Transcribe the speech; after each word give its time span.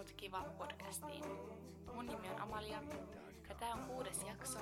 Oot 0.00 0.12
kiva 0.12 0.44
podcastiin. 0.58 1.24
Mun 1.94 2.06
nimi 2.06 2.28
on 2.28 2.40
Amalia 2.40 2.82
ja 3.48 3.54
tää 3.54 3.72
on 3.74 3.84
kuudes 3.84 4.22
jakso. 4.22 4.58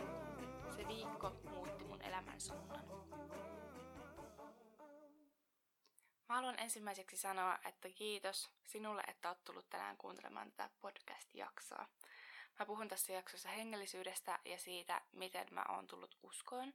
Se 0.76 0.88
viikko 0.88 1.40
muutti 1.50 1.84
mun 1.84 2.02
elämän 2.02 2.40
suunnan. 2.40 2.84
Mä 6.28 6.34
haluan 6.34 6.58
ensimmäiseksi 6.58 7.16
sanoa, 7.16 7.58
että 7.64 7.88
kiitos 7.88 8.50
sinulle, 8.64 9.02
että 9.08 9.28
oot 9.28 9.44
tullut 9.44 9.70
tänään 9.70 9.96
kuuntelemaan 9.96 10.50
tätä 10.50 10.70
podcast-jaksoa. 10.80 11.86
Mä 12.58 12.66
puhun 12.66 12.88
tässä 12.88 13.12
jaksossa 13.12 13.48
hengellisyydestä 13.48 14.38
ja 14.44 14.58
siitä, 14.58 15.00
miten 15.12 15.46
mä 15.50 15.64
oon 15.68 15.86
tullut 15.86 16.18
uskoon. 16.22 16.72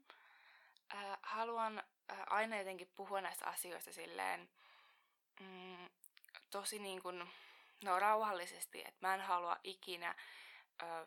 Haluan 1.22 1.84
aina 2.28 2.58
jotenkin 2.58 2.92
puhua 2.96 3.22
näistä 3.22 3.46
asioista 3.46 3.94
silleen 3.94 4.50
mm, 5.40 5.90
tosi 6.50 6.80
niin 6.80 7.02
kuin, 7.02 7.30
no 7.84 8.00
rauhallisesti, 8.00 8.80
että 8.80 9.08
mä 9.08 9.14
en 9.14 9.22
halua 9.22 9.58
ikinä 9.64 10.16
ö, 10.82 11.06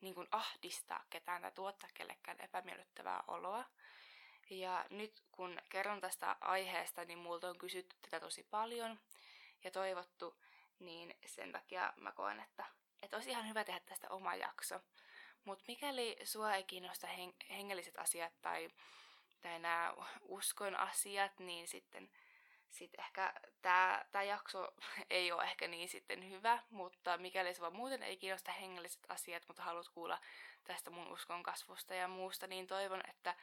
niin 0.00 0.14
kuin 0.14 0.28
ahdistaa 0.30 1.04
ketään 1.10 1.42
tai 1.42 1.52
tuottaa 1.52 1.90
kellekään 1.94 2.40
epämiellyttävää 2.40 3.24
oloa. 3.28 3.64
Ja 4.50 4.84
nyt 4.90 5.22
kun 5.32 5.58
kerron 5.68 6.00
tästä 6.00 6.36
aiheesta, 6.40 7.04
niin 7.04 7.18
multa 7.18 7.48
on 7.48 7.58
kysytty 7.58 7.96
tätä 8.02 8.20
tosi 8.20 8.42
paljon 8.42 8.98
ja 9.64 9.70
toivottu, 9.70 10.34
niin 10.78 11.14
sen 11.26 11.52
takia 11.52 11.92
mä 11.96 12.12
koen, 12.12 12.40
että, 12.40 12.64
että 13.02 13.16
olisi 13.16 13.30
ihan 13.30 13.48
hyvä 13.48 13.64
tehdä 13.64 13.80
tästä 13.80 14.08
oma 14.10 14.34
jakso. 14.34 14.80
Mutta 15.44 15.64
mikäli 15.68 16.16
sua 16.24 16.54
ei 16.54 16.64
kiinnosta 16.64 17.06
heng- 17.06 17.46
hengelliset 17.50 17.98
asiat 17.98 18.32
tai, 18.42 18.68
tai 19.42 19.58
nämä 19.58 19.94
uskon 20.20 20.76
asiat, 20.76 21.38
niin 21.38 21.68
sitten 21.68 22.10
sitten 22.70 23.04
ehkä 23.04 23.34
tämä 23.62 24.22
jakso 24.26 24.68
ei 25.10 25.32
ole 25.32 25.44
ehkä 25.44 25.68
niin 25.68 25.88
sitten 25.88 26.30
hyvä, 26.30 26.62
mutta 26.70 27.18
mikäli 27.18 27.54
se 27.54 27.60
vaan 27.60 27.76
muuten 27.76 28.02
ei 28.02 28.16
kiinnosta 28.16 28.52
hengelliset 28.52 29.06
asiat, 29.08 29.42
mutta 29.48 29.62
haluat 29.62 29.88
kuulla 29.88 30.18
tästä 30.64 30.90
mun 30.90 31.12
uskon 31.12 31.42
kasvusta 31.42 31.94
ja 31.94 32.08
muusta, 32.08 32.46
niin 32.46 32.66
toivon, 32.66 33.00
että 33.08 33.34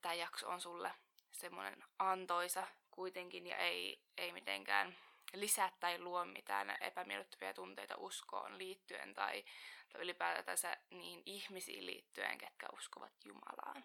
tämä 0.00 0.14
jakso 0.14 0.48
on 0.48 0.60
sulle 0.60 0.90
semmoinen 1.32 1.84
antoisa 1.98 2.66
kuitenkin 2.90 3.46
ja 3.46 3.56
ei, 3.56 4.00
ei 4.18 4.32
mitenkään 4.32 4.96
lisää 5.34 5.72
tai 5.80 6.00
luo 6.00 6.24
mitään 6.24 6.76
epämiellyttäviä 6.80 7.54
tunteita 7.54 7.94
uskoon 7.96 8.58
liittyen 8.58 9.14
tai, 9.14 9.44
tai 9.92 10.00
ylipäätänsä 10.00 10.76
niihin 10.90 11.22
ihmisiin 11.26 11.86
liittyen, 11.86 12.38
ketkä 12.38 12.66
uskovat 12.72 13.12
Jumalaan 13.24 13.84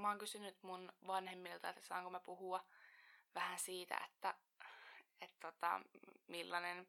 mä 0.00 0.08
oon 0.08 0.18
kysynyt 0.18 0.62
mun 0.62 0.92
vanhemmilta, 1.06 1.68
että 1.68 1.82
saanko 1.82 2.10
mä 2.10 2.20
puhua 2.20 2.64
vähän 3.34 3.58
siitä, 3.58 4.00
että, 4.06 4.34
että 5.20 5.36
tota, 5.40 5.80
millainen 6.26 6.88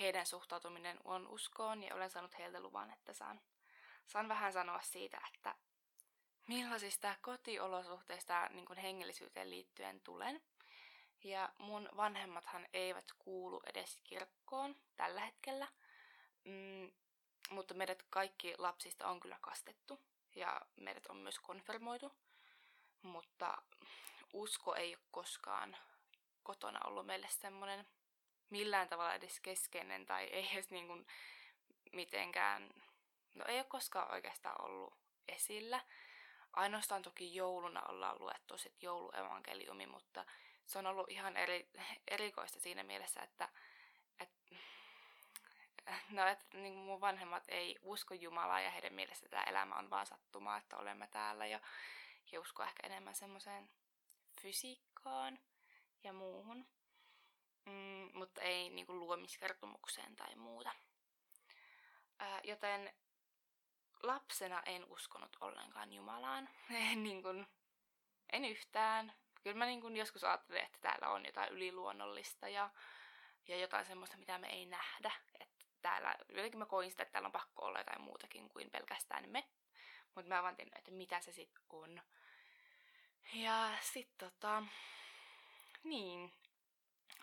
heidän 0.00 0.26
suhtautuminen 0.26 0.98
on 1.04 1.28
uskoon, 1.28 1.82
ja 1.82 1.94
olen 1.94 2.10
saanut 2.10 2.38
heiltä 2.38 2.60
luvan, 2.60 2.90
että 2.90 3.12
saan, 3.12 3.40
saan 4.06 4.28
vähän 4.28 4.52
sanoa 4.52 4.80
siitä, 4.80 5.20
että 5.34 5.54
millaisista 6.48 7.16
kotiolosuhteista 7.22 8.48
niin 8.48 8.66
kuin 8.66 8.78
hengellisyyteen 8.78 9.50
liittyen 9.50 10.00
tulen. 10.00 10.42
Ja 11.24 11.52
mun 11.58 11.88
vanhemmathan 11.96 12.66
eivät 12.72 13.04
kuulu 13.18 13.60
edes 13.66 13.98
kirkkoon 14.04 14.76
tällä 14.96 15.20
hetkellä, 15.20 15.68
mm, 16.44 16.90
mutta 17.50 17.74
meidät 17.74 18.02
kaikki 18.10 18.54
lapsista 18.58 19.08
on 19.08 19.20
kyllä 19.20 19.38
kastettu 19.40 20.00
ja 20.34 20.60
meidät 20.76 21.06
on 21.06 21.16
myös 21.16 21.38
konfirmoitu 21.38 22.12
mutta 23.02 23.62
usko 24.32 24.74
ei 24.74 24.94
ole 24.94 25.04
koskaan 25.10 25.76
kotona 26.42 26.80
ollut 26.84 27.06
meille 27.06 27.28
semmoinen 27.30 27.86
millään 28.50 28.88
tavalla 28.88 29.14
edes 29.14 29.40
keskeinen 29.40 30.06
tai 30.06 30.24
ei 30.24 30.48
edes 30.52 30.70
niin 30.70 30.86
kuin 30.86 31.06
mitenkään, 31.92 32.70
no 33.34 33.44
ei 33.48 33.56
ole 33.56 33.64
koskaan 33.64 34.12
oikeastaan 34.12 34.64
ollut 34.64 34.94
esillä. 35.28 35.80
Ainoastaan 36.52 37.02
toki 37.02 37.34
jouluna 37.34 37.82
ollaan 37.82 38.16
luettu 38.18 38.58
sit 38.58 38.82
jouluevankeliumi, 38.82 39.86
mutta 39.86 40.24
se 40.66 40.78
on 40.78 40.86
ollut 40.86 41.10
ihan 41.10 41.36
eri, 41.36 41.68
erikoista 42.08 42.60
siinä 42.60 42.82
mielessä, 42.82 43.20
että, 43.22 43.48
että 44.20 44.56
no, 46.10 46.26
että 46.26 46.58
niin 46.58 46.74
mun 46.74 47.00
vanhemmat 47.00 47.44
ei 47.48 47.78
usko 47.82 48.14
Jumalaa 48.14 48.60
ja 48.60 48.70
heidän 48.70 48.94
mielestä 48.94 49.28
tämä 49.28 49.42
elämä 49.42 49.74
on 49.74 49.90
vaan 49.90 50.06
sattumaa, 50.06 50.58
että 50.58 50.76
olemme 50.76 51.06
täällä 51.06 51.46
ja 51.46 51.60
ja 52.32 52.40
uskoa 52.40 52.66
ehkä 52.66 52.86
enemmän 52.86 53.14
semmoiseen 53.14 53.70
fysiikkaan 54.40 55.38
ja 56.04 56.12
muuhun, 56.12 56.66
mm, 57.66 58.10
mutta 58.14 58.40
ei 58.40 58.70
niinku 58.70 58.94
luomiskertomukseen 58.94 60.16
tai 60.16 60.36
muuta. 60.36 60.70
Ää, 62.18 62.40
joten 62.44 62.92
lapsena 64.02 64.62
en 64.66 64.84
uskonut 64.84 65.36
ollenkaan 65.40 65.92
Jumalaan. 65.92 66.48
En, 66.92 67.02
niin 67.02 67.22
kuin, 67.22 67.46
en 68.32 68.44
yhtään. 68.44 69.12
Kyllä 69.42 69.56
mä 69.56 69.66
niin 69.66 69.80
kuin 69.80 69.96
joskus 69.96 70.24
ajattelin, 70.24 70.64
että 70.64 70.78
täällä 70.80 71.08
on 71.08 71.26
jotain 71.26 71.52
yliluonnollista 71.52 72.48
ja, 72.48 72.70
ja 73.48 73.58
jotain 73.58 73.86
semmoista, 73.86 74.16
mitä 74.16 74.38
me 74.38 74.48
ei 74.48 74.66
nähdä. 74.66 75.12
Että 75.40 75.66
täällä, 75.82 76.16
jotenkin 76.28 76.58
mä 76.58 76.66
koin 76.66 76.90
sitä, 76.90 77.02
että 77.02 77.12
täällä 77.12 77.26
on 77.26 77.32
pakko 77.32 77.64
olla 77.64 77.78
jotain 77.78 78.00
muutakin 78.00 78.48
kuin 78.48 78.70
pelkästään 78.70 79.30
me. 79.30 79.48
Mutta 80.14 80.28
mä 80.28 80.42
vaan 80.42 80.56
tiedän, 80.56 80.78
että 80.78 80.90
mitä 80.90 81.20
se 81.20 81.32
sitten 81.32 81.62
on. 81.70 82.02
Ja 83.34 83.70
sit 83.80 84.08
tota, 84.18 84.62
niin. 85.84 86.32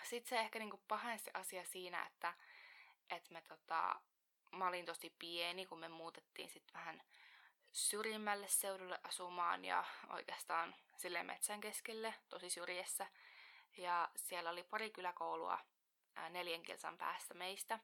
Sitten 0.04 0.30
se 0.30 0.40
ehkä 0.40 0.60
niinku 0.60 0.82
pahensi 0.88 1.32
asia 1.34 1.66
siinä, 1.66 2.06
että 2.06 2.34
et 3.10 3.30
me 3.30 3.42
tota, 3.42 4.02
mä 4.52 4.68
olin 4.68 4.86
tosi 4.86 5.16
pieni, 5.20 5.66
kun 5.66 5.80
me 5.80 5.88
muutettiin 5.88 6.50
sitten 6.50 6.74
vähän 6.74 7.02
syrjimmälle 7.72 8.48
seudulle 8.48 9.00
asumaan 9.04 9.66
ja 9.66 9.86
oikeastaan 10.10 10.76
sille 10.98 11.24
metsän 11.24 11.62
keskelle, 11.62 12.14
tosi 12.30 12.50
syrjessä. 12.50 13.08
Ja 13.78 14.10
siellä 14.16 14.50
oli 14.50 14.64
pari 14.64 14.90
kyläkoulua 14.90 15.60
neljän 16.30 16.64
kilsan 16.64 16.98
päästä 16.98 17.34
meistä. 17.34 17.80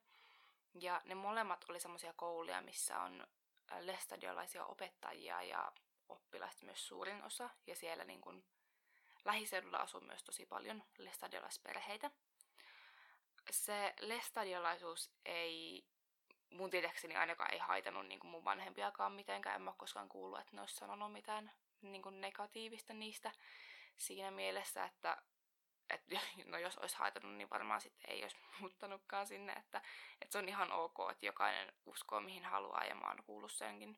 Ja 0.79 1.01
ne 1.06 1.16
molemmat 1.16 1.66
oli 1.69 1.79
semmoisia 1.79 2.13
kouluja, 2.13 2.61
missä 2.61 3.00
on 3.00 3.28
lestadiolaisia 3.79 4.65
opettajia 4.65 5.43
ja 5.43 5.71
oppilaista 6.09 6.65
myös 6.65 6.87
suurin 6.87 7.23
osa, 7.23 7.49
ja 7.67 7.75
siellä 7.75 8.03
niin 8.03 8.21
kuin 8.21 8.45
lähiseudulla 9.25 9.77
asuu 9.77 10.01
myös 10.01 10.23
tosi 10.23 10.45
paljon 10.45 10.83
lestadiolaisperheitä. 10.97 12.11
Se 13.51 13.93
lestadiolaisuus 13.99 15.11
ei 15.25 15.85
mun 16.49 16.69
tietääkseni 16.69 17.15
ainakaan 17.15 17.53
ei 17.53 17.59
haitannut 17.59 18.07
niin 18.07 18.19
kuin 18.19 18.31
mun 18.31 18.45
vanhempiakaan 18.45 19.11
mitenkään. 19.11 19.55
En 19.55 19.61
mä 19.61 19.73
koskaan 19.77 20.09
kuullut, 20.09 20.39
että 20.39 20.55
ne 20.55 20.61
olisi 20.61 20.75
sanonut 20.75 21.13
mitään 21.13 21.51
niin 21.81 22.01
kuin 22.01 22.21
negatiivista 22.21 22.93
niistä 22.93 23.31
siinä 23.97 24.31
mielessä, 24.31 24.83
että 24.85 25.17
et, 25.94 26.03
no 26.46 26.57
jos 26.57 26.78
olisi 26.78 26.96
haitannut, 26.96 27.38
niin 27.38 27.50
varmaan 27.50 27.81
sitten 27.81 28.09
ei 28.09 28.24
olisi 28.24 28.38
muuttanutkaan 28.59 29.28
sinne. 29.28 29.53
Että, 29.53 29.81
että 30.22 30.31
se 30.31 30.38
on 30.38 30.50
ihan 30.50 30.72
ok, 30.72 30.97
että 31.12 31.25
jokainen 31.25 31.74
uskoo 31.85 32.22
mihin 32.22 32.46
haluaa 32.46 32.84
ja 32.84 32.96
mä 32.96 33.07
oon 33.07 33.24
kuullut 33.24 33.52
senkin 33.52 33.97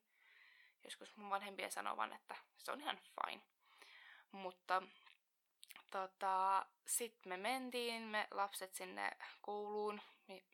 joskus 0.84 1.18
mun 1.18 1.30
vanhempien 1.30 1.72
sanovan, 1.72 2.14
että 2.14 2.36
se 2.58 2.72
on 2.72 2.82
ihan 2.82 3.00
fine. 3.00 3.42
Mutta 4.32 4.84
tota, 5.90 6.66
sitten 6.88 7.30
me 7.30 7.38
mentiin, 7.38 8.02
me 8.02 8.28
lapset 8.32 8.74
sinne 8.74 9.12
kouluun, 9.42 10.02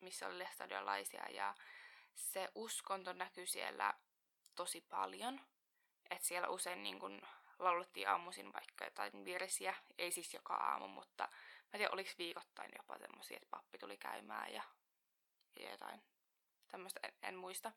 missä 0.00 0.26
oli 0.26 0.38
lestadiolaisia, 0.38 1.24
ja 1.30 1.54
se 2.14 2.48
uskonto 2.54 3.12
näkyi 3.12 3.46
siellä 3.46 3.94
tosi 4.54 4.80
paljon. 4.80 5.40
Että 6.10 6.28
siellä 6.28 6.48
usein 6.48 6.82
niin 6.82 6.98
kun 6.98 7.22
laulettiin 7.60 8.08
aamuisin 8.08 8.52
vaikka 8.52 8.84
jotain 8.84 9.24
virsiä, 9.24 9.74
ei 9.98 10.10
siis 10.10 10.34
joka 10.34 10.54
aamu, 10.54 10.88
mutta 10.88 11.28
mä 11.72 11.78
tiedän, 11.78 11.94
oliko 11.94 12.10
viikoittain 12.18 12.70
jopa 12.78 12.98
semmoisia, 12.98 13.36
että 13.36 13.48
pappi 13.50 13.78
tuli 13.78 13.96
käymään 13.96 14.52
ja, 14.52 14.62
ja 15.60 15.70
jotain 15.70 16.02
tämmöistä, 16.68 17.00
en, 17.02 17.12
en 17.22 17.34
muista. 17.34 17.72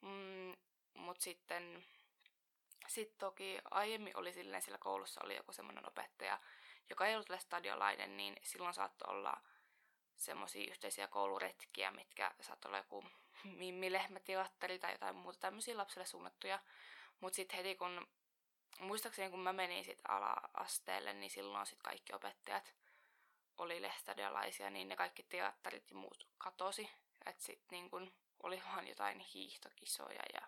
Mm, 0.00 0.56
mutta 0.94 1.22
sitten 1.22 1.84
sit 2.86 3.18
toki 3.18 3.58
aiemmin 3.70 4.16
oli 4.16 4.32
silleen, 4.32 4.62
sillä 4.62 4.78
koulussa 4.78 5.20
oli 5.24 5.36
joku 5.36 5.52
semmoinen 5.52 5.88
opettaja, 5.88 6.40
joka 6.90 7.06
ei 7.06 7.14
ollut 7.14 7.40
stadiolainen, 7.40 8.16
niin 8.16 8.36
silloin 8.42 8.74
saattoi 8.74 9.14
olla 9.14 9.40
semmoisia 10.16 10.70
yhteisiä 10.70 11.08
kouluretkiä, 11.08 11.90
mitkä 11.90 12.34
saattoi 12.40 12.68
olla 12.68 12.78
joku 12.78 13.04
mimmilehmäteatteri 13.58 14.78
tai 14.78 14.92
jotain 14.92 15.16
muuta 15.16 15.38
tämmöisiä 15.38 15.76
lapsille 15.76 16.06
suunnattuja. 16.06 16.58
Mutta 17.20 17.36
sitten 17.36 17.56
heti 17.56 17.76
kun, 17.76 18.08
muistaakseni 18.78 19.30
kun 19.30 19.40
mä 19.40 19.52
menin 19.52 19.84
sitten 19.84 20.10
ala-asteelle, 20.10 21.12
niin 21.12 21.30
silloin 21.30 21.66
sitten 21.66 21.84
kaikki 21.84 22.12
opettajat 22.12 22.74
oli 23.58 23.82
lestadiolaisia, 23.82 24.70
niin 24.70 24.88
ne 24.88 24.96
kaikki 24.96 25.22
teatterit 25.22 25.90
ja 25.90 25.96
muut 25.96 26.28
katosi. 26.38 26.90
Että 27.26 27.44
sitten 27.44 27.68
niin 27.70 27.90
kun 27.90 28.12
oli 28.42 28.62
vaan 28.66 28.88
jotain 28.88 29.20
hiihtokisoja 29.20 30.22
ja 30.34 30.40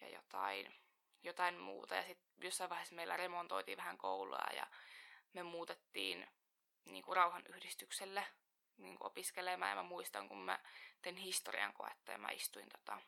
ja 0.00 0.08
jotain, 0.08 0.74
jotain 1.22 1.58
muuta. 1.58 1.94
Ja 1.94 2.02
sitten 2.02 2.28
jossain 2.38 2.70
vaiheessa 2.70 2.94
meillä 2.94 3.16
remontoitiin 3.16 3.78
vähän 3.78 3.98
koulua 3.98 4.46
ja 4.56 4.66
me 5.32 5.42
muutettiin 5.42 6.26
niin 6.84 7.04
kuin 7.04 7.16
rauhanyhdistykselle 7.16 8.26
niin 8.76 8.98
kuin 8.98 9.06
opiskelemaan. 9.06 9.70
Ja 9.70 9.76
mä 9.76 9.82
muistan, 9.82 10.28
kun 10.28 10.38
mä 10.38 10.58
tein 11.02 11.16
historian 11.16 11.72
koetta 11.72 12.12
ja 12.12 12.18
mä 12.18 12.28
istuin 12.28 12.68
tota, 12.68 13.00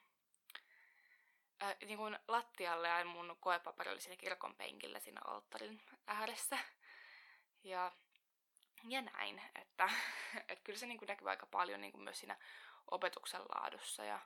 ää, 1.62 1.76
niin 1.86 1.98
kuin 1.98 2.18
lattialle 2.28 2.88
ja 2.88 3.04
mun 3.04 3.36
koepaperi 3.40 3.90
oli 3.90 4.00
siinä 4.00 4.16
kirkon 4.16 4.54
penkillä 4.54 4.98
siinä 4.98 5.20
alttarin 5.24 5.82
ääressä. 6.06 6.58
Ja, 7.64 7.92
ja 8.88 9.02
näin, 9.02 9.42
että, 9.54 9.88
että 10.48 10.64
kyllä 10.64 10.78
se 10.78 10.86
niin 10.86 10.98
kuin 10.98 11.06
näkyy 11.06 11.30
aika 11.30 11.46
paljon 11.46 11.80
niin 11.80 11.92
kuin 11.92 12.04
myös 12.04 12.18
siinä 12.18 12.38
opetuksen 12.90 13.42
laadussa 13.42 14.04
ja 14.04 14.18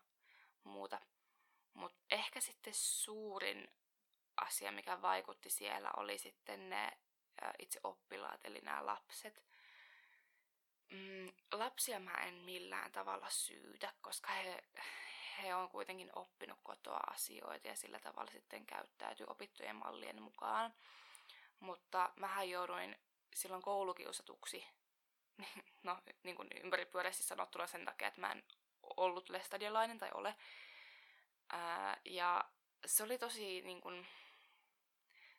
muuta. 0.64 1.00
Mutta 1.74 1.98
ehkä 2.10 2.40
sitten 2.40 2.74
suurin 2.74 3.68
asia, 4.36 4.72
mikä 4.72 5.02
vaikutti 5.02 5.50
siellä, 5.50 5.90
oli 5.96 6.18
sitten 6.18 6.70
ne 6.70 6.92
itse 7.58 7.80
oppilaat, 7.84 8.40
eli 8.44 8.58
nämä 8.62 8.86
lapset. 8.86 9.44
Mm, 10.90 11.32
lapsia 11.52 12.00
mä 12.00 12.14
en 12.14 12.34
millään 12.34 12.92
tavalla 12.92 13.30
syytä, 13.30 13.92
koska 14.00 14.32
he, 14.32 14.64
he 15.42 15.54
on 15.54 15.68
kuitenkin 15.68 16.10
oppinut 16.14 16.58
kotoa 16.62 17.00
asioita 17.10 17.68
ja 17.68 17.76
sillä 17.76 17.98
tavalla 17.98 18.30
sitten 18.30 18.66
käyttäytyy 18.66 19.26
opittujen 19.28 19.76
mallien 19.76 20.22
mukaan. 20.22 20.74
Mutta 21.60 22.12
mähän 22.16 22.50
jouduin 22.50 22.96
silloin 23.34 23.62
koulukiusatuksi, 23.62 24.66
no 25.82 25.98
niin 26.22 26.36
kuin 26.36 26.48
ympäripyöreästi 26.64 27.22
sanottuna 27.22 27.66
sen 27.66 27.84
takia, 27.84 28.08
että 28.08 28.20
mä 28.20 28.32
en 28.32 28.44
ollut 28.96 29.28
lestadiolainen 29.28 29.98
tai 29.98 30.10
ole. 30.14 30.34
Ää, 31.52 32.00
ja 32.04 32.44
se 32.86 33.02
oli 33.02 33.18
tosi 33.18 33.62
niin 33.62 33.80
kuin, 33.80 34.06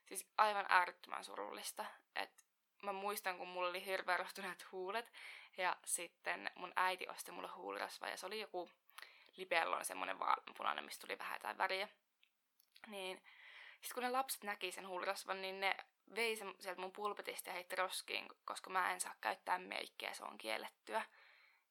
siis 0.06 0.28
aivan 0.38 0.66
äärettömän 0.70 1.24
surullista. 1.24 1.86
Et 2.16 2.46
mä 2.82 2.94
muistan, 2.94 3.38
kun 3.38 3.48
mulla 3.48 3.70
oli 3.70 3.86
hirveän 3.86 4.26
huulet, 4.72 5.12
ja 5.58 5.78
sitten 5.86 6.52
mun 6.56 6.74
äiti 6.76 7.08
osti 7.10 7.32
mulle 7.32 7.48
huulirasva, 7.48 8.08
ja 8.08 8.18
se 8.18 8.26
oli 8.26 8.40
joku 8.40 8.70
Libellon 9.38 9.86
semmonen 9.86 10.20
vaaleanpunainen, 10.20 10.86
mistä 10.86 11.08
tuli 11.08 11.20
vähän 11.20 11.36
jotain 11.36 11.58
väriä. 11.58 11.90
Niin 12.88 13.24
sitten 13.82 13.94
kun 13.94 14.04
ne 14.04 14.10
lapset 14.10 14.44
näki 14.44 14.72
sen 14.72 14.88
huulirasvan, 14.88 15.42
niin 15.42 15.60
ne 15.60 15.78
vei 16.16 16.36
sen 16.36 16.56
sieltä 16.60 16.82
mun 16.82 16.92
pulpetista 16.92 17.50
ja 17.50 17.54
heitti 17.54 17.76
roskiin, 17.76 18.28
koska 18.46 18.70
mä 18.70 18.92
en 18.94 19.02
saa 19.02 19.16
käyttää 19.22 19.60
meikkiä, 19.60 20.14
se 20.14 20.24
on 20.24 20.38
kiellettyä. 20.38 21.06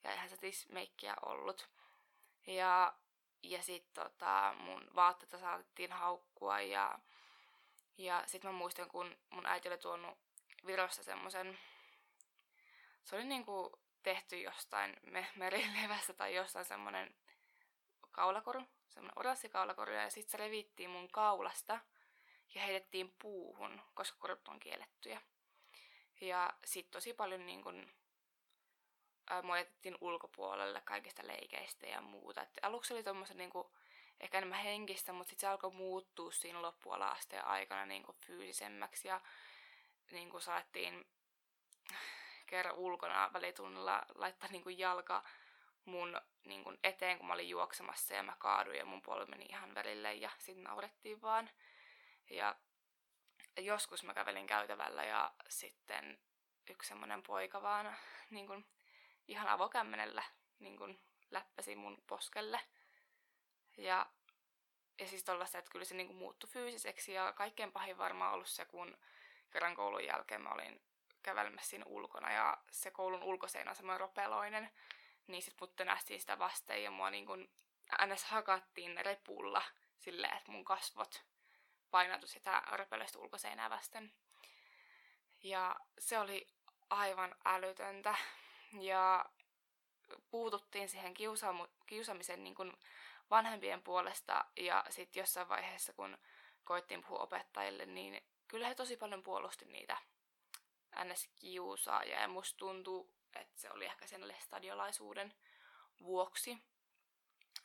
Ja 0.05 0.11
eihän 0.11 0.29
se 0.29 0.37
tis 0.37 0.69
meikkiä 0.69 1.15
ollut. 1.27 1.69
Ja, 2.47 2.95
ja 3.43 3.63
sitten 3.63 4.05
tota, 4.05 4.55
mun 4.59 4.91
vaatteita 4.95 5.39
saatettiin 5.39 5.93
haukkua 5.93 6.61
ja, 6.61 6.99
ja 7.99 8.23
sitten 8.27 8.51
mä 8.51 8.59
muistan, 8.59 8.89
kun 8.89 9.17
mun 9.31 9.47
äiti 9.47 9.69
oli 9.69 9.79
tuonut 9.79 10.19
Virossa 10.67 11.03
semmoisen, 11.03 11.59
se 13.05 13.17
oli 13.17 13.25
niinku 13.25 13.81
tehty 14.03 14.41
jostain 14.41 14.97
me- 15.03 15.31
merilevästä 15.37 16.13
tai 16.13 16.35
jostain 16.35 16.65
semmonen 16.65 17.15
kaulakoru, 18.17 18.63
semmonen 18.89 19.19
oranssi 19.19 19.49
kaulakoru, 19.49 19.93
ja 19.93 20.11
sitten 20.11 20.31
se 20.31 20.37
revittiin 20.37 20.91
mun 20.91 21.09
kaulasta 21.09 21.81
ja 22.55 22.63
heitettiin 22.63 23.15
puuhun, 23.19 23.83
koska 23.95 24.19
korut 24.19 24.49
on 24.49 24.61
kiellettyjä. 24.61 25.21
Ja 26.21 26.53
sitten 26.65 26.93
tosi 26.93 27.13
paljon 27.13 27.47
niin 27.47 27.63
kun, 27.63 27.93
ää, 29.31 29.43
mua 29.43 29.59
jätettiin 29.59 29.99
ulkopuolelle 30.01 30.81
kaikista 30.81 31.27
leikeistä 31.27 31.87
ja 31.87 32.01
muuta. 32.01 32.43
Et 32.43 32.59
aluksi 32.63 32.95
oli 32.95 33.03
tuommoista 33.03 33.35
niin 33.35 33.51
ehkä 34.21 34.39
enemmän 34.39 34.63
henkistä, 34.63 35.13
mutta 35.13 35.31
sitten 35.31 35.41
se 35.41 35.51
alkoi 35.51 35.73
muuttua 35.73 36.33
siinä 36.33 36.63
loppuala-asteen 36.63 37.45
aikana 37.45 37.87
niin 37.87 38.03
kuin 38.03 38.17
fyysisemmäksi 38.27 39.09
ja 39.09 39.21
niin 40.11 40.31
kuin 40.31 40.41
saatiin 40.41 41.07
kerran 42.47 42.75
ulkona 42.75 43.31
välitunnilla 43.33 44.03
laittaa 44.15 44.49
niin 44.49 44.63
kuin 44.63 44.79
jalka 44.79 45.25
mun 45.85 46.21
niin 46.47 46.65
kuin 46.65 46.79
eteen, 46.85 47.19
kun 47.19 47.27
mä 47.27 47.35
olin 47.35 47.49
juoksemassa 47.49 48.15
ja 48.15 48.23
mä 48.23 48.37
kaaduin 48.39 48.79
ja 48.79 48.85
mun 48.85 49.03
polvi 49.03 49.27
meni 49.31 49.45
ihan 49.45 49.75
verille 49.75 50.15
ja 50.15 50.31
sitten 50.39 50.65
naurettiin 50.65 51.23
vaan. 51.23 51.51
Ja 52.31 52.57
joskus 53.59 54.05
mä 54.05 54.15
kävelin 54.15 54.47
käytävällä 54.47 55.05
ja 55.05 55.33
sitten 55.49 56.19
yksi 56.71 56.89
semmonen 56.89 57.23
poika 57.23 57.63
vaan 57.63 57.97
niin 58.31 58.47
kuin, 58.47 58.67
ihan 59.29 59.49
avokämmenellä 59.49 60.23
niin 60.59 60.77
kuin, 60.77 61.01
läppäsi 61.31 61.77
mun 61.77 62.03
poskelle. 62.07 62.61
Ja, 63.77 64.07
ja 64.99 65.09
siis 65.09 65.25
tollaista, 65.25 65.59
että 65.59 65.71
kyllä 65.71 65.85
se 65.85 65.95
niin 65.95 66.07
kuin, 66.07 66.17
muuttui 66.17 66.51
fyysiseksi 66.51 67.13
ja 67.13 67.33
kaikkein 67.33 67.73
pahin 67.73 67.99
varmaan 67.99 68.35
ollut 68.35 68.49
se, 68.49 68.65
kun 68.65 68.99
kerran 69.51 69.75
koulun 69.75 70.05
jälkeen 70.05 70.43
mä 70.43 70.51
olin 70.51 70.83
kävelemässä 71.23 71.71
siinä 71.71 71.85
ulkona 71.87 72.33
ja 72.33 72.57
se 72.71 72.91
koulun 72.91 73.23
ulkoseinä 73.23 73.71
on 73.71 73.77
semmoinen 73.77 74.01
ropeloinen, 74.01 74.71
niin 75.29 75.43
sit 75.43 75.55
mut 75.61 75.73
nähtiin 75.85 76.21
sitä 76.21 76.39
vasten 76.39 76.83
ja 76.83 76.91
mua 76.91 77.11
niin 77.11 77.27
kuin 77.27 77.51
ns. 78.07 78.25
hakattiin 78.25 79.05
repulla 79.05 79.63
silleen, 79.99 80.37
että 80.37 80.53
mun 80.53 80.65
kasvot 80.65 81.25
painatui 81.91 82.29
sitä 82.29 82.63
ropeloista 82.73 83.19
ulkoseinää 83.19 83.71
vasten. 83.71 84.13
Ja 85.43 85.77
se 85.99 86.19
oli 86.19 86.47
aivan 86.91 87.35
älytöntä. 87.45 88.15
Ja 88.81 89.25
puututtiin 90.31 90.89
siihen 90.89 91.15
kiusaamu- 91.15 91.69
kiusaamisen 91.87 92.45
niin 92.45 92.55
kuin 92.55 92.73
vanhempien 93.31 93.83
puolesta 93.83 94.45
ja 94.57 94.85
sitten 94.91 95.21
jossain 95.21 95.49
vaiheessa, 95.49 95.93
kun 95.93 96.19
koittiin 96.65 97.03
puhua 97.03 97.19
opettajille, 97.19 97.87
niin 97.87 98.25
kyllä 98.49 98.69
he 98.69 98.75
tosi 98.75 98.97
paljon 98.97 99.23
puolusti 99.23 99.65
niitä 99.65 99.97
NS-kiusaajia 100.97 102.21
ja 102.21 102.29
musta 102.29 102.59
tuntuu, 102.59 103.16
että 103.41 103.61
se 103.61 103.71
oli 103.71 103.85
ehkä 103.85 104.07
sen 104.07 104.35
stadiolaisuuden 104.39 105.35
vuoksi. 106.01 106.59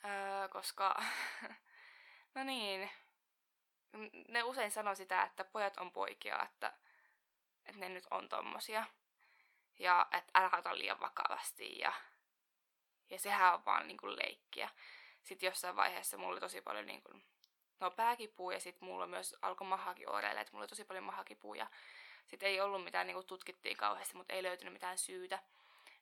Öö, 0.04 0.48
koska, 0.48 1.02
no 2.34 2.44
niin, 2.44 2.90
ne 4.28 4.42
usein 4.42 4.70
sanoo 4.70 4.94
sitä, 4.94 5.22
että 5.22 5.44
pojat 5.44 5.76
on 5.76 5.92
poikia, 5.92 6.42
että, 6.42 6.72
että 7.64 7.80
ne 7.80 7.88
nyt 7.88 8.06
on 8.10 8.28
tommosia. 8.28 8.86
Ja 9.78 10.06
että 10.12 10.30
älä 10.34 10.50
ota 10.58 10.78
liian 10.78 11.00
vakavasti 11.00 11.78
ja, 11.78 11.92
ja 13.10 13.18
sehän 13.18 13.54
on 13.54 13.64
vaan 13.64 13.88
niinku 13.88 14.06
leikkiä. 14.06 14.68
Sitten 15.22 15.46
jossain 15.46 15.76
vaiheessa 15.76 16.16
mulla 16.16 16.32
oli 16.32 16.40
tosi 16.40 16.60
paljon 16.60 16.86
niinku, 16.86 17.20
no 17.80 17.90
pääkipuu 17.90 18.50
ja 18.50 18.60
sitten 18.60 18.88
mulla 18.88 19.06
myös 19.06 19.36
alkoi 19.42 19.66
mahakin 19.66 20.10
oireille, 20.10 20.40
että 20.40 20.52
mulla 20.52 20.62
oli 20.62 20.68
tosi 20.68 20.84
paljon 20.84 21.04
mahakipuu 21.04 21.54
ja 21.54 21.66
sitten 22.26 22.48
ei 22.48 22.60
ollut 22.60 22.84
mitään, 22.84 23.06
niinku 23.06 23.22
tutkittiin 23.22 23.76
kauheasti, 23.76 24.16
mutta 24.16 24.34
ei 24.34 24.42
löytynyt 24.42 24.72
mitään 24.72 24.98
syytä. 24.98 25.38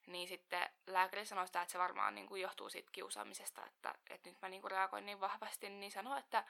Niin 0.07 0.29
sitten 0.29 0.69
lääkäri 0.87 1.27
sanoi 1.27 1.47
sitä, 1.47 1.63
että 1.63 1.73
se 1.73 1.79
varmaan 1.79 2.15
niinku 2.15 2.37
johtuu 2.37 2.69
siitä 2.69 2.89
kiusaamisesta, 2.93 3.67
että, 3.67 3.95
että 4.11 4.29
nyt 4.31 4.39
mä 4.43 4.49
niinku 4.49 4.69
reagoin 4.69 5.07
niin 5.07 5.21
vahvasti, 5.21 5.69
niin 5.69 5.93
sanoi, 5.93 6.19
että 6.19 6.45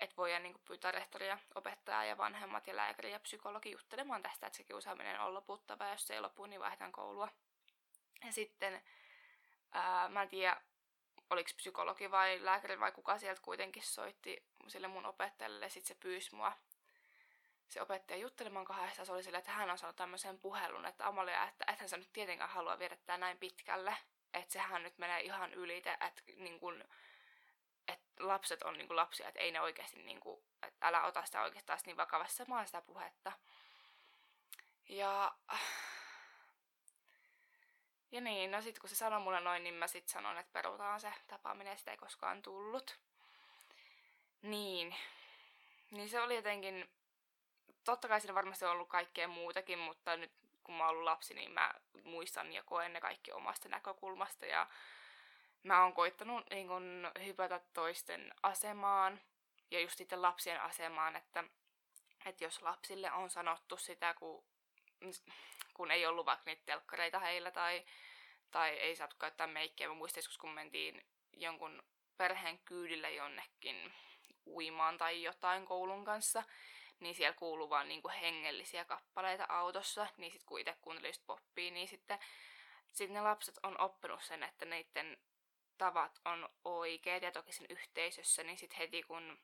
että 0.00 0.16
voidaan 0.16 0.42
niin 0.42 0.60
pyytää 0.64 0.90
rehtoria, 0.90 1.38
opettajaa 1.54 2.04
ja 2.04 2.18
vanhemmat 2.18 2.66
ja 2.66 2.76
lääkäri 2.76 3.12
ja 3.12 3.20
psykologi 3.20 3.70
juttelemaan 3.70 4.22
tästä, 4.22 4.46
että 4.46 4.56
se 4.56 4.64
kiusaaminen 4.64 5.20
on 5.20 5.34
loputtava 5.34 5.84
ja 5.84 5.90
jos 5.92 6.06
se 6.06 6.14
ei 6.14 6.20
lopu, 6.20 6.46
niin 6.46 6.60
vaihdetaan 6.60 6.92
koulua. 6.92 7.28
Ja 8.24 8.32
sitten, 8.32 8.82
ää, 9.72 10.08
mä 10.08 10.22
en 10.22 10.28
tiedä, 10.28 10.62
oliko 11.30 11.50
psykologi 11.56 12.10
vai 12.10 12.44
lääkäri 12.44 12.80
vai 12.80 12.92
kuka 12.92 13.18
sieltä 13.18 13.42
kuitenkin 13.42 13.82
soitti 13.82 14.46
sille 14.68 14.88
mun 14.88 15.06
opettajalle 15.06 15.66
ja 15.66 15.70
sitten 15.70 15.88
se 15.88 16.00
pyysi 16.00 16.34
mua 16.34 16.52
se 17.72 17.82
opettaja 17.82 18.18
juttelemaan 18.18 18.64
kahdesta, 18.64 19.04
se 19.04 19.12
oli 19.12 19.22
sille, 19.22 19.38
että 19.38 19.50
hän 19.50 19.70
on 19.70 19.78
saanut 19.78 19.96
tämmöisen 19.96 20.38
puhelun, 20.38 20.86
että 20.86 21.06
Amalia, 21.06 21.48
että 21.48 21.64
ethän 21.72 21.88
sä 21.88 21.96
nyt 21.96 22.12
tietenkään 22.12 22.50
halua 22.50 22.78
viedä 22.78 22.96
tää 22.96 23.18
näin 23.18 23.38
pitkälle, 23.38 23.96
että 24.34 24.52
sehän 24.52 24.82
nyt 24.82 24.98
menee 24.98 25.20
ihan 25.20 25.54
ylite, 25.54 25.92
että 25.92 26.22
niin 26.36 26.60
kun, 26.60 26.84
että 27.88 28.06
lapset 28.18 28.62
on 28.62 28.78
niinku 28.78 28.96
lapsia, 28.96 29.28
että 29.28 29.40
ei 29.40 29.52
ne 29.52 29.60
oikeasti, 29.60 30.02
niinku, 30.02 30.44
että 30.62 30.86
älä 30.86 31.04
ota 31.04 31.24
sitä 31.24 31.42
oikeastaan 31.42 31.78
niin 31.86 31.96
vakavasti 31.96 32.36
samaa 32.36 32.66
sitä 32.66 32.80
puhetta. 32.82 33.32
Ja, 34.88 35.34
ja 38.12 38.20
niin, 38.20 38.50
no 38.50 38.62
sit 38.62 38.78
kun 38.78 38.88
se 38.88 38.94
sanoi 38.94 39.20
mulle 39.20 39.40
noin, 39.40 39.64
niin 39.64 39.74
mä 39.74 39.86
sit 39.86 40.08
sanon, 40.08 40.38
että 40.38 40.52
perutaan 40.52 41.00
se 41.00 41.12
tapaaminen, 41.26 41.78
sitä 41.78 41.90
ei 41.90 41.96
koskaan 41.96 42.42
tullut. 42.42 42.98
Niin, 44.42 44.96
niin 45.90 46.08
se 46.08 46.20
oli 46.20 46.36
jotenkin, 46.36 46.90
totta 47.84 48.08
kai 48.08 48.20
siinä 48.20 48.34
varmasti 48.34 48.64
on 48.64 48.70
ollut 48.70 48.88
kaikkea 48.88 49.28
muutakin, 49.28 49.78
mutta 49.78 50.16
nyt 50.16 50.32
kun 50.64 50.74
mä 50.74 50.84
oon 50.84 50.90
ollut 50.90 51.04
lapsi, 51.04 51.34
niin 51.34 51.52
mä 51.52 51.74
muistan 52.04 52.52
ja 52.52 52.62
koen 52.62 52.92
ne 52.92 53.00
kaikki 53.00 53.32
omasta 53.32 53.68
näkökulmasta 53.68 54.46
ja 54.46 54.66
mä 55.62 55.82
oon 55.82 55.92
koittanut 55.92 56.50
niin 56.50 56.68
kun, 56.68 57.10
hypätä 57.24 57.60
toisten 57.72 58.34
asemaan 58.42 59.20
ja 59.70 59.80
just 59.80 59.98
sitten 59.98 60.22
lapsien 60.22 60.60
asemaan, 60.60 61.16
että, 61.16 61.44
että 62.26 62.44
jos 62.44 62.62
lapsille 62.62 63.12
on 63.12 63.30
sanottu 63.30 63.76
sitä, 63.76 64.14
kun, 64.14 64.44
kun 65.74 65.90
ei 65.90 66.06
ollut 66.06 66.26
vaikka 66.26 66.50
niitä 66.50 66.62
telkkareita 66.66 67.18
heillä 67.18 67.50
tai, 67.50 67.84
tai 68.50 68.70
ei 68.70 68.96
saatu 68.96 69.16
käyttää 69.18 69.46
meikkiä. 69.46 69.88
Mä 69.88 69.94
muistan 69.94 70.18
joskus, 70.18 70.38
kun 70.38 70.50
mentiin 70.50 71.06
jonkun 71.32 71.82
perheen 72.16 72.58
kyydille 72.58 73.12
jonnekin 73.12 73.92
uimaan 74.46 74.98
tai 74.98 75.22
jotain 75.22 75.66
koulun 75.66 76.04
kanssa, 76.04 76.42
niin 77.00 77.14
siellä 77.14 77.36
kuuluu 77.36 77.70
vaan 77.70 77.88
niinku 77.88 78.10
hengellisiä 78.20 78.84
kappaleita 78.84 79.46
autossa, 79.48 80.06
niin 80.16 80.32
sitten 80.32 80.46
kun 80.46 80.60
itse 80.60 80.76
kuuntelin 80.80 81.08
just 81.08 81.26
poppia, 81.26 81.70
niin 81.70 81.88
sitten 81.88 82.18
sit 82.92 83.10
ne 83.10 83.20
lapset 83.20 83.58
on 83.62 83.80
oppinut 83.80 84.22
sen, 84.22 84.42
että 84.42 84.64
neiden 84.64 85.16
tavat 85.78 86.20
on 86.24 86.48
oikeat 86.64 87.22
ja 87.22 87.32
toki 87.32 87.52
sen 87.52 87.66
yhteisössä, 87.70 88.42
niin 88.44 88.58
sitten 88.58 88.78
heti 88.78 89.02
kun 89.02 89.38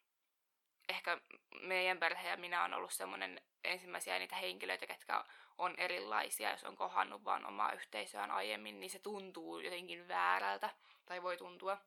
ehkä 0.88 1.20
meidän 1.60 1.98
perhe 1.98 2.28
ja 2.28 2.36
minä 2.36 2.64
on 2.64 2.74
ollut 2.74 2.92
semmoinen 2.92 3.40
ensimmäisiä 3.64 4.18
niitä 4.18 4.36
henkilöitä, 4.36 4.86
ketkä 4.86 5.24
on 5.58 5.74
erilaisia, 5.78 6.50
jos 6.50 6.64
on 6.64 6.76
kohannut 6.76 7.24
vaan 7.24 7.46
omaa 7.46 7.72
yhteisöään 7.72 8.30
aiemmin, 8.30 8.80
niin 8.80 8.90
se 8.90 8.98
tuntuu 8.98 9.58
jotenkin 9.58 10.08
väärältä, 10.08 10.70
tai 11.06 11.22
voi 11.22 11.36
tuntua. 11.36 11.78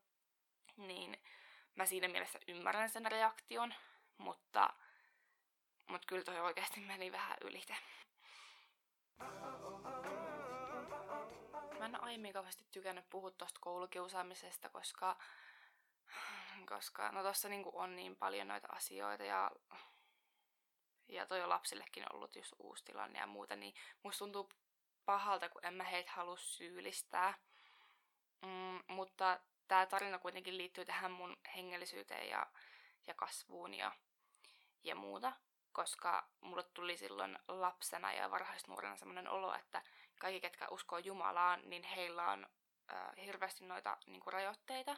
Niin 0.77 1.23
mä 1.75 1.85
siinä 1.85 2.07
mielessä 2.07 2.39
ymmärrän 2.47 2.89
sen 2.89 3.11
reaktion, 3.11 3.73
mutta, 4.17 4.73
mutta 5.89 6.07
kyllä 6.07 6.23
toi 6.23 6.39
oikeasti 6.39 6.79
meni 6.79 7.11
vähän 7.11 7.37
ylite. 7.41 7.75
Mä 11.79 11.85
en 11.85 12.03
aiemmin 12.03 12.33
kauheasti 12.33 12.65
tykännyt 12.71 13.09
puhua 13.09 13.31
tuosta 13.31 13.59
koulukiusaamisesta, 13.59 14.69
koska, 14.69 15.17
koska 16.69 17.11
no 17.11 17.23
tossa 17.23 17.49
niinku 17.49 17.71
on 17.73 17.95
niin 17.95 18.15
paljon 18.15 18.47
noita 18.47 18.67
asioita 18.71 19.23
ja, 19.23 19.51
ja 21.07 21.25
toi 21.25 21.41
on 21.41 21.49
lapsillekin 21.49 22.13
ollut 22.13 22.35
just 22.35 22.53
uusi 22.59 22.85
tilanne 22.85 23.19
ja 23.19 23.27
muuta, 23.27 23.55
niin 23.55 23.73
musta 24.03 24.19
tuntuu 24.19 24.49
pahalta, 25.05 25.49
kun 25.49 25.65
en 25.65 25.73
mä 25.73 25.83
heitä 25.83 26.11
halua 26.11 26.37
syyllistää. 26.37 27.33
Mm, 28.41 28.79
mutta 28.87 29.39
tämä 29.67 29.85
tarina 29.85 30.19
kuitenkin 30.19 30.57
liittyy 30.57 30.85
tähän 30.85 31.11
mun 31.11 31.37
hengellisyyteen 31.55 32.29
ja, 32.29 32.47
ja 33.07 33.13
kasvuun 33.13 33.73
ja, 33.73 33.91
ja 34.83 34.95
muuta, 34.95 35.33
koska 35.79 36.27
mulle 36.41 36.63
tuli 36.63 36.97
silloin 36.97 37.39
lapsena 37.47 38.13
ja 38.13 38.31
varhaisnuorena 38.31 38.95
sellainen 38.95 39.29
olo, 39.29 39.53
että 39.53 39.81
kaikki, 40.19 40.41
ketkä 40.41 40.67
uskoo 40.71 40.97
Jumalaan, 40.97 41.61
niin 41.69 41.83
heillä 41.83 42.31
on 42.31 42.47
äh, 42.93 43.25
hirveästi 43.25 43.65
noita 43.65 43.97
niin 44.05 44.21
kuin, 44.21 44.33
rajoitteita. 44.33 44.97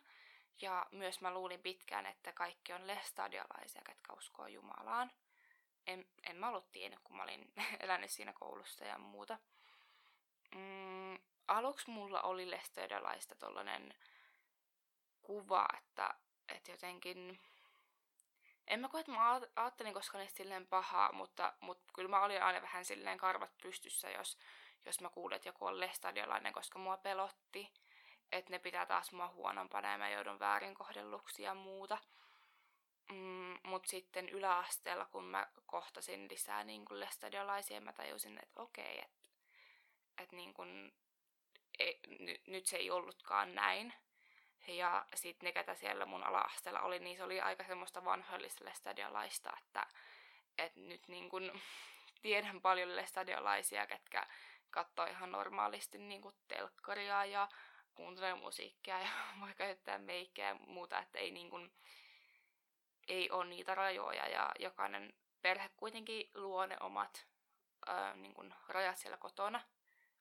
Ja 0.61 0.85
myös 0.91 1.21
mä 1.21 1.33
luulin 1.33 1.61
pitkään, 1.61 2.05
että 2.05 2.31
kaikki 2.31 2.73
on 2.73 2.88
lestadialaisia, 2.88 3.81
ketkä 3.85 4.13
uskoo 4.13 4.47
Jumalaan. 4.47 5.11
En, 5.88 6.05
en 6.23 6.35
mä 6.35 6.47
ollut 6.47 6.71
tiennyt, 6.71 7.00
kun 7.03 7.17
mä 7.17 7.23
olin 7.23 7.53
elänyt 7.79 8.11
siinä 8.11 8.33
koulussa 8.33 8.85
ja 8.85 8.97
muuta. 8.97 9.39
Mm, 10.55 11.19
aluksi 11.47 11.89
mulla 11.89 12.21
oli 12.21 12.50
lestadialaista 12.50 13.35
tollanen 13.35 13.93
kuva, 15.21 15.67
että, 15.77 16.13
että 16.50 16.71
jotenkin... 16.71 17.39
En 18.71 18.79
mä 18.79 18.89
koe, 18.89 18.99
että 18.99 19.11
mä 19.11 19.41
ajattelin 19.55 19.93
koskaan 19.93 20.21
niistä 20.21 20.37
silleen 20.37 20.67
pahaa, 20.67 21.11
mutta, 21.11 21.53
mutta 21.59 21.93
kyllä 21.93 22.09
mä 22.09 22.23
olin 22.23 22.43
aina 22.43 22.61
vähän 22.61 22.85
silleen 22.85 23.17
karvat 23.17 23.57
pystyssä, 23.61 24.09
jos, 24.09 24.37
jos 24.85 25.01
mä 25.01 25.09
kuulin, 25.09 25.35
että 25.35 25.49
joku 25.49 25.65
on 25.65 25.79
lestadiolainen, 25.79 26.53
koska 26.53 26.79
mua 26.79 26.97
pelotti, 26.97 27.73
että 28.31 28.51
ne 28.51 28.59
pitää 28.59 28.85
taas 28.85 29.11
mua 29.11 29.27
huonompana 29.27 29.91
ja 29.91 29.97
mä 29.97 30.09
joudun 30.09 30.39
väärin 30.39 30.73
kohdelluksi 30.73 31.43
ja 31.43 31.53
muuta. 31.53 31.97
Mm, 33.11 33.57
Mutta 33.63 33.89
sitten 33.89 34.29
yläasteella, 34.29 35.05
kun 35.05 35.23
mä 35.23 35.47
kohtasin 35.65 36.27
lisää 36.31 36.63
niin 36.63 36.85
lestadiolaisia, 36.89 37.81
mä 37.81 37.93
tajusin, 37.93 38.39
että 38.43 38.61
okei, 38.61 38.99
että 38.99 39.21
et 40.17 40.31
niin 40.31 40.53
kun, 40.53 40.91
ei, 41.79 41.99
nyt 42.47 42.65
se 42.65 42.77
ei 42.77 42.91
ollutkaan 42.91 43.55
näin. 43.55 43.93
Ja 44.67 45.05
sitten 45.15 45.47
ne, 45.47 45.51
ketä 45.51 45.75
siellä 45.75 46.05
mun 46.05 46.23
ala-asteella 46.23 46.81
oli, 46.81 46.99
niin 46.99 47.17
se 47.17 47.23
oli 47.23 47.41
aika 47.41 47.63
semmoista 47.63 48.05
vanhoillista 48.05 48.65
lestadiolaista, 48.65 49.53
että, 49.61 49.87
että 50.57 50.79
nyt 50.79 51.07
niin 51.07 51.29
kun, 51.29 51.61
tiedän 52.21 52.61
paljon 52.61 52.95
lestadiolaisia, 52.95 53.87
ketkä 53.87 54.27
katsoo 54.69 55.05
ihan 55.05 55.31
normaalisti 55.31 55.97
niin 55.97 56.21
telkkaria 56.47 57.25
ja 57.25 57.47
kuuntelee 57.95 58.33
musiikkia 58.33 58.99
ja 58.99 59.07
voi 59.41 59.53
käyttää 59.55 59.97
meikkejä 59.97 60.47
ja 60.47 60.55
muuta, 60.55 60.99
että 60.99 61.19
ei, 61.19 61.31
niin 61.31 61.49
kuin, 61.49 61.73
ei 63.07 63.29
ole 63.31 63.45
niitä 63.45 63.75
rajoja 63.75 64.27
ja 64.27 64.51
jokainen 64.59 65.13
perhe 65.41 65.69
kuitenkin 65.77 66.29
luo 66.33 66.65
ne 66.65 66.77
omat 66.79 67.27
ää, 67.85 68.15
niin 68.15 68.33
kuin 68.33 68.53
rajat 68.67 68.97
siellä 68.97 69.17
kotona. 69.17 69.61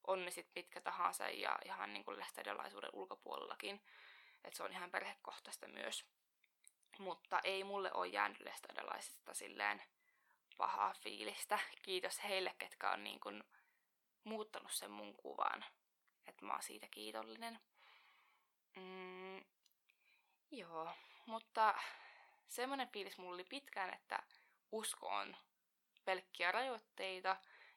On 0.06 0.24
ne 0.24 0.30
sitten 0.30 0.54
pitkä 0.54 0.80
tahansa 0.80 1.28
ja 1.28 1.58
ihan 1.64 1.92
niin 1.92 2.04
kuin 2.04 2.24
ulkopuolellakin. 2.92 3.80
Että 4.44 4.56
se 4.56 4.62
on 4.62 4.72
ihan 4.72 4.90
perhekohtaista 4.90 5.68
myös. 5.68 6.04
Mutta 6.98 7.40
ei 7.44 7.64
mulle 7.64 7.92
ole 7.92 8.06
jäänyt 8.06 8.40
lestadiolaisista 8.40 9.34
silleen 9.34 9.82
pahaa 10.58 10.94
fiilistä. 10.94 11.58
Kiitos 11.82 12.24
heille, 12.24 12.54
ketkä 12.58 12.90
on 12.90 13.04
niin 13.04 13.20
kuin 13.20 13.44
muuttanut 14.24 14.72
sen 14.72 14.90
mun 14.90 15.16
kuvan. 15.16 15.64
Että 16.26 16.44
mä 16.44 16.52
oon 16.52 16.62
siitä 16.62 16.86
kiitollinen. 16.90 17.60
Mm, 18.76 19.44
joo, 20.50 20.94
mutta 21.26 21.74
semmoinen 22.48 22.88
fiilis 22.88 23.18
mulla 23.18 23.34
oli 23.34 23.44
pitkään, 23.44 23.94
että 23.94 24.22
usko 24.72 25.08
on 25.08 25.36
pelkkiä 26.04 26.52
rajoitteita 26.52 27.36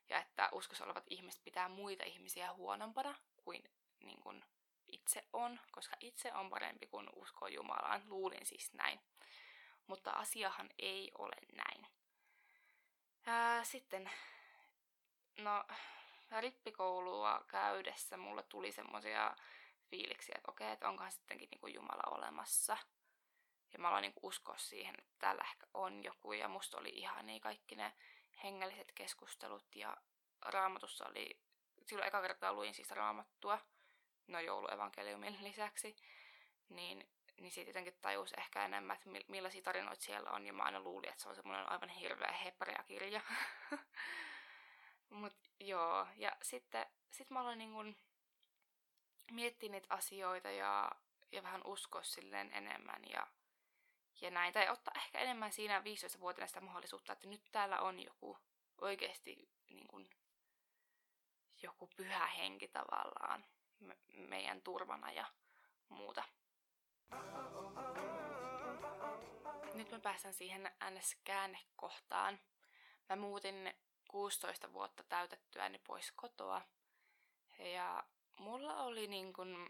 ja 0.09 0.19
että 0.19 0.49
uskossa 0.51 0.85
olevat 0.85 1.03
ihmiset 1.09 1.43
pitää 1.43 1.69
muita 1.69 2.03
ihmisiä 2.03 2.53
huonompana 2.53 3.15
kuin, 3.37 3.63
niin 3.99 4.19
kuin 4.21 4.45
itse 4.93 5.23
on, 5.33 5.59
koska 5.71 5.95
itse 5.99 6.33
on 6.33 6.49
parempi 6.49 6.87
kuin 6.87 7.09
usko 7.15 7.47
Jumalaan. 7.47 8.03
Luulin 8.05 8.45
siis 8.45 8.73
näin. 8.73 8.99
Mutta 9.87 10.11
asiahan 10.11 10.69
ei 10.79 11.11
ole 11.17 11.35
näin. 11.55 11.87
Ää, 13.25 13.63
sitten, 13.63 14.11
no 15.37 15.63
rippikoulua 16.39 17.45
käydessä 17.47 18.17
mulle 18.17 18.43
tuli 18.43 18.71
semmoisia 18.71 19.35
fiiliksiä, 19.89 20.35
että 20.37 20.51
okei, 20.51 20.71
että 20.71 20.89
onkohan 20.89 21.11
sittenkin 21.11 21.49
niin 21.51 21.61
kuin 21.61 21.73
Jumala 21.73 22.17
olemassa. 22.17 22.77
Ja 23.73 23.79
mä 23.79 23.87
aloin 23.87 24.01
niin 24.01 24.13
uskoa 24.21 24.57
siihen, 24.57 24.95
että 24.99 25.13
täällä 25.19 25.43
ehkä 25.51 25.67
on 25.73 26.03
joku. 26.03 26.33
Ja 26.33 26.47
musta 26.47 26.77
oli 26.77 26.89
ihan 26.89 27.25
niin 27.25 27.41
kaikki 27.41 27.75
ne 27.75 27.93
hengelliset 28.43 28.91
keskustelut. 28.95 29.75
Ja 29.75 29.97
raamatussa 30.41 31.05
oli, 31.07 31.39
silloin 31.87 32.07
eka 32.07 32.21
kertaa 32.21 32.53
luin 32.53 32.73
siis 32.73 32.91
raamattua, 32.91 33.59
no 34.27 34.39
jouluevankeliumin 34.39 35.37
lisäksi. 35.47 35.95
Niin, 36.69 37.07
niin 37.39 37.51
siitä 37.51 37.69
jotenkin 37.69 37.97
tajus 38.01 38.33
ehkä 38.37 38.65
enemmän, 38.65 38.95
että 38.95 39.09
millaisia 39.27 39.61
tarinoita 39.61 40.03
siellä 40.03 40.31
on. 40.31 40.45
Ja 40.45 40.53
mä 40.53 40.63
aina 40.63 40.79
luulin, 40.79 41.09
että 41.09 41.23
se 41.23 41.29
on 41.29 41.35
semmoinen 41.35 41.71
aivan 41.71 41.89
hirveä 41.89 42.31
hebrea 42.31 42.83
kirja. 42.83 43.21
Mut 45.09 45.35
joo, 45.59 46.07
ja 46.15 46.37
sitten 46.41 46.85
sit 47.11 47.29
mä 47.29 47.39
aloin 47.39 47.57
niin 47.57 47.97
miettiä 49.31 49.69
niitä 49.69 49.87
asioita 49.89 50.51
ja, 50.51 50.91
ja 51.31 51.43
vähän 51.43 51.61
uskoa 51.65 52.03
silleen 52.03 52.53
enemmän 52.53 53.01
ja, 53.09 53.27
ja 54.21 54.31
näin. 54.31 54.53
Tai 54.53 54.69
ottaa 54.69 54.93
ehkä 54.95 55.19
enemmän 55.19 55.51
siinä 55.51 55.79
15-vuotiaana 55.79 56.47
sitä 56.47 56.61
mahdollisuutta, 56.61 57.13
että 57.13 57.27
nyt 57.27 57.41
täällä 57.51 57.81
on 57.81 57.99
joku 57.99 58.37
oikeasti 58.81 59.49
niin 59.69 59.87
kuin, 59.87 60.09
joku 61.61 61.89
pyhä 61.95 62.27
henki 62.27 62.67
tavallaan 62.67 63.45
meidän 64.13 64.61
turvana 64.61 65.11
ja 65.11 65.25
muuta. 65.89 66.23
Nyt 69.73 69.91
mä 69.91 69.99
pääsen 69.99 70.33
siihen 70.33 70.71
NS-käännekohtaan. 70.89 72.39
Mä 73.09 73.15
muutin 73.15 73.73
16 74.07 74.73
vuotta 74.73 75.03
täytettyäni 75.03 75.79
pois 75.79 76.11
kotoa. 76.11 76.61
Ja 77.59 78.03
mulla 78.39 78.75
oli 78.83 79.07
niin 79.07 79.33
kun 79.33 79.69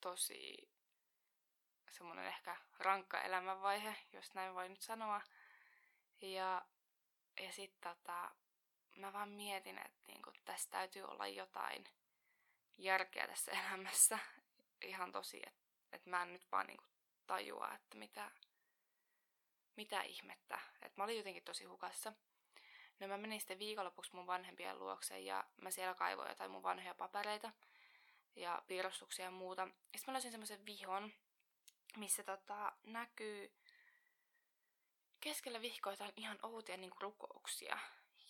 tosi 0.00 0.72
semmoinen 1.90 2.26
ehkä 2.26 2.56
rankka 2.78 3.20
elämänvaihe, 3.20 3.96
jos 4.12 4.34
näin 4.34 4.54
voi 4.54 4.68
nyt 4.68 4.80
sanoa. 4.80 5.20
Ja, 6.20 6.66
ja 7.40 7.52
sitten 7.52 7.96
tota, 7.96 8.30
mä 8.96 9.12
vaan 9.12 9.28
mietin, 9.28 9.78
että 9.78 10.02
niin 10.06 10.22
tässä 10.44 10.70
täytyy 10.70 11.02
olla 11.02 11.26
jotain 11.26 11.84
järkeä 12.78 13.26
tässä 13.26 13.52
elämässä. 13.60 14.18
Ihan 14.82 15.12
tosi, 15.12 15.42
että 15.46 15.62
et 15.92 16.06
mä 16.06 16.22
en 16.22 16.32
nyt 16.32 16.46
vaan 16.52 16.66
niin 16.66 16.80
tajua, 17.26 17.74
että 17.74 17.98
mitä, 17.98 18.30
mitä 19.76 20.02
ihmettä. 20.02 20.58
Että 20.82 21.00
mä 21.00 21.04
olin 21.04 21.16
jotenkin 21.16 21.44
tosi 21.44 21.64
hukassa. 21.64 22.12
No 23.00 23.08
mä 23.08 23.16
menin 23.16 23.40
sitten 23.40 23.58
viikonlopuksi 23.58 24.16
mun 24.16 24.26
vanhempien 24.26 24.78
luokse 24.78 25.20
ja 25.20 25.44
mä 25.62 25.70
siellä 25.70 25.94
kaivoin 25.94 26.28
jotain 26.28 26.50
mun 26.50 26.62
vanhoja 26.62 26.94
papereita 26.94 27.52
ja 28.36 28.62
piirustuksia 28.66 29.24
ja 29.24 29.30
muuta. 29.30 29.66
Sitten 29.66 30.00
mä 30.06 30.12
löysin 30.12 30.30
semmoisen 30.30 30.66
vihon, 30.66 31.12
missä 31.96 32.22
tota, 32.22 32.72
näkyy 32.82 33.52
keskellä 35.20 35.60
vihkoa 35.60 35.92
jotain 35.92 36.12
ihan 36.16 36.38
outoja 36.42 36.76
niin 36.76 36.92
rukouksia. 37.00 37.78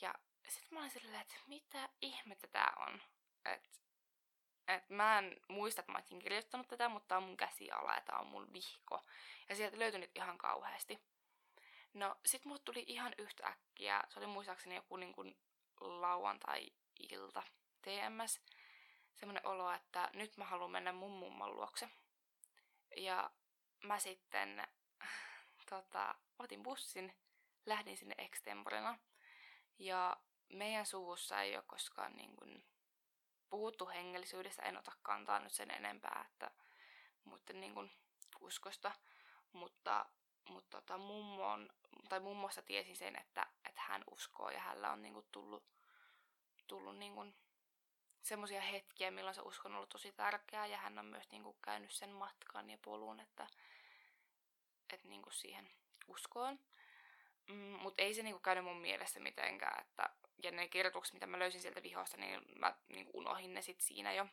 Ja 0.01 0.15
sitten 0.49 0.75
mä 0.75 0.81
olin 0.81 0.91
silleen, 0.91 1.21
että 1.21 1.35
mitä 1.47 1.89
ihmettä 2.01 2.49
tää 2.49 2.73
on. 2.77 3.03
Et, 3.45 3.81
et 4.69 4.91
mä 4.91 5.19
en 5.19 5.41
muista, 5.49 5.81
että 5.81 5.93
mä 5.93 5.99
olisin 5.99 6.19
kirjoittanut 6.19 6.69
tätä, 6.69 6.89
mutta 6.89 7.09
tää 7.09 7.19
on 7.19 7.25
mun 7.25 7.37
käsiala 7.37 7.95
ja 7.95 8.01
tää 8.01 8.19
on 8.19 8.27
mun 8.27 8.53
vihko. 8.53 9.01
Ja 9.49 9.57
sieltä 9.57 9.79
löytyi 9.79 10.01
nyt 10.01 10.11
ihan 10.15 10.39
kauheasti. 10.39 10.99
No 11.95 12.17
sit 12.27 12.45
mulle 12.45 12.61
tuli 12.65 12.85
ihan 12.87 13.15
yhtäkkiä, 13.19 14.03
se 14.09 14.19
oli 14.19 14.27
muistaakseni 14.27 14.75
joku 14.75 14.97
niin 14.97 15.13
kuin 15.13 15.37
lauantai-ilta 15.81 17.43
TMS, 17.83 18.41
semmoinen 19.15 19.47
olo, 19.47 19.73
että 19.73 20.11
nyt 20.13 20.37
mä 20.37 20.45
haluan 20.45 20.71
mennä 20.71 20.93
mun 20.93 21.13
mumman 21.13 21.57
luokse. 21.57 21.89
Ja 22.97 23.31
mä 23.83 23.99
sitten 23.99 24.67
tota, 25.71 26.15
otin 26.39 26.63
bussin, 26.63 27.15
lähdin 27.67 27.97
sinne 27.97 28.15
extemporena. 28.19 28.99
Ja 29.79 30.17
meidän 30.49 30.87
suvussa 30.87 31.43
ei 31.43 31.57
ole 31.57 31.65
koskaan 31.67 32.13
niin 32.13 32.37
kuin, 32.37 32.65
puhuttu 33.53 33.89
hengellisyydestä, 33.89 34.63
en 34.63 34.79
ota 34.79 34.93
kantaa 35.03 35.39
nyt 35.39 35.53
sen 35.53 35.71
enempää, 35.71 36.25
että 36.31 36.51
muiden 37.25 37.61
niin 37.61 37.75
kuin, 37.75 37.91
uskosta. 38.41 38.93
Mutta, 39.53 40.07
mutta 40.49 40.81
tota, 40.81 40.99
mummon, 40.99 41.71
tai 42.09 42.21
mummosta 42.21 42.63
tiesin 42.63 42.97
sen, 42.97 43.17
että, 43.17 43.47
että 43.69 43.81
hän 43.81 44.05
uskoo 44.11 44.51
ja 44.51 44.61
hänellä 44.61 44.93
on 44.93 45.03
niin 45.03 45.15
kuin, 45.15 45.27
tullut, 45.33 45.65
tullut 46.67 46.97
niin 46.97 47.15
kuin, 47.15 47.35
semmoisia 48.23 48.61
hetkiä, 48.61 49.11
milloin 49.11 49.35
se 49.35 49.41
usko 49.41 49.69
on 49.69 49.75
ollut 49.75 49.89
tosi 49.89 50.13
tärkeää 50.13 50.67
ja 50.67 50.77
hän 50.77 50.99
on 50.99 51.07
myös 51.07 51.31
niin 51.31 51.43
kuin, 51.43 51.57
käynyt 51.65 51.91
sen 51.91 52.11
matkan 52.11 52.71
ja 52.71 52.79
polun, 52.85 53.21
että, 53.21 53.47
että 54.93 55.09
niin 55.09 55.23
kuin 55.23 55.35
siihen 55.35 55.71
uskoon. 56.09 56.59
Mm, 57.49 57.79
Mutta 57.83 58.03
ei 58.03 58.15
se 58.15 58.23
niinku 58.23 58.41
käynyt 58.41 58.65
mun 58.65 58.81
mielestä 58.81 59.21
mitenkään, 59.21 59.81
että 59.81 60.11
ja 60.43 60.51
ne 60.51 60.69
kirjoitukset, 60.69 61.15
mitä 61.15 61.27
mä 61.27 61.39
löysin 61.39 61.61
sieltä 61.61 61.83
vihosta, 61.83 62.17
niin 62.17 62.43
mä 62.59 62.77
niinku 62.89 63.19
unohin 63.19 63.55
ne 63.55 63.63
sit 63.63 63.81
siinä 63.81 64.13
jo. 64.13 64.27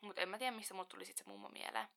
Mutta 0.00 0.20
en 0.22 0.28
mä 0.28 0.38
tiedä, 0.38 0.56
missä 0.56 0.74
mulle 0.74 0.88
tuli 0.88 1.04
sit 1.04 1.16
se 1.16 1.24
mummo 1.26 1.48
mieleen. 1.48 1.88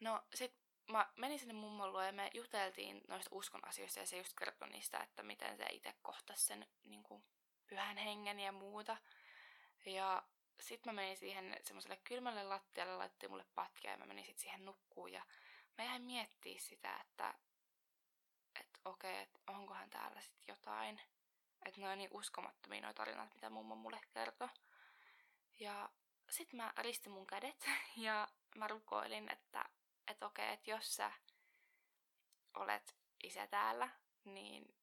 No 0.00 0.22
sit 0.34 0.54
mä 0.90 1.12
menin 1.16 1.38
sinne 1.38 1.54
mummon 1.54 1.92
luo 1.92 2.02
ja 2.02 2.12
me 2.12 2.30
juteltiin 2.34 3.00
noista 3.08 3.30
uskon 3.32 3.68
asioista 3.68 4.00
ja 4.00 4.06
se 4.06 4.16
just 4.16 4.32
kertoi 4.38 4.68
niistä, 4.68 4.98
että 4.98 5.22
miten 5.22 5.56
se 5.56 5.66
itse 5.70 5.94
kohtasi 6.02 6.46
sen 6.46 6.66
niinku, 6.84 7.24
pyhän 7.66 7.96
hengen 7.96 8.40
ja 8.40 8.52
muuta. 8.52 8.96
Ja 9.86 10.22
sitten 10.60 10.94
mä 10.94 11.02
menin 11.02 11.16
siihen 11.16 11.56
semmoiselle 11.62 12.00
kylmälle 12.04 12.44
lattialle, 12.44 12.96
laittoi 12.96 13.28
mulle 13.28 13.46
patkia 13.54 13.90
ja 13.90 13.96
mä 13.96 14.06
menin 14.06 14.24
sitten 14.24 14.42
siihen 14.42 14.64
nukkuun 14.64 15.12
ja 15.12 15.22
mä 15.78 15.84
jäin 15.84 16.02
miettiä 16.02 16.60
sitä, 16.60 16.96
että 17.00 17.34
että 18.60 18.80
okei, 18.84 19.18
että 19.18 19.40
onkohan 19.46 19.90
täällä 19.90 20.20
sitten 20.20 20.52
jotain. 20.52 21.00
Että 21.66 21.80
ne 21.80 21.88
on 21.88 21.98
niin 21.98 22.10
uskomattomia 22.12 22.80
noita 22.80 22.96
tarinat, 22.96 23.34
mitä 23.34 23.50
mummo 23.50 23.74
mulle 23.74 24.00
kertoi. 24.14 24.48
Ja 25.60 25.88
sitten 26.30 26.56
mä 26.56 26.72
ristin 26.76 27.12
mun 27.12 27.26
kädet 27.26 27.66
ja 27.96 28.28
mä 28.56 28.68
rukoilin, 28.68 29.32
että 29.32 29.64
että 30.08 30.26
okei, 30.26 30.52
että 30.52 30.70
jos 30.70 30.96
sä 30.96 31.12
olet 32.54 32.96
isä 33.22 33.46
täällä, 33.46 33.88
niin, 34.24 34.74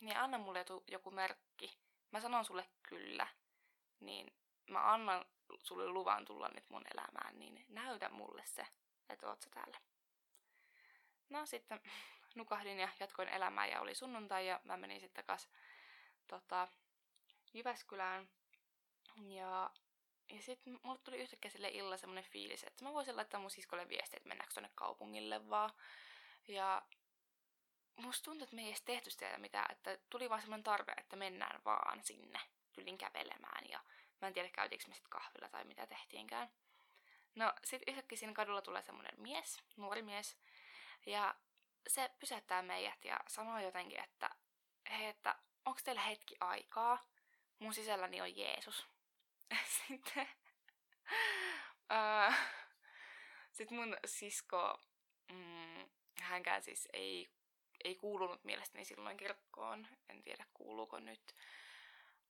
niin 0.00 0.16
anna 0.16 0.38
mulle 0.38 0.64
joku 0.88 1.10
merkki. 1.10 1.78
Mä 2.10 2.20
sanon 2.20 2.44
sulle 2.44 2.70
kyllä, 2.82 3.26
niin 4.00 4.36
mä 4.66 4.92
annan 4.92 5.24
sulle 5.58 5.88
luvan 5.88 6.24
tulla 6.24 6.48
nyt 6.48 6.70
mun 6.70 6.84
elämään, 6.94 7.38
niin 7.38 7.64
näytä 7.68 8.08
mulle 8.08 8.42
se, 8.46 8.66
että 9.08 9.28
oot 9.28 9.42
sä 9.42 9.50
täällä. 9.50 9.80
No 11.28 11.46
sitten 11.46 11.80
nukahdin 12.34 12.78
ja 12.78 12.88
jatkoin 13.00 13.28
elämää 13.28 13.66
ja 13.66 13.80
oli 13.80 13.94
sunnuntai 13.94 14.46
ja 14.46 14.60
mä 14.64 14.76
menin 14.76 15.00
sitten 15.00 15.24
takas 15.24 15.48
tota, 16.26 16.68
Jyväskylään. 17.54 18.28
Ja, 19.28 19.70
ja 20.28 20.42
sitten 20.42 20.80
mulle 20.82 20.98
tuli 21.04 21.18
yhtäkkiä 21.18 21.50
sille 21.50 21.68
illalla 21.68 21.96
semmonen 21.96 22.24
fiilis, 22.24 22.64
että 22.64 22.84
mä 22.84 22.92
voisin 22.92 23.16
laittaa 23.16 23.40
mun 23.40 23.50
siskolle 23.50 23.88
viestiä, 23.88 24.16
että 24.16 24.28
mennäänkö 24.28 24.54
tonne 24.54 24.70
kaupungille 24.74 25.50
vaan. 25.50 25.70
Ja 26.48 26.82
musta 27.96 28.24
tuntuu, 28.24 28.44
että 28.44 28.56
me 28.56 28.62
ei 28.62 28.68
edes 28.68 28.82
tehty 28.82 29.10
sitä 29.10 29.38
mitään, 29.38 29.72
että 29.72 29.98
tuli 30.10 30.30
vaan 30.30 30.40
semmoinen 30.40 30.64
tarve, 30.64 30.92
että 30.96 31.16
mennään 31.16 31.60
vaan 31.64 32.04
sinne 32.04 32.40
tylin 32.72 32.98
kävelemään 32.98 33.68
ja 33.68 33.80
mä 34.20 34.28
en 34.28 34.34
tiedä 34.34 34.48
käytiinkö 34.48 34.84
me 34.88 34.94
sitten 34.94 35.10
kahvilla 35.10 35.48
tai 35.48 35.64
mitä 35.64 35.86
tehtiinkään. 35.86 36.50
No 37.34 37.52
sit 37.64 37.82
yhtäkkiä 37.86 38.18
siinä 38.18 38.32
kadulla 38.32 38.62
tulee 38.62 38.82
semmoinen 38.82 39.20
mies, 39.20 39.62
nuori 39.76 40.02
mies, 40.02 40.36
ja 41.06 41.34
se 41.86 42.10
pysäyttää 42.18 42.62
meidät 42.62 43.04
ja 43.04 43.20
sanoo 43.28 43.58
jotenkin, 43.58 44.00
että 44.00 44.30
hei, 44.90 45.06
että 45.06 45.34
onko 45.64 45.80
teillä 45.84 46.00
hetki 46.00 46.36
aikaa? 46.40 47.04
Mun 47.58 47.74
sisälläni 47.74 48.20
on 48.20 48.36
Jeesus. 48.36 48.86
Sitten 49.88 50.28
uh, 51.92 52.34
sit 53.52 53.70
mun 53.70 53.96
sisko, 54.04 54.80
mm, 55.32 55.88
hänkään 56.20 56.62
siis 56.62 56.88
ei, 56.92 57.30
ei 57.84 57.94
kuulunut 57.94 58.44
mielestäni 58.44 58.84
silloin 58.84 59.16
kirkkoon. 59.16 59.86
En 60.08 60.22
tiedä 60.22 60.46
kuuluuko 60.54 61.00
nyt. 61.00 61.36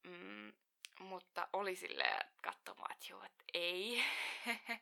Mm, 0.02 0.52
mutta 1.00 1.48
oli 1.52 1.76
silleen 1.76 2.30
katsomaan, 2.42 2.92
että 2.92 3.06
joo, 3.10 3.24
että 3.24 3.44
ei. 3.54 4.04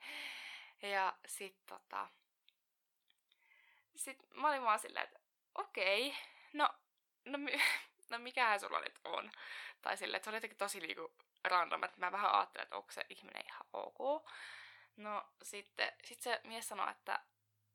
ja 0.94 1.18
sit 1.26 1.56
tota, 1.66 2.08
sit 3.98 4.34
mä 4.34 4.48
olin 4.48 4.62
vaan 4.62 4.78
silleen, 4.78 5.04
että 5.04 5.18
okei, 5.54 6.16
no, 6.52 6.68
no, 7.24 7.38
no 8.10 8.18
mikähän 8.18 8.60
sulla 8.60 8.80
nyt 8.80 8.98
on. 9.04 9.30
Tai 9.82 9.96
silleen, 9.96 10.16
että 10.16 10.24
se 10.24 10.30
oli 10.30 10.36
jotenkin 10.36 10.58
tosi 10.58 10.80
niinku 10.80 11.12
random, 11.44 11.82
että 11.82 12.00
mä 12.00 12.12
vähän 12.12 12.34
ajattelin, 12.34 12.62
että 12.62 12.76
onko 12.76 12.92
se 12.92 13.04
ihminen 13.08 13.46
ihan 13.46 13.66
ok. 13.72 14.28
No 14.96 15.26
sitten 15.42 15.92
sit 16.04 16.20
se 16.20 16.40
mies 16.44 16.68
sanoi, 16.68 16.90
että, 16.90 17.20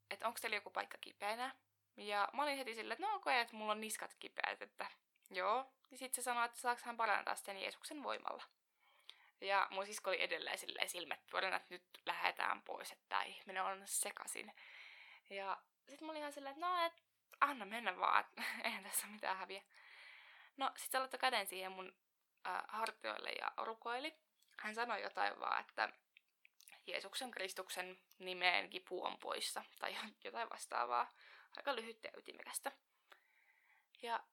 että 0.09 0.27
onko 0.27 0.39
teillä 0.41 0.57
joku 0.57 0.69
paikka 0.69 0.97
kipeänä. 1.01 1.55
Ja 1.97 2.29
mä 2.33 2.43
olin 2.43 2.57
heti 2.57 2.75
silleen, 2.75 2.95
että 2.95 3.07
no 3.07 3.15
okei, 3.15 3.33
okay, 3.33 3.41
että 3.41 3.55
mulla 3.55 3.71
on 3.71 3.81
niskat 3.81 4.15
kipeät, 4.19 4.62
että 4.62 4.86
joo. 5.29 5.73
Ja 5.91 5.97
sitten 5.97 6.23
se 6.23 6.25
sanoi, 6.25 6.45
että 6.45 6.59
saako 6.59 6.81
hän 6.86 6.97
parantaa 6.97 7.36
sitten 7.36 7.62
Jeesuksen 7.62 8.03
voimalla. 8.03 8.43
Ja 9.41 9.67
mun 9.71 9.86
sisko 9.86 10.09
oli 10.09 10.21
edelleen 10.21 10.57
silleen 10.57 10.89
silmät 10.89 11.19
pyöränä, 11.31 11.55
että 11.55 11.73
nyt 11.73 11.83
lähdetään 12.05 12.62
pois, 12.62 12.91
että 12.91 13.05
tämä 13.09 13.23
ihminen 13.23 13.63
on 13.63 13.81
sekasin. 13.86 14.53
Ja 15.29 15.57
sitten 15.89 16.06
mä 16.06 16.12
olin 16.12 16.19
ihan 16.19 16.34
silleen, 16.34 16.56
että 16.56 16.67
no, 16.67 16.86
et, 16.86 17.04
anna 17.41 17.65
mennä 17.65 17.98
vaan, 17.98 18.26
että 18.26 18.43
eihän 18.63 18.84
tässä 18.84 19.08
mitään 19.08 19.38
häviä. 19.38 19.63
No, 20.58 20.72
sit 20.78 20.91
se 20.91 21.00
laittoi 21.00 21.19
käden 21.19 21.48
siihen 21.48 21.72
mun 21.72 21.96
äh, 22.48 22.63
hartioille 22.67 23.32
ja 23.32 23.52
rukoili. 23.58 24.13
Hän 24.58 24.76
sanoi 24.76 25.02
jotain 25.02 25.39
vaan, 25.39 25.62
että 25.62 25.89
Jeesuksen 26.88 27.32
Kristuksen 27.32 28.00
nimeen 28.19 28.69
kipu 28.69 29.06
on 29.06 29.17
poissa, 29.17 29.63
tai 29.80 29.98
jotain 30.24 30.50
vastaavaa. 30.50 31.12
Aika 31.58 31.76
lyhyt 31.76 32.04
ja 32.04 32.10
ytimekästä. 32.17 32.72
Ja 34.02 34.24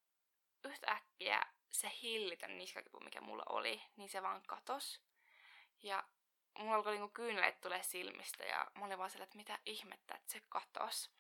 yhtäkkiä 0.65 1.43
se 1.71 1.93
hillitön 2.03 2.59
niskakipu, 2.59 3.01
mikä 3.01 3.21
mulla 3.21 3.43
oli, 3.49 3.83
niin 3.97 4.09
se 4.09 4.23
vaan 4.23 4.43
katos. 4.47 5.01
Ja 5.83 6.05
mulla 6.59 6.75
alkoi 6.75 6.93
niinku 6.93 7.09
kyyneleet 7.09 7.61
tulee 7.61 7.83
silmistä 7.83 8.45
ja 8.45 8.67
mä 8.79 8.85
olin 8.85 8.99
vaan 8.99 9.11
sillä, 9.11 9.25
että 9.25 9.37
mitä 9.37 9.59
ihmettä, 9.67 10.15
että 10.15 10.33
se 10.33 10.41
katos. 10.49 11.11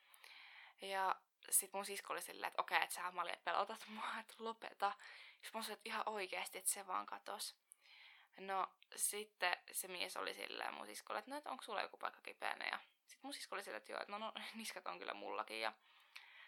Ja 0.80 1.16
sit 1.50 1.72
mun 1.72 1.84
sisko 1.84 2.12
oli 2.12 2.22
silleen, 2.22 2.48
että 2.48 2.62
okei, 2.62 2.76
okay, 2.76 2.84
että 2.84 2.94
sä 2.94 3.06
Amalia 3.06 3.36
pelotat 3.44 3.84
mua, 3.88 4.04
että 4.20 4.34
lopeta. 4.38 4.92
Sitten 5.32 5.50
mä 5.58 5.62
sanoin, 5.62 5.72
että 5.76 5.88
ihan 5.88 6.02
oikeasti, 6.06 6.58
että 6.58 6.70
se 6.70 6.86
vaan 6.86 7.06
katos. 7.06 7.56
No 8.38 8.68
sitten 8.96 9.56
se 9.72 9.88
mies 9.88 10.16
oli 10.16 10.34
silleen 10.34 10.74
mun 10.74 10.86
siskolle, 10.86 11.18
että 11.18 11.30
no, 11.30 11.36
että 11.36 11.50
onko 11.50 11.62
sulla 11.62 11.82
joku 11.82 11.96
paikka 11.96 12.20
kipeänä. 12.20 12.66
Ja 12.66 12.78
sitten 13.00 13.20
mun 13.22 13.32
sisko 13.32 13.54
oli 13.56 13.62
silleen, 13.62 13.78
että 13.78 13.92
joo, 13.92 14.00
että 14.00 14.12
no, 14.12 14.18
no 14.18 14.32
niskat 14.54 14.86
on 14.86 14.98
kyllä 14.98 15.14
mullakin. 15.14 15.60
Ja 15.60 15.72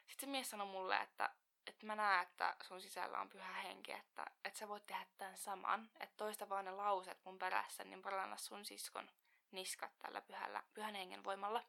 sitten 0.07 0.27
se 0.27 0.31
mies 0.31 0.51
sanoi 0.51 0.67
mulle, 0.67 0.97
että, 0.97 1.31
että 1.67 1.87
mä 1.87 1.97
näen, 1.97 2.23
että 2.23 2.57
sun 2.63 2.81
sisällä 2.81 3.21
on 3.21 3.29
pyhä 3.29 3.53
henki, 3.53 3.93
että, 3.93 4.27
että 4.45 4.59
sä 4.59 4.69
voit 4.69 4.87
tehdä 4.87 5.07
tämän 5.19 5.37
saman. 5.37 5.91
Että 6.01 6.17
toista 6.17 6.49
vaan 6.49 6.65
ne 6.65 6.71
lauset 6.71 7.25
mun 7.25 7.39
perässä, 7.39 7.85
niin 7.85 8.03
paranna 8.03 8.37
sun 8.37 8.65
siskon 8.65 9.11
niskat 9.51 9.99
tällä 9.99 10.21
pyhällä, 10.21 10.63
pyhän 10.75 10.95
hengen 10.95 11.25
voimalla. 11.25 11.63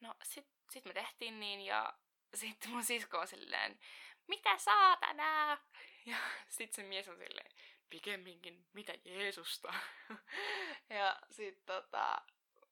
No 0.00 0.14
sit, 0.22 0.46
sit 0.70 0.84
me 0.84 0.92
tehtiin 0.92 1.40
niin 1.40 1.60
ja 1.60 1.94
sitten 2.34 2.70
mun 2.70 2.84
sisko 2.84 3.18
on 3.18 3.28
silleen, 3.28 3.78
mitä 4.26 4.58
saatana? 4.58 5.58
Ja 6.06 6.16
sit 6.56 6.72
se 6.72 6.82
mies 6.82 7.08
on 7.08 7.18
silleen, 7.18 7.52
pikemminkin, 7.90 8.66
mitä 8.72 8.92
Jeesusta? 9.04 9.74
ja 10.98 11.18
sit 11.30 11.66
tota, 11.66 12.22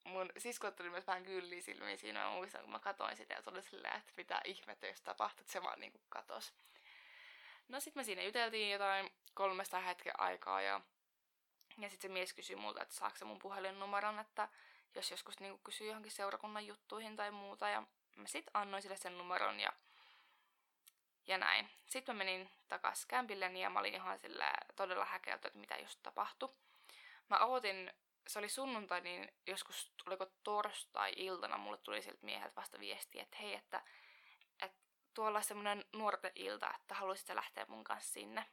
mun 0.05 0.31
sisko 0.39 0.71
tuli 0.71 0.91
myös 0.91 1.07
vähän 1.07 1.25
kylliä 1.25 1.63
silmiin 1.63 1.99
siinä. 1.99 2.25
Mä 2.25 2.31
muistan, 2.31 2.61
kun 2.61 2.71
mä 2.71 2.79
katoin 2.79 3.17
sitä 3.17 3.35
ja 3.35 3.43
tuli 3.43 3.63
silleen, 3.63 3.97
että 3.97 4.13
mitä 4.17 4.41
ihmettä 4.45 4.87
jos 4.87 5.01
tapahtuu, 5.01 5.41
että 5.43 5.53
se 5.53 5.63
vaan 5.63 5.81
niinku 5.81 6.01
katos. 6.09 6.55
No 7.69 7.81
sit 7.81 7.95
me 7.95 8.05
siinä 8.05 8.23
juteltiin 8.23 8.71
jotain 8.71 9.11
kolmesta 9.35 9.81
hetken 9.81 10.21
aikaa 10.21 10.63
ja, 10.63 10.81
ja 11.79 11.89
sitten 11.89 12.11
se 12.11 12.13
mies 12.13 12.33
kysyi 12.33 12.57
multa, 12.57 12.83
että 12.83 12.95
saako 12.95 13.17
se 13.17 13.25
mun 13.25 13.39
puhelinnumeron, 13.39 14.19
että 14.19 14.49
jos 14.95 15.11
joskus 15.11 15.41
niinku 15.41 15.61
kysyy 15.65 15.87
johonkin 15.87 16.13
seurakunnan 16.13 16.67
juttuihin 16.67 17.17
tai 17.17 17.31
muuta. 17.31 17.69
Ja 17.69 17.83
mä 18.15 18.27
sit 18.27 18.47
annoin 18.55 18.83
sille 18.83 18.97
sen 18.97 19.19
numeron 19.19 19.61
ja, 19.61 19.73
ja 21.27 21.39
näin. 21.39 21.69
Sitten 21.87 22.17
mä 22.17 22.25
menin 22.25 22.51
takas 22.69 23.07
kämpilleni 23.07 23.63
ja 23.63 23.71
mä 23.71 23.79
olin 23.79 23.95
ihan 23.95 24.19
sillä 24.19 24.53
todella 24.77 25.05
häkelty, 25.05 25.49
että 25.49 25.59
mitä 25.59 25.77
just 25.77 25.99
tapahtui. 26.03 26.55
Mä 27.29 27.39
ootin, 27.39 27.93
se 28.27 28.39
oli 28.39 28.49
sunnuntai, 28.49 29.01
niin 29.01 29.33
joskus, 29.47 29.93
oliko 30.07 30.27
torstai-iltana, 30.45 31.59
mulle 31.59 31.79
tuli 31.79 32.03
sieltä 32.03 32.27
mieheltä 32.27 32.57
vasta 32.57 32.81
viesti, 32.81 33.21
että 33.21 33.37
hei, 33.37 33.55
että, 33.55 33.83
että 34.63 34.79
tuolla 35.15 35.43
semmonen 35.43 35.85
nuorten 35.93 36.33
ilta, 36.35 36.75
että 36.81 36.95
haluaisitte 36.95 37.35
lähteä 37.35 37.67
mun 37.69 37.85
kanssa 37.85 38.13
sinne. 38.13 38.47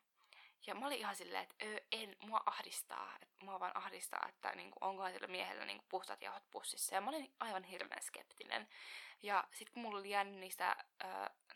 Ja 0.68 0.76
mä 0.76 0.86
olin 0.86 0.98
ihan 0.98 1.16
silleen, 1.16 1.44
että 1.44 1.56
öö, 1.66 1.78
en, 1.92 2.16
mua 2.22 2.44
ahdistaa, 2.46 3.18
että 3.22 3.46
mua 3.46 3.60
vaan 3.60 3.78
ahdistaa, 3.78 4.26
että 4.30 4.52
niinku, 4.56 4.78
onkohan 4.82 5.14
sillä 5.14 5.28
miehellä 5.28 5.66
niinku, 5.66 5.86
puhtaat 5.90 6.22
jauhot 6.22 6.44
pussissa. 6.52 6.96
Ja 6.96 7.02
mä 7.02 7.10
olin 7.10 7.34
aivan 7.40 7.64
hirveän 7.64 8.02
skeptinen. 8.02 8.68
Ja 9.24 9.44
sitten 9.52 9.74
kun 9.74 9.84
mulla 9.84 10.00
oli 10.00 10.10
jäänyt 10.10 10.40
niistä 10.40 10.76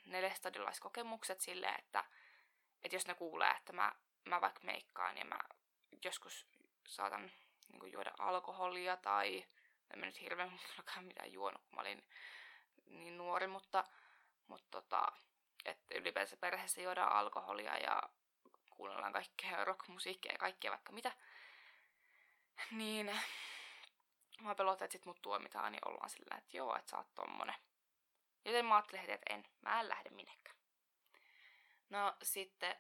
ne 0.06 0.22
lestodilaiskokemukset 0.22 1.42
silleen, 1.42 1.76
että, 1.80 2.04
että 2.84 2.96
jos 2.96 3.08
ne 3.08 3.14
kuulee, 3.14 3.52
että 3.52 3.74
mä, 3.74 3.92
mä 4.26 4.42
vaikka 4.42 4.62
meikkaan 4.64 5.18
ja 5.18 5.26
mä 5.26 5.40
joskus 6.04 6.48
saatan 6.88 7.32
niinku, 7.72 7.86
juoda 7.86 8.12
alkoholia 8.20 8.98
tai 8.98 9.46
en 9.94 10.00
mä 10.00 10.06
nyt 10.06 10.22
hirveän 10.22 10.60
mitään 11.02 11.32
juonut, 11.32 11.62
kun 11.62 11.76
mä 11.76 11.82
olin 11.82 12.04
niin 12.86 13.18
nuori, 13.18 13.48
mutta, 13.48 13.84
mutta 14.48 14.68
tota, 14.72 15.08
että 15.66 15.96
ylipäänsä 15.96 16.38
perheessä 16.38 16.82
juodaan 16.82 17.12
alkoholia 17.12 17.78
ja 17.78 18.04
kuunnellaan 18.78 19.14
kaikkea 19.14 19.66
rockmusiikkia 19.66 20.32
ja 20.32 20.38
kaikkea 20.38 20.72
vaikka 20.72 20.92
mitä. 20.92 21.12
Niin 22.72 23.20
mä 24.42 24.56
pelotin, 24.56 24.86
että 24.86 24.92
sit 24.92 25.06
mut 25.06 25.22
tuomitaan, 25.22 25.72
niin 25.72 25.88
ollaan 25.88 26.10
sillä, 26.10 26.38
että 26.38 26.58
joo, 26.58 26.76
että 26.76 26.90
sä 26.92 26.98
oot 26.98 27.16
tommonen. 27.16 27.56
Joten 28.46 28.66
mä 28.66 28.76
ajattelin 28.76 29.02
heti, 29.02 29.14
että 29.14 29.34
en, 29.34 29.48
mä 29.62 29.80
en 29.80 29.90
lähde 29.90 30.10
minnekään. 30.10 30.58
No 31.90 32.16
sitten 32.24 32.76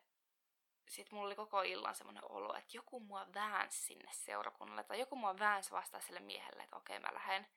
sit 0.89 1.11
mulla 1.11 1.25
oli 1.25 1.35
koko 1.35 1.61
illan 1.61 1.95
semmoinen 1.95 2.31
olo, 2.31 2.55
että 2.55 2.77
joku 2.77 2.99
mua 2.99 3.27
väänsi 3.33 3.79
sinne 3.79 4.11
seurakunnalle, 4.13 4.83
tai 4.83 4.99
joku 4.99 5.15
mua 5.15 5.39
väänsi 5.39 5.71
vastaan 5.71 6.03
sille 6.03 6.19
miehelle, 6.19 6.63
että 6.63 6.75
okei 6.75 6.99
mä 6.99 7.13
lähden. 7.13 7.47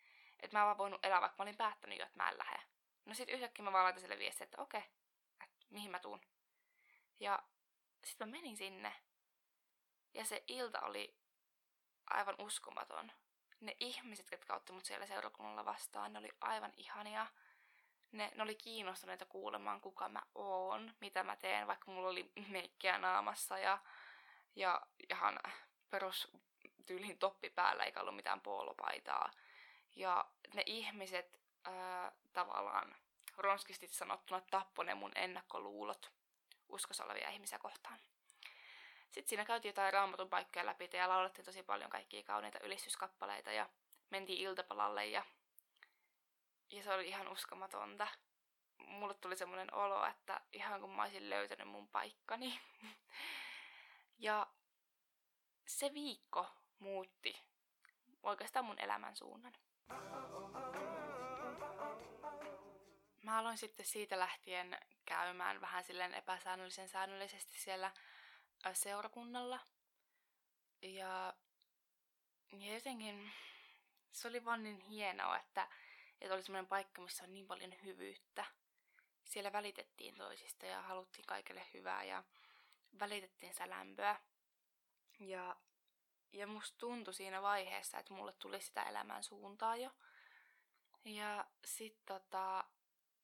Että 0.41 0.57
mä 0.57 0.61
en 0.61 0.67
vaan 0.67 0.79
voinut 0.79 1.05
elää, 1.05 1.21
vaikka 1.21 1.37
mä 1.39 1.43
olin 1.43 1.57
päättänyt 1.57 1.99
jo, 1.99 2.05
että 2.05 2.17
mä 2.17 2.29
en 2.29 2.39
lähde. 2.39 2.63
No 3.05 3.15
sit 3.15 3.29
yhtäkkiä 3.29 3.65
mä 3.65 3.73
vaan 3.73 3.85
laitan 3.85 4.01
sille 4.01 4.19
viestiä, 4.19 4.45
että 4.45 4.63
okei, 4.63 4.83
että 5.45 5.67
mihin 5.71 5.91
mä 5.91 5.99
tuun. 5.99 6.21
Ja 7.21 7.43
sitten 8.05 8.29
mä 8.29 8.33
menin 8.33 8.57
sinne. 8.57 8.93
Ja 10.15 10.25
se 10.25 10.45
ilta 10.49 10.81
oli 10.81 11.17
aivan 12.07 12.35
uskomaton. 12.39 13.13
Ne 13.61 13.77
ihmiset, 13.81 14.27
jotka 14.31 14.55
otti 14.55 14.73
mut 14.73 14.85
siellä 14.85 15.07
seurakunnalla 15.07 15.65
vastaan, 15.65 16.13
ne 16.13 16.19
oli 16.19 16.31
aivan 16.41 16.73
ihania. 16.77 17.27
Ne, 18.13 18.33
ne 18.35 18.43
oli 18.43 18.55
kiinnostuneita 18.55 19.27
kuulemaan, 19.27 19.81
kuka 19.81 20.09
mä 20.09 20.23
oon, 20.35 20.95
mitä 21.01 21.23
mä 21.23 21.37
teen, 21.37 21.67
vaikka 21.67 21.91
mulla 21.91 22.09
oli 22.09 22.33
meikkiä 22.49 22.99
naamassa 22.99 23.59
ja, 23.59 23.79
ja 24.57 24.83
ihan 25.11 25.41
perus 25.91 26.29
tyyliin 26.87 27.19
toppi 27.19 27.51
päällä, 27.51 27.85
eikä 27.85 28.01
ollut 28.01 28.17
mitään 28.17 28.41
puolopaitaa. 28.41 29.31
Ja 29.97 30.31
ne 30.55 30.63
ihmiset 30.67 31.41
ää, 31.65 32.13
tavallaan 32.33 32.97
ronskisti 33.37 33.89
sanottuna 33.89 34.41
tappoi 34.51 34.85
ne 34.85 34.95
mun 34.95 35.13
ennakkoluulot 35.15 36.13
uskossa 36.73 37.05
olevia 37.05 37.31
ihmisiä 37.31 37.59
kohtaan. 37.59 37.99
Sitten 39.11 39.29
siinä 39.29 39.45
käytiin 39.45 39.71
jotain 39.71 39.93
raamatun 39.93 40.29
paikkoja 40.29 40.67
läpi 40.67 40.91
ja 40.93 41.09
laulettiin 41.09 41.45
tosi 41.45 41.63
paljon 41.63 41.91
kaikkia 41.91 42.23
kauniita 42.23 42.59
ylistyskappaleita 42.63 43.53
ja 43.53 43.69
mentiin 44.11 44.41
iltapalalle 44.41 45.07
ja, 45.07 45.23
ja 46.71 46.83
se 46.83 46.93
oli 46.93 47.09
ihan 47.09 47.29
uskomatonta. 47.29 48.09
Mulle 48.79 49.15
tuli 49.15 49.37
semmoinen 49.37 49.75
olo, 49.75 50.07
että 50.07 50.41
ihan 50.53 50.81
kun 50.81 50.97
mä 50.97 51.03
olisin 51.03 51.31
löytänyt 51.31 51.69
mun 51.69 51.89
paikkani. 51.89 52.61
ja 54.19 54.47
se 55.67 55.95
viikko 55.95 56.47
muutti 56.79 57.43
oikeastaan 58.23 58.65
mun 58.65 58.79
elämän 58.79 59.17
suunnan. 59.17 59.53
Mä 63.23 63.39
aloin 63.39 63.59
sitten 63.59 63.87
siitä 63.87 64.19
lähtien 64.19 64.79
käymään 65.07 65.61
vähän 65.61 65.85
silleen 65.85 66.15
epäsäännöllisen 66.15 66.89
säännöllisesti 66.89 67.59
siellä 67.59 67.93
seurakunnalla. 68.73 69.61
Ja, 70.83 71.35
ja 72.53 72.75
jotenkin 72.75 73.33
se 74.13 74.29
oli 74.29 74.45
vaan 74.45 74.63
niin 74.63 74.81
hienoa, 74.81 75.39
että, 75.39 75.69
että 76.21 76.35
oli 76.35 76.43
semmoinen 76.43 76.69
paikka, 76.69 77.03
missä 77.03 77.25
on 77.25 77.35
niin 77.35 77.47
paljon 77.47 77.75
hyvyyttä. 77.85 78.45
Siellä 79.25 79.53
välitettiin 79.53 80.15
toisista 80.15 80.67
ja 80.67 80.83
haluttiin 80.83 81.27
kaikille 81.27 81.67
hyvää 81.75 82.05
ja 82.05 82.25
välitettiin 82.99 83.53
sitä 83.53 83.71
lämpöä. 83.71 84.21
Ja, 85.21 85.57
ja 86.33 86.47
musta 86.47 86.79
tuntui 86.79 87.15
siinä 87.15 87.43
vaiheessa, 87.43 87.99
että 87.99 88.15
mulle 88.15 88.33
tuli 88.33 88.61
sitä 88.61 88.83
elämän 88.83 89.25
suuntaa 89.25 89.77
jo. 89.77 89.91
Ja 91.05 91.47
sit 91.65 91.99
tota, 92.07 92.65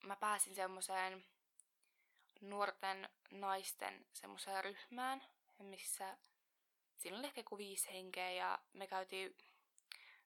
mä 0.02 0.16
pääsin 0.16 0.54
semmoiseen 0.54 1.24
nuorten 2.40 3.09
naisten 3.30 4.06
semmoiseen 4.12 4.64
ryhmään, 4.64 5.22
missä 5.59 6.16
siinä 6.96 7.18
oli 7.18 7.26
ehkä 7.26 7.42
kuin 7.42 7.59
viisi 7.59 7.92
henkeä 7.92 8.30
ja 8.30 8.59
me 8.72 8.87
käytiin 8.87 9.37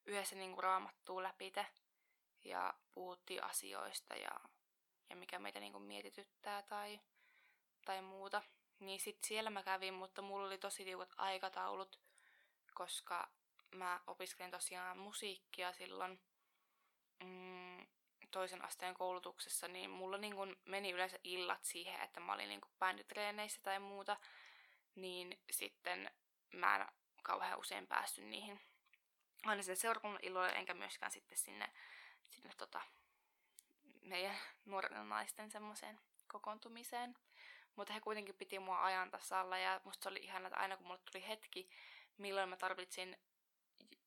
yhdessä 0.07 0.37
niinku 0.37 0.61
raamattua 0.61 1.23
läpi 1.23 1.53
ja 2.45 2.75
puhuttiin 2.93 3.45
asioista 3.45 4.15
ja, 4.15 4.41
ja 5.11 5.17
mikä 5.17 5.39
meitä 5.39 5.61
niinku 5.61 5.79
mietityttää 5.79 6.63
tai, 6.63 7.01
tai 7.85 8.03
muuta. 8.03 8.43
Niin 8.79 9.01
sit 9.01 9.25
siellä 9.25 9.51
mä 9.51 9.63
kävin, 9.63 9.95
mutta 9.95 10.23
mulla 10.23 10.47
oli 10.47 10.59
tosi 10.59 10.85
tiukat 10.85 11.15
aikataulut, 11.17 12.01
koska 12.75 13.31
mä 13.75 14.01
opiskelin 14.07 14.51
tosiaan 14.51 14.99
musiikkia 14.99 15.73
silloin. 15.73 16.21
Toisen 18.31 18.65
asteen 18.65 18.95
koulutuksessa, 18.95 19.69
niin 19.69 19.91
mulla 19.91 20.19
niin 20.19 20.35
kun 20.35 20.57
meni 20.65 20.91
yleensä 20.91 21.19
illat 21.25 21.65
siihen, 21.65 22.01
että 22.01 22.21
mä 22.21 22.33
olin 22.33 22.49
niin 22.49 22.61
bänditreeneissä 22.79 23.61
tai 23.63 23.79
muuta, 23.79 24.17
niin 24.95 25.41
sitten 25.51 26.11
mä 26.53 26.77
en 26.77 26.87
kauhean 27.23 27.59
usein 27.59 27.87
päässyt 27.87 28.25
niihin 28.25 28.61
aina 29.45 29.63
sen 29.63 29.77
seurakunnan 29.77 30.21
illoille, 30.23 30.57
enkä 30.57 30.75
myöskään 30.75 31.13
sitten 31.13 31.39
sinne, 31.39 31.73
sinne 32.29 32.51
tota, 32.57 32.81
meidän 34.03 34.37
nuorten 34.65 35.09
naisten 35.09 35.51
semmoiseen 35.51 36.01
kokoontumiseen. 36.27 37.17
Mutta 37.77 37.93
he 37.93 38.01
kuitenkin 38.01 38.35
piti 38.35 38.59
mua 38.59 38.85
ajan 38.85 39.11
tasalla 39.11 39.59
ja 39.59 39.81
musta 39.85 40.03
se 40.03 40.09
oli 40.09 40.19
ihana, 40.19 40.47
että 40.47 40.61
aina 40.61 40.77
kun 40.77 40.87
mulle 40.87 41.01
tuli 41.13 41.29
hetki, 41.29 41.71
milloin 42.19 42.49
mä 42.49 42.57
tarvitsin 42.57 43.17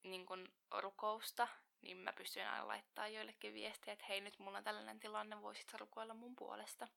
niin 0.03 0.25
kun, 0.25 0.53
rukousta, 0.71 1.47
niin 1.83 1.97
mä 1.97 2.13
pystyin 2.13 2.47
aina 2.47 2.67
laittaa 2.67 3.07
joillekin 3.07 3.53
viestiä, 3.53 3.93
että 3.93 4.05
hei 4.09 4.21
nyt 4.21 4.39
mulla 4.39 4.57
on 4.57 4.63
tällainen 4.63 4.99
tilanne, 4.99 5.41
voisit 5.41 5.73
rukoilla 5.73 6.13
mun 6.13 6.35
puolesta. 6.35 6.87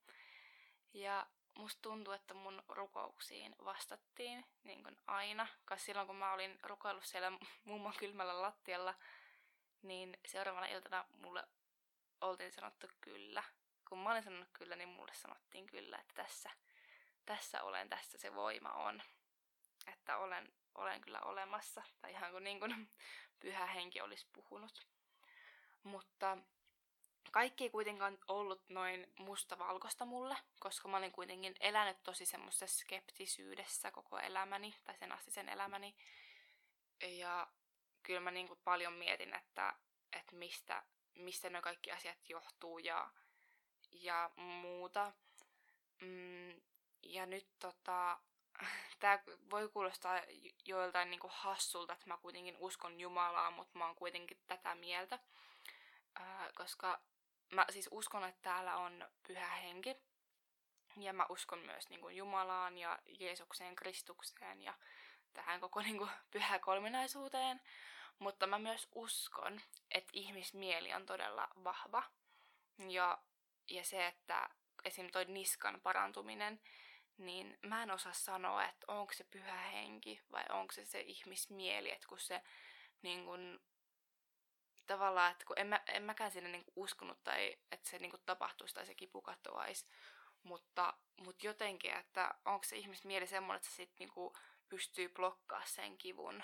Ja 0.93 1.27
musta 1.57 1.81
tuntuu, 1.81 2.13
että 2.13 2.33
mun 2.33 2.63
rukouksiin 2.69 3.55
vastattiin 3.65 4.45
niin 4.63 4.83
kuin 4.83 4.97
aina, 5.07 5.47
koska 5.59 5.77
silloin 5.77 6.07
kun 6.07 6.15
mä 6.15 6.33
olin 6.33 6.59
rukoillut 6.63 7.05
siellä 7.05 7.31
mummon 7.65 7.93
kylmällä 7.99 8.41
lattialla, 8.41 8.93
niin 9.81 10.17
seuraavana 10.25 10.65
iltana 10.67 11.05
mulle 11.09 11.43
oltiin 12.21 12.51
sanottu 12.51 12.87
kyllä. 13.01 13.43
Kun 13.89 13.99
mä 13.99 14.11
olin 14.11 14.23
sanonut 14.23 14.49
kyllä, 14.53 14.75
niin 14.75 14.89
mulle 14.89 15.13
sanottiin 15.13 15.65
kyllä, 15.65 15.97
että 15.97 16.13
tässä, 16.23 16.49
tässä 17.25 17.63
olen, 17.63 17.89
tässä 17.89 18.17
se 18.17 18.35
voima 18.35 18.69
on. 18.69 19.01
Että 19.93 20.17
olen, 20.17 20.53
olen 20.75 21.01
kyllä 21.01 21.21
olemassa. 21.21 21.83
Tai 22.01 22.11
ihan 22.11 22.31
kuin, 22.31 22.43
niin 22.43 22.59
kuin 22.59 22.89
pyhä 23.39 23.65
henki 23.65 24.01
olisi 24.01 24.27
puhunut. 24.33 24.87
Mutta 25.83 26.37
kaikki 27.31 27.63
ei 27.63 27.69
kuitenkaan 27.69 28.17
ollut 28.27 28.69
noin 28.69 29.13
mustavalkoista 29.19 30.05
mulle, 30.05 30.37
koska 30.59 30.87
mä 30.87 30.97
olin 30.97 31.11
kuitenkin 31.11 31.55
elänyt 31.59 32.03
tosi 32.03 32.25
semmoisessa 32.25 32.67
skeptisyydessä 32.67 33.91
koko 33.91 34.19
elämäni, 34.19 34.75
tai 34.83 34.97
sen 34.97 35.11
asti 35.11 35.31
sen 35.31 35.49
elämäni. 35.49 35.95
Ja 37.01 37.47
kyllä 38.03 38.19
mä 38.19 38.31
niin 38.31 38.47
kuin 38.47 38.59
paljon 38.63 38.93
mietin, 38.93 39.33
että, 39.33 39.73
että 40.13 40.35
mistä, 40.35 40.83
mistä 41.15 41.49
ne 41.49 41.61
kaikki 41.61 41.91
asiat 41.91 42.29
johtuu 42.29 42.79
ja, 42.79 43.11
ja 43.91 44.29
muuta. 44.35 45.13
Mm, 46.01 46.61
ja 47.03 47.25
nyt 47.25 47.47
tota, 47.59 48.19
tämä 48.99 49.19
voi 49.49 49.69
kuulostaa 49.69 50.21
joiltain 50.65 51.09
niinku 51.09 51.29
hassulta, 51.33 51.93
että 51.93 52.07
mä 52.07 52.17
kuitenkin 52.17 52.57
uskon 52.59 52.99
Jumalaa, 52.99 53.51
mutta 53.51 53.77
mä 53.77 53.85
oon 53.85 53.95
kuitenkin 53.95 54.37
tätä 54.47 54.75
mieltä. 54.75 55.19
Ää, 56.15 56.49
koska 56.55 57.01
mä 57.51 57.65
siis 57.69 57.89
uskon, 57.91 58.23
että 58.23 58.41
täällä 58.41 58.77
on 58.77 59.07
pyhä 59.27 59.47
henki. 59.47 59.95
Ja 60.97 61.13
mä 61.13 61.25
uskon 61.29 61.59
myös 61.59 61.89
niinku 61.89 62.09
Jumalaan 62.09 62.77
ja 62.77 62.99
Jeesukseen, 63.19 63.75
Kristukseen 63.75 64.61
ja 64.61 64.73
tähän 65.33 65.61
koko 65.61 65.81
niinku 65.81 66.09
pyhä 66.31 66.59
kolminaisuuteen. 66.59 67.61
Mutta 68.19 68.47
mä 68.47 68.59
myös 68.59 68.87
uskon, 68.95 69.61
että 69.91 70.09
ihmismieli 70.13 70.93
on 70.93 71.05
todella 71.05 71.47
vahva. 71.63 72.03
Ja, 72.89 73.17
ja 73.69 73.83
se, 73.83 74.07
että 74.07 74.49
esim. 74.83 75.11
toi 75.11 75.25
niskan 75.25 75.81
parantuminen, 75.81 76.61
niin 77.17 77.57
mä 77.61 77.83
en 77.83 77.91
osaa 77.91 78.13
sanoa, 78.13 78.65
että 78.65 78.85
onko 78.87 79.13
se 79.13 79.23
pyhä 79.23 79.57
henki 79.57 80.21
vai 80.31 80.43
onko 80.49 80.73
se 80.73 80.85
se 80.85 80.99
ihmismieli, 80.99 81.91
että 81.91 82.07
kun 82.07 82.19
se 82.19 82.41
niin 83.01 83.25
kun, 83.25 83.59
tavallaan, 84.87 85.31
että 85.31 85.45
kun 85.45 85.59
en, 85.59 85.67
mä, 85.67 85.81
en 85.87 86.03
mäkään 86.03 86.31
sinne 86.31 86.49
niinku 86.49 86.71
uskonut 86.75 87.23
tai 87.23 87.55
että 87.71 87.89
se 87.89 87.99
niinku 87.99 88.17
tapahtuisi 88.17 88.75
tai 88.75 88.85
se 88.85 88.95
kipu 88.95 89.21
katoaisi, 89.21 89.87
mutta, 90.43 90.93
mutta 91.17 91.47
jotenkin, 91.47 91.91
että 91.91 92.33
onko 92.45 92.63
se 92.63 92.75
ihmismieli 92.75 93.27
semmoinen, 93.27 93.57
että 93.57 93.69
se 93.69 93.75
sit 93.75 93.99
niinku 93.99 94.33
pystyy 94.69 95.09
blokkaa 95.09 95.65
sen 95.65 95.97
kivun. 95.97 96.43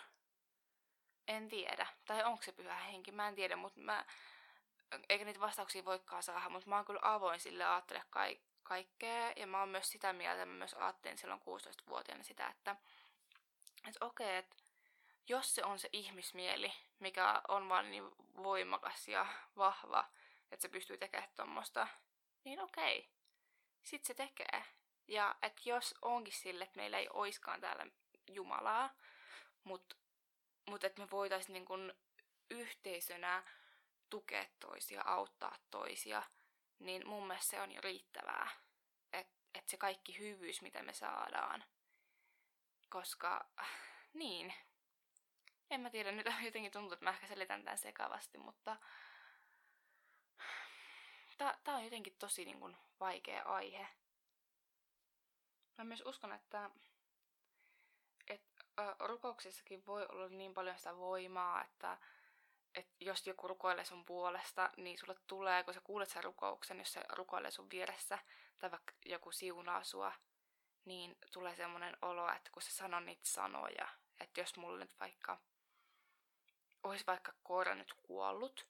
En 1.28 1.50
tiedä. 1.50 1.88
Tai 2.06 2.24
onko 2.24 2.44
se 2.44 2.52
pyhä 2.52 2.76
henki, 2.76 3.12
mä 3.12 3.28
en 3.28 3.36
tiedä, 3.36 3.56
mutta 3.56 3.80
mä, 3.80 4.06
eikä 5.10 5.26
niitä 5.26 5.40
vastauksia 5.40 5.86
voikaan 5.86 6.24
saada, 6.24 6.50
mutta 6.50 6.70
mä 6.70 6.76
oon 6.76 6.86
kyllä 6.86 7.00
avoin 7.04 7.40
sille 7.40 7.66
ajattele 7.66 8.04
ka- 8.10 8.53
kaikkea. 8.74 9.34
Ja 9.36 9.48
mä 9.48 9.60
oon 9.60 9.70
myös 9.70 9.92
sitä 9.92 10.14
mieltä, 10.14 10.46
mä 10.46 10.54
myös 10.54 10.74
ajattelin 10.74 11.18
silloin 11.18 11.42
16-vuotiaana 11.42 12.24
sitä, 12.24 12.48
että, 12.48 12.76
että 13.88 14.06
okei, 14.06 14.38
että 14.38 14.56
jos 15.28 15.56
se 15.56 15.64
on 15.64 15.80
se 15.80 15.90
ihmismieli, 15.92 16.74
mikä 17.00 17.42
on 17.48 17.70
vaan 17.70 17.92
niin 17.92 18.12
voimakas 18.44 19.08
ja 19.08 19.26
vahva, 19.58 20.10
että 20.52 20.62
se 20.62 20.70
pystyy 20.70 20.98
tekemään 20.98 21.30
tuommoista, 21.36 21.88
niin 22.44 22.60
okei, 22.60 23.10
sit 23.84 24.04
se 24.04 24.14
tekee. 24.14 24.66
Ja 25.08 25.36
että 25.42 25.62
jos 25.66 25.96
onkin 26.02 26.34
sille, 26.34 26.64
että 26.64 26.80
meillä 26.80 26.98
ei 26.98 27.08
oiskaan 27.14 27.62
täällä 27.62 27.86
Jumalaa, 28.28 28.90
mutta 29.64 29.96
mut 30.70 30.84
että 30.84 31.02
me 31.02 31.12
voitaisiin 31.12 31.54
niin 31.54 31.66
kun 31.66 31.94
yhteisönä 32.50 33.44
tukea 34.10 34.46
toisia, 34.60 35.02
auttaa 35.06 35.56
toisia, 35.72 36.24
niin 36.80 37.08
mun 37.08 37.28
mielestä 37.28 37.50
se 37.50 37.62
on 37.62 37.72
jo 37.72 37.82
riittävää. 37.82 38.50
Että 39.14 39.34
et 39.54 39.68
se 39.68 39.78
kaikki 39.78 40.18
hyvyys, 40.20 40.62
mitä 40.62 40.84
me 40.84 40.94
saadaan. 40.94 41.64
Koska, 42.90 43.46
niin, 44.14 44.54
en 45.70 45.82
mä 45.82 45.90
tiedä, 45.90 46.12
nyt 46.12 46.28
jotenkin 46.46 46.72
tuntuu, 46.72 46.94
että 46.94 47.06
mä 47.06 47.10
ehkä 47.10 47.28
selitän 47.28 47.64
tämän 47.64 47.78
sekavasti, 47.78 48.38
mutta 48.38 48.78
tää 51.38 51.76
on 51.76 51.84
jotenkin 51.84 52.16
tosi 52.20 52.46
niin 52.46 52.60
kun, 52.60 52.78
vaikea 53.00 53.44
aihe. 53.44 53.88
Mä 55.78 55.84
myös 55.84 56.04
uskon, 56.06 56.32
että, 56.32 56.70
että 58.28 58.64
rukouksissakin 59.00 59.86
voi 59.86 60.06
olla 60.10 60.30
niin 60.30 60.54
paljon 60.54 60.78
sitä 60.78 60.98
voimaa, 60.98 61.64
että, 61.64 61.98
että 62.76 62.96
jos 63.00 63.28
joku 63.28 63.48
rukoilee 63.48 63.86
sun 63.86 64.06
puolesta, 64.06 64.70
niin 64.78 64.98
sulle 64.98 65.16
tulee, 65.28 65.64
kun 65.64 65.74
sä 65.74 65.82
kuulet 65.82 66.10
sen 66.10 66.24
rukouksen, 66.24 66.80
jos 66.80 66.94
se 66.94 67.02
rukoilee 67.10 67.52
sun 67.52 67.70
vieressä, 67.72 68.20
tai 68.60 68.72
vaikka 68.72 68.94
joku 69.06 69.32
siunaa 69.32 69.84
sua, 69.84 70.14
niin 70.86 71.18
tulee 71.34 71.56
semmoinen 71.56 71.98
olo, 72.02 72.32
että 72.32 72.50
kun 72.52 72.62
sä 72.62 72.72
sanoo 72.72 73.00
niitä 73.00 73.26
sanoja, 73.26 73.88
että 74.20 74.42
jos 74.42 74.58
mulle 74.58 74.80
nyt 74.80 75.00
vaikka 75.00 75.38
olisi 76.84 77.08
vaikka 77.08 77.34
koira 77.44 77.76
nyt 77.76 77.94
kuollut, 77.94 78.68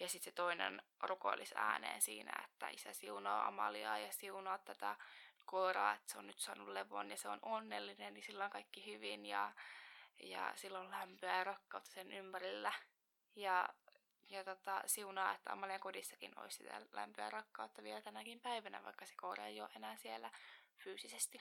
ja 0.00 0.08
sitten 0.08 0.32
se 0.32 0.34
toinen 0.34 0.82
rukoilisi 1.02 1.54
ääneen 1.56 2.00
siinä, 2.00 2.32
että 2.44 2.68
isä 2.68 2.92
siunaa 2.92 3.46
Amaliaa 3.46 3.98
ja 3.98 4.12
siunaa 4.12 4.58
tätä 4.58 4.96
koiraa, 5.44 5.94
että 5.94 6.12
se 6.12 6.18
on 6.18 6.26
nyt 6.26 6.38
saanut 6.38 6.68
levon 6.68 7.10
ja 7.10 7.16
se 7.16 7.28
on 7.28 7.38
onnellinen, 7.42 8.14
niin 8.14 8.24
sillä 8.24 8.44
on 8.44 8.50
kaikki 8.50 8.86
hyvin 8.86 9.26
ja, 9.26 9.52
ja 10.22 10.52
sillä 10.54 10.80
on 10.80 10.90
lämpöä 10.90 11.36
ja 11.36 11.44
rakkautta 11.44 11.90
sen 11.90 12.12
ympärillä. 12.12 12.72
Ja, 13.36 13.68
ja 14.28 14.44
tota, 14.44 14.82
siunaa, 14.86 15.34
että 15.34 15.52
Amalian 15.52 15.80
kodissakin 15.80 16.38
olisi 16.38 16.56
sitä 16.56 16.80
lämpöä 16.92 17.30
rakkautta 17.30 17.82
vielä 17.82 18.02
tänäkin 18.02 18.40
päivänä, 18.40 18.84
vaikka 18.84 19.06
se 19.06 19.14
koira 19.16 19.46
ei 19.46 19.60
ole 19.60 19.70
enää 19.76 19.96
siellä 19.96 20.30
fyysisesti. 20.76 21.40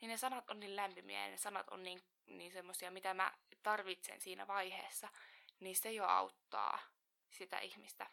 Niin 0.00 0.08
ne 0.08 0.16
sanat 0.16 0.50
on 0.50 0.60
niin 0.60 0.76
lämpimiä 0.76 1.24
ja 1.24 1.30
ne 1.30 1.36
sanat 1.36 1.68
on 1.68 1.82
niin, 1.82 2.02
niin 2.26 2.52
semmoisia, 2.52 2.90
mitä 2.90 3.14
mä 3.14 3.32
tarvitsen 3.62 4.20
siinä 4.20 4.46
vaiheessa, 4.46 5.08
niin 5.60 5.76
se 5.76 5.92
jo 5.92 6.06
auttaa 6.06 6.78
sitä 7.30 7.58
ihmistä 7.58 8.06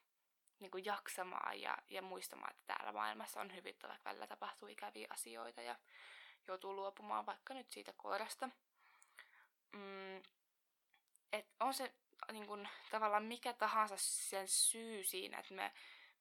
niin 0.59 0.71
kuin 0.71 0.85
jaksamaan 0.85 1.61
ja, 1.61 1.77
ja 1.89 2.01
muistamaan, 2.01 2.51
että 2.51 2.63
täällä 2.67 2.91
maailmassa 2.91 3.41
on 3.41 3.55
hyvin, 3.55 3.75
vaikka 3.83 4.09
välillä 4.09 4.27
tapahtuu 4.27 4.67
ikäviä 4.67 5.07
asioita 5.09 5.61
ja 5.61 5.75
joutuu 6.47 6.75
luopumaan 6.75 7.25
vaikka 7.25 7.53
nyt 7.53 7.69
siitä 7.69 7.93
koirasta. 7.97 8.49
Mm, 9.71 10.23
et 11.33 11.47
on 11.59 11.73
se 11.73 11.93
niin 12.31 12.47
kuin, 12.47 12.69
tavallaan 12.91 13.23
mikä 13.23 13.53
tahansa 13.53 13.95
sen 13.97 14.47
syy 14.47 15.03
siinä, 15.03 15.39
että 15.39 15.53
me, 15.53 15.71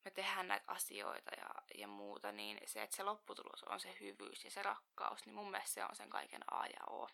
me 0.05 0.11
tehdään 0.11 0.49
näitä 0.49 0.65
asioita 0.67 1.31
ja, 1.37 1.49
ja 1.79 1.89
muuta, 1.89 2.33
niin 2.33 2.59
se, 2.67 2.83
että 2.83 2.97
se 2.97 3.03
lopputulos 3.03 3.65
on 3.65 3.81
se 3.81 3.97
hyvyys 4.01 4.45
ja 4.45 4.51
se 4.51 4.63
rakkaus, 4.63 5.27
niin 5.27 5.35
mun 5.35 5.51
mielestä 5.51 5.75
se 5.75 5.85
on 5.85 5.97
sen 5.97 6.11
kaiken 6.11 6.45
A 6.51 6.67
ja 6.67 6.85
O. 6.91 7.09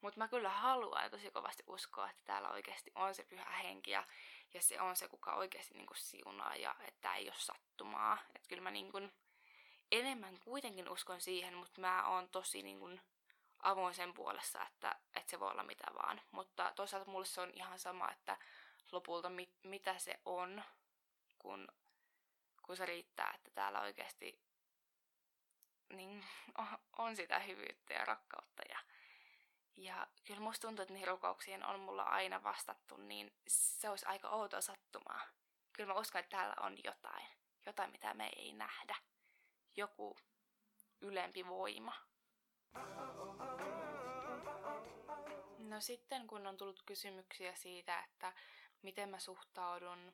Mutta 0.00 0.18
mä 0.18 0.28
kyllä 0.28 0.48
haluan 0.48 1.10
tosi 1.10 1.30
kovasti 1.30 1.62
uskoa, 1.66 2.10
että 2.10 2.22
täällä 2.24 2.48
oikeasti 2.48 2.90
on 2.94 3.14
se 3.14 3.24
pyhä 3.24 3.50
henki 3.50 3.90
ja, 3.90 4.04
ja 4.54 4.62
se 4.62 4.80
on 4.80 4.96
se, 4.96 5.08
kuka 5.08 5.34
oikeasti 5.34 5.74
niinku 5.74 5.94
siunaa 5.94 6.56
ja 6.56 6.76
että 6.88 7.14
ei 7.14 7.28
ole 7.28 7.34
sattumaa. 7.38 8.18
Että 8.34 8.48
kyllä 8.48 8.62
mä 8.62 8.70
niinku 8.70 8.98
enemmän 9.92 10.38
kuitenkin 10.40 10.88
uskon 10.88 11.20
siihen, 11.20 11.54
mutta 11.54 11.80
mä 11.80 12.08
oon 12.08 12.28
tosi 12.28 12.62
niinku 12.62 12.90
avoin 13.62 13.94
sen 13.94 14.14
puolessa, 14.14 14.62
että, 14.62 15.00
että 15.14 15.30
se 15.30 15.40
voi 15.40 15.50
olla 15.50 15.62
mitä 15.62 15.86
vaan. 16.02 16.20
Mutta 16.30 16.72
toisaalta 16.76 17.10
mulle 17.10 17.26
se 17.26 17.40
on 17.40 17.50
ihan 17.54 17.78
sama, 17.78 18.10
että 18.10 18.36
lopulta 18.92 19.30
mit, 19.30 19.50
mitä 19.64 19.98
se 19.98 20.20
on, 20.24 20.64
kun, 21.38 21.68
kun 22.62 22.76
se 22.76 22.86
riittää, 22.86 23.32
että 23.34 23.50
täällä 23.50 23.80
oikeasti 23.80 24.40
niin, 25.92 26.24
on 26.98 27.16
sitä 27.16 27.38
hyvyyttä 27.38 27.94
ja 27.94 28.04
rakkautta 28.04 28.62
ja 28.68 28.78
ja 29.78 30.06
kyllä 30.24 30.40
musta 30.40 30.66
tuntuu, 30.66 30.82
että 30.82 30.92
niihin 30.92 31.08
rukouksiin 31.08 31.64
on 31.64 31.80
mulla 31.80 32.02
aina 32.02 32.42
vastattu, 32.42 32.96
niin 32.96 33.36
se 33.48 33.90
olisi 33.90 34.06
aika 34.06 34.28
outoa 34.28 34.60
sattumaa. 34.60 35.20
Kyllä 35.72 35.94
mä 35.94 36.00
uskon, 36.00 36.18
että 36.18 36.36
täällä 36.36 36.54
on 36.60 36.76
jotain. 36.84 37.26
Jotain, 37.66 37.90
mitä 37.90 38.14
me 38.14 38.30
ei 38.36 38.52
nähdä. 38.52 38.96
Joku 39.76 40.16
ylempi 41.00 41.46
voima. 41.46 42.07
No 45.58 45.80
sitten, 45.80 46.26
kun 46.26 46.46
on 46.46 46.56
tullut 46.56 46.82
kysymyksiä 46.86 47.54
siitä, 47.54 47.98
että 48.00 48.32
miten 48.82 49.08
mä 49.08 49.18
suhtaudun 49.18 50.12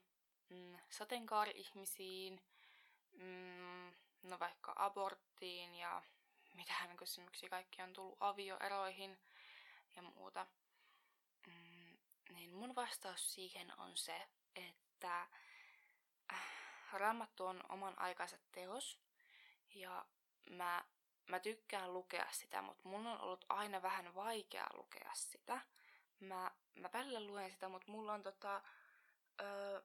mm, 0.49 0.79
sateenkaari-ihmisiin, 0.90 2.40
mm, 3.12 3.93
no 4.23 4.38
vaikka 4.38 4.73
aborttiin 4.77 5.75
ja 5.75 6.03
mitähän 6.55 6.97
kysymyksiä 6.97 7.49
kaikki 7.49 7.83
on 7.83 7.93
tullut 7.93 8.17
avioeroihin, 8.21 9.19
ja 9.97 10.03
muuta, 10.03 10.47
mm, 11.47 11.99
niin 12.35 12.55
mun 12.55 12.75
vastaus 12.75 13.35
siihen 13.35 13.79
on 13.79 13.97
se, 13.97 14.29
että 14.57 15.27
äh, 16.33 16.43
Raamattu 16.93 17.47
on 17.47 17.62
oman 17.69 17.99
aikansa 17.99 18.38
teos 18.53 18.99
ja 19.75 20.07
mä, 20.51 20.85
mä 21.27 21.39
tykkään 21.39 21.95
lukea 21.95 22.27
sitä, 22.31 22.63
mutta 22.63 22.89
mun 22.89 23.07
on 23.07 23.21
ollut 23.21 23.45
aina 23.49 23.83
vähän 23.83 24.15
vaikea 24.15 24.67
lukea 24.75 25.11
sitä. 25.15 25.61
Mä, 26.21 26.51
mä 26.75 26.91
välillä 26.93 27.21
luen 27.21 27.51
sitä, 27.51 27.69
mutta 27.69 27.93
mulla 27.93 28.13
on 28.13 28.23
tota, 28.23 28.63
öö, 29.41 29.81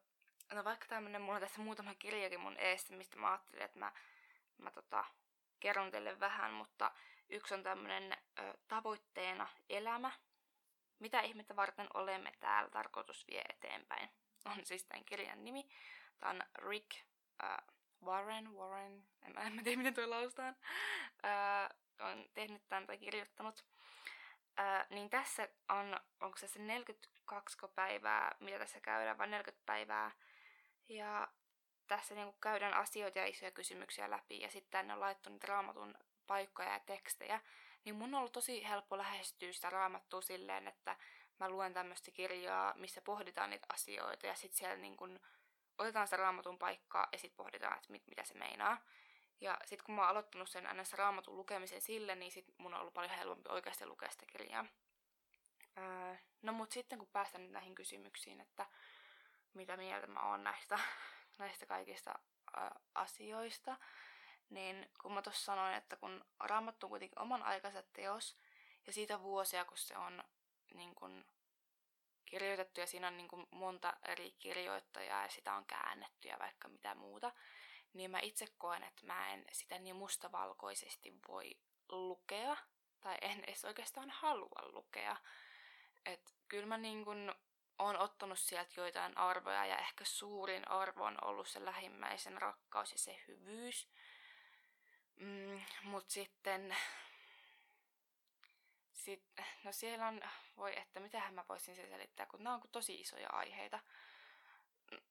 no 0.54 0.64
vaikka 0.64 0.86
tämmönen, 0.88 1.22
mulla 1.22 1.36
on 1.36 1.42
tässä 1.42 1.62
muutama 1.62 1.96
kirjakin 1.96 2.40
mun 2.40 2.58
eestä, 2.58 2.94
mistä 2.94 3.18
mä 3.18 3.28
ajattelin, 3.30 3.66
että 3.66 3.80
mä, 3.80 3.92
mä 4.58 4.72
tota, 4.72 5.06
kerron 5.60 5.92
teille 5.92 6.20
vähän, 6.20 6.54
mutta 6.54 6.92
Yksi 7.30 7.54
on 7.54 7.64
tämmöinen 7.64 8.18
tavoitteena 8.68 9.48
elämä. 9.70 10.12
Mitä 11.00 11.22
ihmettä 11.22 11.56
varten 11.56 11.88
olemme 11.94 12.32
täällä, 12.40 12.70
tarkoitus 12.70 13.28
vie 13.28 13.42
eteenpäin. 13.50 14.10
On 14.46 14.66
siis 14.66 14.84
tämän 14.84 15.06
kirjan 15.06 15.46
nimi. 15.46 15.70
Tämä 16.20 16.30
on 16.30 16.44
Rick 16.56 16.92
Warren, 18.06 18.54
Warren, 18.54 19.04
en, 19.22 19.38
en 19.38 19.64
tiedä 19.64 19.78
miten 19.78 19.94
tuo 19.94 20.10
lausutaan, 20.10 20.56
uh, 21.24 22.08
on 22.08 22.26
tehnyt 22.34 22.62
tämän 22.70 22.88
tai 22.88 22.98
kirjoittanut. 22.98 23.66
Uh, 24.60 24.96
niin 24.96 25.10
tässä 25.10 25.50
on, 25.70 26.00
onko 26.20 26.38
se 26.38 26.48
se 26.48 26.60
42 26.60 27.58
päivää, 27.76 28.36
mitä 28.40 28.60
tässä 28.60 28.80
käydään, 28.80 29.18
vai 29.18 29.28
40 29.28 29.66
päivää. 29.66 30.12
Ja 30.90 31.28
tässä 31.88 32.16
niin 32.16 32.34
käydään 32.42 32.74
asioita 32.74 33.20
ja 33.20 33.28
isoja 33.28 33.52
kysymyksiä 33.52 34.10
läpi. 34.10 34.42
Ja 34.42 34.50
sitten 34.50 34.72
tänne 34.72 34.94
on 34.94 35.00
laittu 35.00 35.30
niitä 35.30 35.48
raamatun 35.48 35.96
paikkoja 36.28 36.74
ja 36.74 36.80
tekstejä, 36.80 37.42
niin 37.86 37.96
mun 37.96 38.14
on 38.16 38.20
ollut 38.20 38.32
tosi 38.32 38.68
helppo 38.68 38.98
lähestyä 38.98 39.54
sitä 39.54 39.70
raamattua 39.70 40.22
silleen, 40.22 40.68
että 40.68 40.96
mä 41.40 41.50
luen 41.50 41.74
tämmöistä 41.74 42.12
kirjaa, 42.12 42.74
missä 42.76 43.02
pohditaan 43.02 43.50
niitä 43.50 43.66
asioita 43.74 44.28
ja 44.28 44.36
sitten 44.36 44.58
siellä 44.58 44.76
niin 44.76 44.98
kun 44.98 45.20
otetaan 45.80 46.08
sitä 46.08 46.18
raamatun 46.18 46.60
paikkaa 46.60 47.08
ja 47.12 47.18
sitten 47.18 47.38
pohditaan, 47.38 47.78
että 47.78 47.92
mit, 47.92 48.08
mitä 48.08 48.24
se 48.24 48.34
meinaa. 48.34 48.78
Ja 49.42 49.58
sitten 49.66 49.86
kun 49.86 49.96
mä 49.96 50.02
oon 50.02 50.10
aloittanut 50.10 50.50
sen 50.50 50.68
ns. 50.74 50.94
raamatun 50.94 51.38
lukemisen 51.38 51.82
sille, 51.82 52.16
niin 52.16 52.32
sit 52.32 52.46
mun 52.58 52.74
on 52.74 52.80
ollut 52.80 52.94
paljon 52.94 53.14
helpompi 53.14 53.50
oikeasti 53.50 53.86
lukea 53.86 54.10
sitä 54.12 54.26
kirjaa. 54.26 54.66
Öö, 55.78 56.16
no 56.42 56.54
mut 56.54 56.72
sitten 56.72 57.00
kun 57.00 57.08
päästään 57.08 57.44
nyt 57.44 57.52
näihin 57.52 57.76
kysymyksiin, 57.76 58.42
että 58.42 58.66
mitä 59.54 59.78
mieltä 59.78 60.08
mä 60.08 60.20
oon 60.20 60.44
näistä, 60.44 60.80
näistä 61.40 61.66
kaikista 61.66 62.20
ö, 62.58 62.60
asioista, 62.96 63.78
niin 64.50 64.90
kun 65.02 65.14
mä 65.14 65.22
tuossa 65.22 65.46
sanoin, 65.46 65.74
että 65.74 65.96
kun 65.96 66.26
Raamattu 66.40 66.86
on 66.86 66.90
kuitenkin 66.90 67.20
oman 67.20 67.44
aikansa 67.44 67.84
teos, 67.94 68.38
ja 68.88 68.94
siitä 68.94 69.22
vuosia, 69.22 69.66
kun 69.66 69.78
se 69.78 69.98
on 69.98 70.24
niin 70.74 70.96
kun, 70.96 71.26
kirjoitettu 72.30 72.80
ja 72.80 72.88
siinä 72.88 73.08
on 73.08 73.18
niin 73.18 73.28
kuin 73.28 73.48
monta 73.52 73.94
eri 74.08 74.32
kirjoittajaa 74.32 75.24
ja 75.24 75.30
sitä 75.30 75.54
on 75.54 75.66
käännetty 75.66 76.28
ja 76.28 76.40
vaikka 76.40 76.68
mitä 76.68 76.96
muuta, 76.96 77.32
niin 77.94 78.12
mä 78.12 78.20
itse 78.22 78.48
koen, 78.58 78.84
että 78.84 79.06
mä 79.06 79.34
en 79.34 79.46
sitä 79.52 79.80
niin 79.80 79.96
mustavalkoisesti 79.96 81.14
voi 81.28 81.58
lukea 81.90 82.58
tai 83.00 83.18
en 83.22 83.44
edes 83.44 83.66
oikeastaan 83.66 84.10
halua 84.10 84.72
lukea. 84.74 85.18
Et 86.06 86.34
kyllä 86.48 86.66
mä 86.66 86.78
niin 86.78 87.06
kuin 87.06 87.32
on 87.80 87.98
ottanut 87.98 88.40
sieltä 88.40 88.72
joitain 88.78 89.18
arvoja 89.18 89.66
ja 89.66 89.78
ehkä 89.78 90.06
suurin 90.06 90.68
arvo 90.68 91.04
on 91.04 91.18
ollut 91.24 91.48
se 91.48 91.66
lähimmäisen 91.66 92.42
rakkaus 92.42 92.92
ja 92.92 92.98
se 92.98 93.24
hyvyys. 93.28 93.90
Mm, 95.16 95.62
Mutta 95.84 96.14
sitten, 96.14 96.76
sit, 99.00 99.24
no 99.64 99.72
siellä 99.72 100.08
on, 100.08 100.22
voi 100.58 100.80
että 100.80 101.00
mitähän 101.00 101.34
mä 101.34 101.46
voisin 101.50 101.76
se 101.76 101.88
selittää, 101.88 102.26
kun 102.26 102.44
nämä 102.44 102.56
on 102.56 102.62
tosi 102.72 102.96
isoja 102.96 103.30
aiheita. 103.30 103.80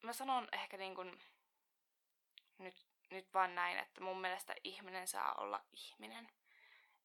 Mä 0.03 0.13
sanon 0.13 0.49
ehkä 0.53 0.77
niin 0.77 0.95
kuin, 0.95 1.19
nyt, 2.59 2.87
nyt 3.11 3.35
vaan 3.35 3.55
näin, 3.55 3.79
että 3.79 4.01
mun 4.01 4.21
mielestä 4.21 4.55
ihminen 4.65 5.09
saa 5.09 5.35
olla 5.35 5.65
ihminen. 5.73 6.29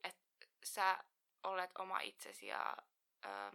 Että 0.04 0.48
sä 0.65 1.04
olet 1.43 1.72
oma 1.80 2.00
itsesi 2.00 2.48
ja 2.48 2.78
öö, 3.26 3.52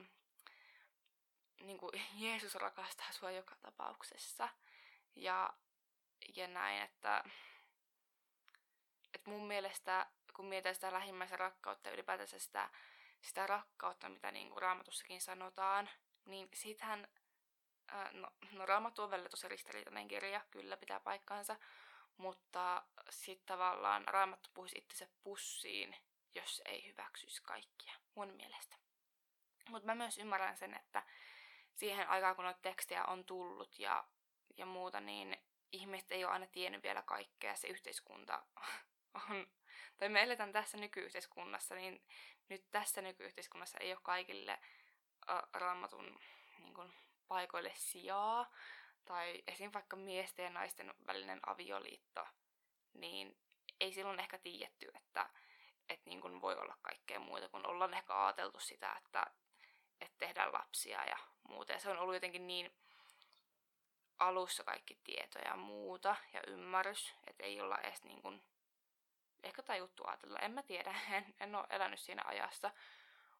niin 1.61 1.79
kuin 1.79 1.93
Jeesus 2.25 2.55
rakastaa 2.55 3.13
sua 3.13 3.31
joka 3.31 3.57
tapauksessa. 3.57 4.49
Ja, 5.17 5.53
ja 6.37 6.47
näin, 6.49 6.83
että, 6.83 7.25
että 9.15 9.31
mun 9.31 9.47
mielestä, 9.47 10.07
kun 10.37 10.47
mietitään 10.47 10.75
sitä 10.75 10.93
lähimmäisen 10.93 11.39
rakkautta, 11.39 11.91
ylipäätänsä 11.91 12.39
sitä, 12.39 12.71
sitä 13.21 13.47
rakkautta, 13.47 14.09
mitä 14.09 14.33
niin 14.33 14.49
kuin 14.49 14.63
raamatussakin 14.63 15.21
sanotaan, 15.21 15.91
niin 16.25 16.49
sitähän, 16.55 17.09
no, 18.13 18.29
no 18.53 18.67
raamattu 18.67 19.03
on 19.03 19.11
välillä 19.11 19.29
tosi 19.29 19.49
ristiriitainen 19.49 20.09
kirja, 20.09 20.41
kyllä 20.51 20.77
pitää 20.77 21.01
paikkaansa, 21.01 21.57
mutta 22.17 22.83
sitten 23.11 23.47
tavallaan 23.47 24.05
raamattu 24.09 24.51
puhuisi 24.55 24.79
itsensä 24.79 25.09
pussiin, 25.23 25.97
jos 26.35 26.63
ei 26.65 26.87
hyväksyisi 26.87 27.43
kaikkia, 27.43 27.95
mun 28.15 28.29
mielestä. 28.29 28.77
Mutta 29.69 29.87
mä 29.87 29.95
myös 29.95 30.19
ymmärrän 30.19 30.57
sen, 30.57 30.75
että 30.75 31.03
siihen 31.75 32.09
aikaan, 32.09 32.37
kun 32.37 32.45
noita 32.45 32.61
tekstejä 32.63 33.05
on 33.05 33.25
tullut 33.25 33.79
ja, 33.79 34.05
ja 34.57 34.67
muuta, 34.67 35.01
niin 35.01 35.37
ihmiset 35.73 36.13
ei 36.13 36.25
ole 36.25 36.33
aina 36.33 36.47
tiennyt 36.47 36.83
vielä 36.83 37.03
kaikkea. 37.03 37.57
Se 37.57 37.69
yhteiskunta 37.69 38.47
on, 39.31 39.47
tai 39.97 40.09
me 40.09 40.23
eletään 40.23 40.53
tässä 40.53 40.79
nykyyhteiskunnassa, 40.79 41.75
niin 41.75 42.05
nyt 42.49 42.71
tässä 42.71 43.03
nykyyhteiskunnassa 43.03 43.79
ei 43.81 43.93
ole 43.93 44.01
kaikille 44.03 44.59
raamatun 45.53 46.21
niin 46.59 46.75
kuin, 46.75 46.93
paikoille 47.29 47.73
sijaa. 47.75 48.53
Tai 49.05 49.43
esim. 49.47 49.71
vaikka 49.75 49.97
miesten 49.97 50.45
ja 50.45 50.51
naisten 50.51 50.95
välinen 51.07 51.41
avioliitto, 51.47 52.27
niin 52.95 53.39
ei 53.81 53.93
silloin 53.93 54.21
ehkä 54.21 54.39
tiedetty, 54.39 54.91
että, 54.95 55.31
että 55.89 56.11
niin 56.11 56.21
kuin 56.21 56.41
voi 56.41 56.57
olla 56.57 56.77
kaikkea 56.83 57.21
muuta, 57.21 57.49
kun 57.49 57.67
ollaan 57.67 57.95
ehkä 57.95 58.25
ajateltu 58.25 58.61
sitä, 58.61 58.93
että, 59.05 59.27
että 60.01 60.19
tehdään 60.19 60.53
lapsia 60.53 61.05
ja 61.05 61.19
muuta. 61.49 61.73
Ja 61.73 61.79
se 61.79 61.91
on 61.91 61.99
ollut 61.99 62.15
jotenkin 62.15 62.47
niin 62.47 62.73
alussa 64.19 64.65
kaikki 64.65 64.99
tieto 65.05 65.39
ja 65.39 65.57
muuta 65.57 66.17
ja 66.33 66.41
ymmärrys, 66.47 67.15
että 67.27 67.45
ei 67.45 67.61
olla 67.61 67.79
edes 67.79 68.05
niin 68.05 68.23
kuin, 68.23 68.43
ehkä 69.43 69.63
tajuttu 69.63 70.05
ajatella. 70.07 70.39
En 70.39 70.53
mä 70.53 70.63
tiedä, 70.63 70.95
en, 71.17 71.35
en 71.41 71.55
ole 71.55 71.67
elänyt 71.71 72.01
siinä 72.01 72.23
ajassa. 72.27 72.71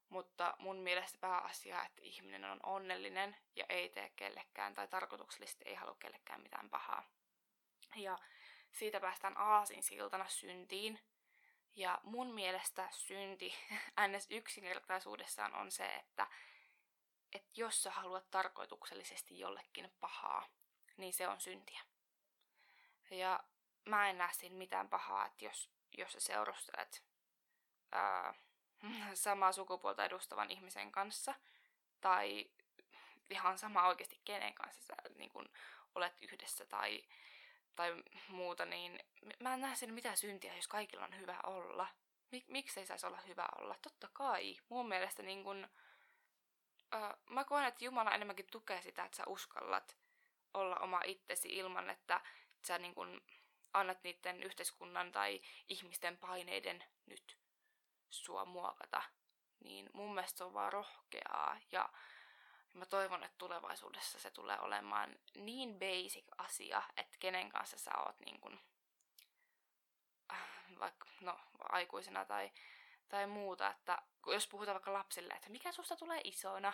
Mutta 0.09 0.55
mun 0.59 0.77
mielestä 0.77 1.19
pääasia, 1.21 1.85
että 1.85 2.03
ihminen 2.03 2.45
on 2.45 2.61
onnellinen 2.63 3.37
ja 3.57 3.65
ei 3.69 3.89
tee 3.89 4.13
kellekään 4.17 4.75
tai 4.75 4.89
tarkoituksellisesti 4.89 5.65
ei 5.69 5.75
halua 5.75 5.97
kellekään 6.01 6.43
mitään 6.43 6.71
pahaa. 6.71 7.05
Ja 7.97 8.19
siitä 8.73 9.01
päästään 9.01 9.37
aasin 9.37 9.83
siltana 9.83 10.29
syntiin. 10.29 11.01
Ja 11.77 12.01
mun 12.03 12.35
mielestä 12.35 12.89
synti 12.93 13.55
ns. 14.09 14.27
yksinkertaisuudessaan 14.31 15.55
on 15.55 15.71
se, 15.71 15.87
että 15.87 16.27
että 17.33 17.61
jos 17.61 17.83
sä 17.83 17.91
haluat 17.91 18.31
tarkoituksellisesti 18.31 19.39
jollekin 19.39 19.93
pahaa, 20.01 20.47
niin 20.97 21.13
se 21.13 21.29
on 21.29 21.41
syntiä. 21.41 21.81
Ja 23.11 23.41
mä 23.85 24.11
en 24.11 24.19
näe 24.19 24.33
siinä 24.33 24.57
mitään 24.57 24.89
pahaa, 24.89 25.27
että 25.27 25.45
jos, 25.45 25.71
jos 25.99 26.13
sä 26.13 26.21
seurustelet 26.21 27.05
ää, 27.93 28.35
samaa 29.15 29.53
sukupuolta 29.53 30.05
edustavan 30.05 30.51
ihmisen 30.51 30.93
kanssa, 30.93 31.35
tai 32.01 32.51
ihan 33.31 33.59
sama 33.59 33.89
oikeasti 33.89 34.21
kenen 34.25 34.55
kanssa 34.55 34.83
sä 34.83 34.95
niin 35.17 35.31
kun, 35.31 35.49
olet 35.95 36.17
yhdessä 36.21 36.67
tai, 36.67 37.05
tai 37.77 38.03
muuta, 38.29 38.65
niin 38.65 39.01
mä 39.41 39.55
en 39.55 39.61
näe 39.61 39.75
siinä 39.75 39.95
mitään 39.95 40.17
syntiä, 40.17 40.57
jos 40.57 40.69
kaikilla 40.69 41.05
on 41.05 41.19
hyvä 41.19 41.41
olla. 41.45 41.87
Mik, 42.31 42.49
miksei 42.49 42.87
saisi 42.87 43.07
olla 43.07 43.21
hyvä 43.29 43.49
olla? 43.59 43.75
Totta 43.83 44.09
kai. 44.13 44.57
Mun 44.69 44.89
mielestä 44.89 45.23
niin 45.23 45.45
kun, 45.45 45.69
uh, 46.95 47.31
mä 47.31 47.45
koen, 47.45 47.65
että 47.65 47.85
Jumala 47.85 48.11
enemmänkin 48.15 48.47
tukee 48.51 48.83
sitä, 48.83 49.05
että 49.05 49.17
sä 49.17 49.23
uskallat 49.27 49.97
olla 50.55 50.77
oma 50.77 51.01
itsesi 51.05 51.49
ilman, 51.49 51.91
että 51.91 52.21
sä 52.67 52.79
niin 52.79 52.95
kun 52.95 53.23
annat 53.79 54.03
niiden 54.03 54.43
yhteiskunnan 54.43 55.13
tai 55.13 55.41
ihmisten 55.69 56.19
paineiden 56.19 56.85
nyt 57.07 57.39
sua 58.11 58.45
muokata. 58.45 59.03
Niin 59.65 59.91
mun 59.93 60.15
mielestä 60.15 60.39
se 60.39 60.45
on 60.45 60.55
vaan 60.55 60.73
rohkeaa 60.73 61.57
ja 61.73 61.89
mä 62.75 62.87
toivon, 62.87 63.25
että 63.25 63.39
tulevaisuudessa 63.39 64.19
se 64.19 64.31
tulee 64.31 64.61
olemaan 64.61 65.17
niin 65.35 65.79
basic 65.79 66.25
asia, 66.39 66.83
että 66.97 67.17
kenen 67.21 67.51
kanssa 67.51 67.79
sä 67.79 67.91
oot 67.99 68.21
niin 68.21 68.41
kun, 68.41 68.61
äh, 70.33 70.49
vaikka 70.79 71.07
no, 71.21 71.41
aikuisena 71.59 72.25
tai 72.25 72.51
tai 73.09 73.27
muuta, 73.27 73.71
että 73.71 74.03
jos 74.27 74.47
puhutaan 74.47 74.75
vaikka 74.75 74.93
lapsille, 74.93 75.35
että 75.35 75.51
mikä 75.51 75.73
susta 75.73 75.97
tulee 75.97 76.21
isona, 76.25 76.73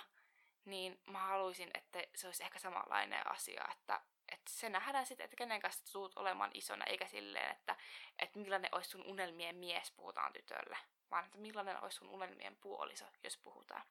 niin 0.64 1.00
mä 1.06 1.18
haluaisin, 1.18 1.70
että 1.74 2.02
se 2.14 2.26
olisi 2.26 2.42
ehkä 2.42 2.58
samanlainen 2.58 3.30
asia, 3.30 3.64
että, 3.72 4.00
että 4.34 4.50
se 4.50 4.68
nähdään 4.68 5.06
sitten, 5.06 5.24
että 5.24 5.36
kenen 5.36 5.60
kanssa 5.60 5.92
tulet 5.92 6.12
olemaan 6.16 6.50
isona, 6.54 6.84
eikä 6.84 7.06
silleen, 7.06 7.50
että, 7.50 7.76
että 8.18 8.38
millainen 8.38 8.74
olisi 8.74 8.90
sun 8.90 9.06
unelmien 9.06 9.56
mies, 9.56 9.90
puhutaan 9.90 10.32
tytölle, 10.32 10.78
vaan 11.10 11.24
että 11.24 11.38
millainen 11.38 11.82
olisi 11.82 11.96
sun 11.96 12.08
unelmien 12.08 12.56
puoliso, 12.56 13.04
jos 13.24 13.36
puhutaan. 13.36 13.82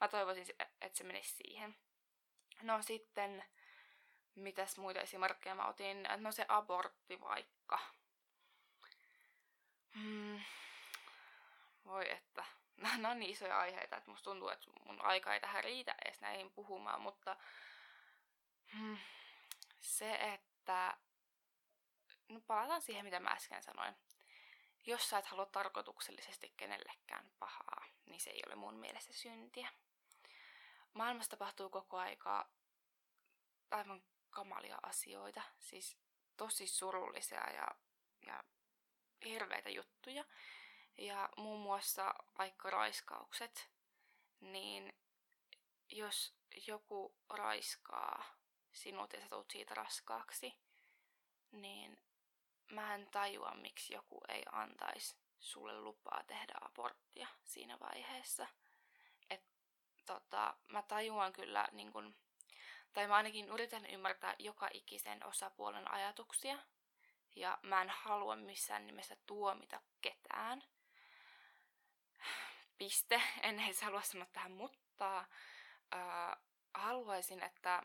Mä 0.00 0.08
toivoisin, 0.08 0.46
että 0.58 0.98
se 0.98 1.04
menisi 1.04 1.34
siihen. 1.34 1.76
No 2.62 2.82
sitten, 2.82 3.44
mitäs 4.34 4.78
muita 4.78 5.00
esimerkkejä 5.00 5.54
mä 5.54 5.68
otin? 5.68 6.08
No 6.16 6.32
se 6.32 6.44
abortti 6.48 7.20
vaikka. 7.20 7.78
Hmm, 9.94 10.40
voi 11.84 12.10
että, 12.10 12.44
nämä 12.76 13.10
on 13.10 13.18
niin 13.18 13.30
isoja 13.30 13.58
aiheita, 13.58 13.96
että 13.96 14.10
musta 14.10 14.30
tuntuu, 14.30 14.48
että 14.48 14.70
mun 14.86 15.02
aika 15.02 15.34
ei 15.34 15.40
tähän 15.40 15.64
riitä 15.64 15.94
edes 16.04 16.20
näihin 16.20 16.50
puhumaan, 16.50 17.00
mutta 17.00 17.36
hmm, 18.72 18.98
se, 19.80 20.14
että 20.14 20.96
no 22.28 22.40
palataan 22.40 22.82
siihen, 22.82 23.04
mitä 23.04 23.20
mä 23.20 23.30
äsken 23.30 23.62
sanoin. 23.62 23.94
Jos 24.86 25.10
sä 25.10 25.18
et 25.18 25.26
halua 25.26 25.46
tarkoituksellisesti 25.46 26.54
kenellekään 26.56 27.30
pahaa, 27.38 27.84
niin 28.06 28.20
se 28.20 28.30
ei 28.30 28.42
ole 28.46 28.54
mun 28.54 28.74
mielestä 28.74 29.12
syntiä. 29.12 29.68
Maailmassa 30.94 31.30
tapahtuu 31.30 31.70
koko 31.70 31.98
aikaa 31.98 32.50
aivan 33.70 34.02
kamalia 34.30 34.78
asioita, 34.82 35.42
siis 35.58 35.98
tosi 36.36 36.66
surullisia 36.66 37.50
ja, 37.50 37.68
ja 38.26 38.44
hirveitä 39.24 39.70
juttuja. 39.70 40.24
Ja 40.98 41.28
muun 41.36 41.60
muassa 41.60 42.14
vaikka 42.38 42.70
raiskaukset, 42.70 43.70
niin 44.40 44.98
jos 45.88 46.34
joku 46.66 47.16
raiskaa 47.30 48.39
sinut 48.72 49.12
ja 49.12 49.20
sä 49.20 49.28
tulet 49.28 49.50
siitä 49.50 49.74
raskaaksi, 49.74 50.54
niin 51.52 52.00
mä 52.70 52.94
en 52.94 53.08
tajua, 53.10 53.54
miksi 53.54 53.94
joku 53.94 54.20
ei 54.28 54.42
antaisi 54.52 55.16
sulle 55.38 55.80
lupaa 55.80 56.22
tehdä 56.26 56.54
aborttia 56.60 57.28
siinä 57.44 57.78
vaiheessa. 57.80 58.46
Et, 59.30 59.42
tota, 60.06 60.56
mä 60.68 60.82
tajuan 60.82 61.32
kyllä, 61.32 61.68
niin 61.72 61.92
kun, 61.92 62.16
tai 62.92 63.06
mä 63.06 63.16
ainakin 63.16 63.48
yritän 63.48 63.86
ymmärtää 63.86 64.34
joka 64.38 64.68
ikisen 64.72 65.26
osapuolen 65.26 65.90
ajatuksia, 65.90 66.58
ja 67.36 67.58
mä 67.62 67.82
en 67.82 67.90
halua 67.90 68.36
missään 68.36 68.86
nimessä 68.86 69.16
tuomita 69.26 69.80
ketään– 70.00 70.64
piste. 72.80 73.22
En 73.42 73.60
edes 73.60 73.82
halua 73.82 74.02
sanoa 74.02 74.26
tähän 74.32 74.52
mutta. 74.52 75.18
Äh, 75.94 76.36
haluaisin, 76.74 77.42
että, 77.42 77.82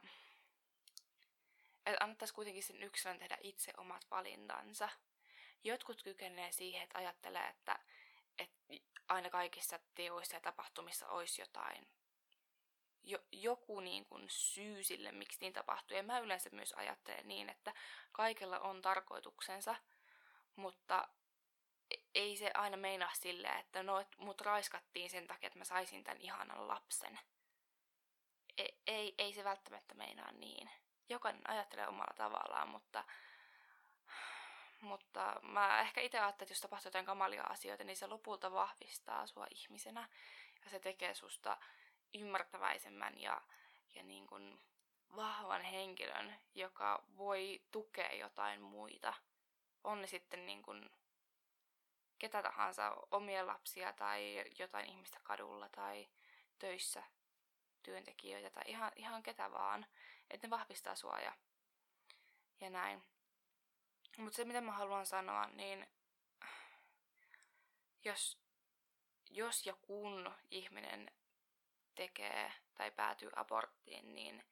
että 1.86 2.04
annettaisiin 2.04 2.36
kuitenkin 2.36 2.64
sen 2.64 2.84
yksilön 2.84 3.20
tehdä 3.20 3.38
itse 3.42 3.74
omat 3.78 4.06
valintansa. 4.12 4.90
Jotkut 5.64 6.04
kykenee 6.04 6.52
siihen, 6.52 6.84
että 6.84 6.98
ajattelee, 6.98 7.48
että, 7.48 7.80
että 8.40 8.74
aina 9.08 9.30
kaikissa 9.30 9.80
teoissa 9.96 10.36
ja 10.36 10.42
tapahtumissa 10.42 11.08
olisi 11.08 11.42
jotain 11.42 11.88
jo, 13.06 13.20
joku 13.32 13.80
niin 13.80 14.06
kuin 14.06 14.30
syy 14.30 14.84
sille, 14.84 15.12
miksi 15.12 15.38
niin 15.42 15.54
tapahtuu. 15.54 15.98
Ja 15.98 16.04
mä 16.04 16.20
yleensä 16.20 16.50
myös 16.52 16.74
ajattelen 16.74 17.28
niin, 17.28 17.50
että 17.50 17.74
kaikella 18.12 18.60
on 18.60 18.82
tarkoituksensa, 18.82 19.76
mutta 20.56 21.08
e, 21.92 21.96
ei 22.16 22.38
se 22.38 22.52
aina 22.54 22.78
meinaa 22.78 23.14
silleen, 23.14 23.60
että 23.60 23.84
no, 23.84 24.00
et 24.00 24.18
mut 24.18 24.42
raiskattiin 24.42 25.10
sen 25.10 25.28
takia, 25.28 25.48
että 25.48 25.60
mä 25.60 25.66
saisin 25.66 26.04
tämän 26.04 26.22
ihanan 26.22 26.68
lapsen. 26.68 27.20
Ei, 28.58 28.78
ei, 28.88 29.16
ei 29.18 29.34
se 29.34 29.44
välttämättä 29.44 29.96
meinaa 29.96 30.32
niin. 30.32 30.70
Jokainen 31.10 31.50
ajattelee 31.50 31.88
omalla 31.88 32.14
tavallaan, 32.18 32.70
mutta, 32.70 33.04
mutta 34.82 35.40
mä 35.42 35.82
ehkä 35.82 36.02
itse 36.02 36.20
ajattelen, 36.20 36.46
että 36.46 36.52
jos 36.52 36.62
tapahtuu 36.62 36.88
jotain 36.88 37.06
kamalia 37.06 37.44
asioita, 37.44 37.84
niin 37.84 37.98
se 37.98 38.08
lopulta 38.08 38.52
vahvistaa 38.52 39.28
sua 39.28 39.48
ihmisenä. 39.52 40.10
Ja 40.64 40.70
se 40.70 40.80
tekee 40.80 41.14
susta 41.14 41.58
ymmärtäväisemmän 42.14 43.22
ja, 43.22 43.42
ja 43.96 44.04
niin 44.04 44.28
kuin 44.28 44.60
vahvan 45.16 45.62
henkilön, 45.62 46.36
joka 46.56 47.04
voi 47.18 47.62
tukea 47.72 48.14
jotain 48.14 48.62
muita. 48.62 49.14
On 49.84 50.02
ne 50.02 50.08
sitten 50.08 50.46
niin 50.46 50.64
kuin 50.64 50.90
ketä 52.20 52.42
tahansa, 52.42 52.98
omia 53.12 53.48
lapsia 53.48 53.94
tai 53.94 54.44
jotain 54.60 54.90
ihmistä 54.90 55.20
kadulla 55.24 55.70
tai 55.70 56.08
töissä 56.60 57.04
työntekijöitä 57.84 58.50
tai 58.50 58.64
ihan, 58.68 58.92
ihan 58.96 59.24
ketä 59.24 59.52
vaan. 59.52 59.86
Että 60.30 60.48
ne 60.48 60.52
vahvistaa 60.52 60.96
sua 60.96 61.20
ja, 61.20 61.34
ja 62.62 62.70
näin. 62.70 63.04
Mutta 64.18 64.36
se 64.36 64.46
mitä 64.46 64.62
mä 64.62 64.72
haluan 64.72 65.06
sanoa, 65.06 65.48
niin 65.48 65.88
jos, 68.04 68.40
jos 69.30 69.66
ja 69.66 69.74
kun 69.82 70.36
ihminen 70.52 71.12
tekee 71.96 72.54
tai 72.76 72.92
päätyy 72.92 73.30
aborttiin, 73.36 74.16
niin 74.16 74.44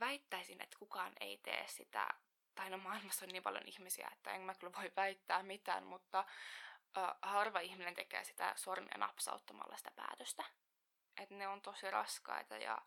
väittäisin, 0.00 0.62
että 0.62 0.78
kukaan 0.78 1.12
ei 1.20 1.38
tee 1.38 1.64
sitä. 1.68 2.08
Tai 2.54 2.70
no 2.70 2.78
maailmassa 2.78 3.24
on 3.24 3.28
niin 3.28 3.42
paljon 3.42 3.64
ihmisiä, 3.66 4.10
että 4.12 4.30
en 4.30 4.40
mä 4.40 4.54
kyllä 4.54 4.72
voi 4.72 4.92
väittää 4.96 5.42
mitään, 5.42 5.84
mutta 5.84 6.24
äh, 6.98 7.14
harva 7.22 7.60
ihminen 7.60 7.94
tekee 7.94 8.24
sitä 8.24 8.52
sormia 8.56 8.98
napsauttamalla 8.98 9.76
sitä 9.76 9.90
päätöstä. 9.96 10.44
Että 11.16 11.34
ne 11.34 11.48
on 11.48 11.62
tosi 11.62 11.90
raskaita 11.90 12.56
ja, 12.56 12.82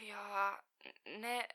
ja 0.00 0.62
ne, 1.04 1.48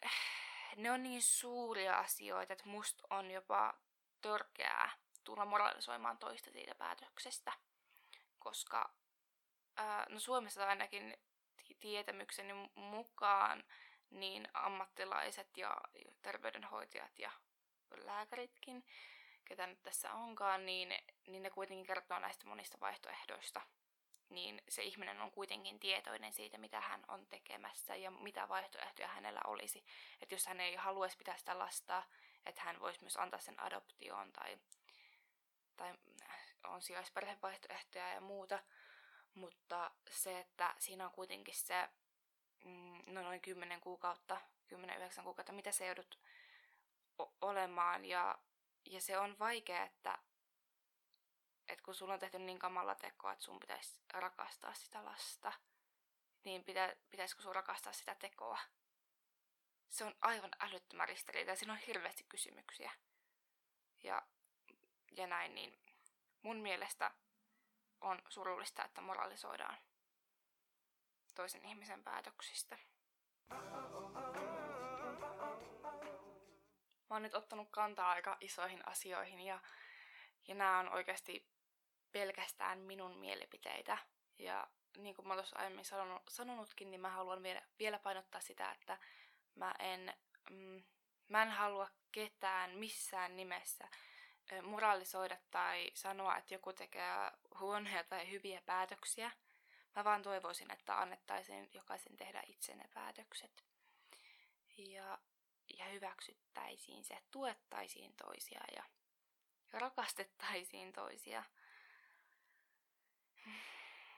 ne 0.75 0.91
on 0.91 1.03
niin 1.03 1.21
suuria 1.21 1.99
asioita, 1.99 2.53
että 2.53 2.69
musta 2.69 3.03
on 3.09 3.31
jopa 3.31 3.73
törkeää 4.21 4.89
tulla 5.23 5.45
moralisoimaan 5.45 6.17
toista 6.17 6.51
siitä 6.51 6.75
päätöksestä. 6.75 7.53
Koska 8.39 8.93
ää, 9.77 10.05
no 10.09 10.19
Suomessa 10.19 10.67
ainakin 10.67 11.17
tietämykseni 11.79 12.53
mukaan 12.75 13.63
niin 14.09 14.47
ammattilaiset 14.53 15.57
ja 15.57 15.77
terveydenhoitajat 16.21 17.19
ja 17.19 17.31
lääkäritkin, 17.97 18.85
ketä 19.45 19.67
nyt 19.67 19.83
tässä 19.83 20.13
onkaan, 20.13 20.65
niin, 20.65 20.95
niin 21.27 21.43
ne 21.43 21.49
kuitenkin 21.49 21.85
kertoo 21.85 22.19
näistä 22.19 22.47
monista 22.47 22.79
vaihtoehdoista. 22.79 23.61
Niin 24.29 24.61
se 24.69 24.83
ihminen 24.83 25.21
on 25.21 25.31
kuitenkin 25.31 25.79
tietoinen 25.79 26.33
siitä, 26.33 26.57
mitä 26.57 26.81
hän 26.81 27.03
on 27.07 27.27
tekemässä 27.27 27.95
ja 27.95 28.11
mitä 28.11 28.49
vaihtoehtoja 28.49 29.07
hänellä 29.07 29.41
olisi. 29.47 29.85
Että 30.21 30.35
jos 30.35 30.45
hän 30.47 30.61
ei 30.61 30.75
haluaisi 30.75 31.17
pitää 31.17 31.37
sitä 31.37 31.59
lasta, 31.59 32.03
että 32.45 32.61
hän 32.61 32.79
voisi 32.79 33.01
myös 33.01 33.17
antaa 33.17 33.39
sen 33.39 33.59
adoptioon 33.59 34.31
tai, 34.31 34.57
tai 35.75 35.93
on 36.63 36.81
sijaisperhevaihtoehtoja 36.81 38.09
ja 38.09 38.21
muuta. 38.21 38.63
Mutta 39.33 39.91
se, 40.09 40.39
että 40.39 40.75
siinä 40.77 41.05
on 41.05 41.11
kuitenkin 41.11 41.55
se 41.55 41.89
mm, 42.65 43.03
no 43.05 43.21
noin 43.21 43.41
10 43.41 43.81
kuukautta, 43.81 44.41
10-9 45.19 45.23
kuukautta, 45.23 45.53
mitä 45.53 45.71
se 45.71 45.85
joudut 45.85 46.19
olemaan. 47.41 48.05
Ja, 48.05 48.37
ja 48.85 49.01
se 49.01 49.17
on 49.17 49.39
vaikea, 49.39 49.83
että, 49.83 50.17
että 51.67 51.83
kun 51.83 51.95
sulla 51.95 52.13
on 52.13 52.19
tehty 52.19 52.39
niin 52.39 52.59
kamalla 52.59 52.95
tekoa, 52.95 53.33
että 53.33 53.45
sun 53.45 53.59
pitäisi 53.59 53.99
rakastaa 54.13 54.73
sitä 54.73 55.05
lasta, 55.05 55.53
niin 56.43 56.63
pitä, 56.63 56.95
pitäisikö 57.09 57.41
sun 57.41 57.55
rakastaa 57.55 57.93
sitä 57.93 58.15
tekoa? 58.15 58.59
Se 59.89 60.05
on 60.05 60.15
aivan 60.21 60.51
älyttömän 60.59 61.07
ristiriita 61.07 61.55
siinä 61.55 61.73
on 61.73 61.79
hirveästi 61.79 62.25
kysymyksiä. 62.29 62.91
Ja, 64.03 64.21
ja 65.11 65.27
näin, 65.27 65.55
niin 65.55 65.79
mun 66.41 66.57
mielestä 66.57 67.11
on 68.01 68.21
surullista, 68.29 68.85
että 68.85 69.01
moralisoidaan 69.01 69.77
toisen 71.35 71.65
ihmisen 71.65 72.03
päätöksistä. 72.03 72.77
Mä 77.09 77.15
oon 77.15 77.21
nyt 77.21 77.35
ottanut 77.35 77.67
kantaa 77.71 78.09
aika 78.09 78.37
isoihin 78.41 78.87
asioihin 78.87 79.39
ja, 79.39 79.59
ja 80.47 80.55
nämä 80.55 80.79
on 80.79 80.89
oikeasti 80.89 81.54
pelkästään 82.15 82.79
minun 82.79 83.17
mielipiteitä. 83.17 83.97
Ja 84.39 84.67
niin 84.97 85.15
kuin 85.15 85.27
mä 85.27 85.33
tuossa 85.33 85.59
aiemmin 85.59 85.85
sanonut, 85.85 86.23
sanonutkin, 86.29 86.91
niin 86.91 87.01
mä 87.01 87.09
haluan 87.09 87.43
vielä, 87.43 87.61
vielä 87.79 87.99
painottaa 87.99 88.41
sitä, 88.41 88.71
että 88.71 88.97
mä 89.55 89.73
en, 89.79 90.13
mm, 90.49 90.83
mä 91.27 91.43
en 91.43 91.49
halua 91.49 91.89
ketään 92.11 92.71
missään 92.71 93.35
nimessä 93.35 93.87
moralisoida 94.63 95.37
tai 95.51 95.91
sanoa, 95.93 96.37
että 96.37 96.53
joku 96.53 96.73
tekee 96.73 97.31
huonoja 97.59 98.03
tai 98.03 98.31
hyviä 98.31 98.61
päätöksiä. 98.65 99.31
Mä 99.95 100.03
vaan 100.03 100.21
toivoisin, 100.21 100.71
että 100.71 100.99
annettaisiin 100.99 101.69
jokaisen 101.73 102.17
tehdä 102.17 102.43
itse 102.47 102.75
ne 102.75 102.85
päätökset. 102.93 103.63
Ja, 104.77 105.17
ja 105.77 105.85
hyväksyttäisiin 105.85 107.03
se, 107.03 107.17
tuettaisiin 107.31 108.13
toisia 108.13 108.61
ja, 108.75 108.83
ja 109.73 109.79
rakastettaisiin 109.79 110.93
toisia. 110.93 111.43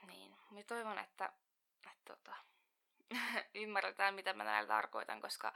Niin, 0.08 0.36
mä 0.50 0.62
toivon, 0.62 0.98
että, 0.98 1.32
että 1.92 2.14
tota, 2.16 2.36
ymmärretään, 3.54 4.14
mitä 4.14 4.32
mä 4.32 4.44
näillä 4.44 4.68
tarkoitan, 4.68 5.20
koska, 5.20 5.52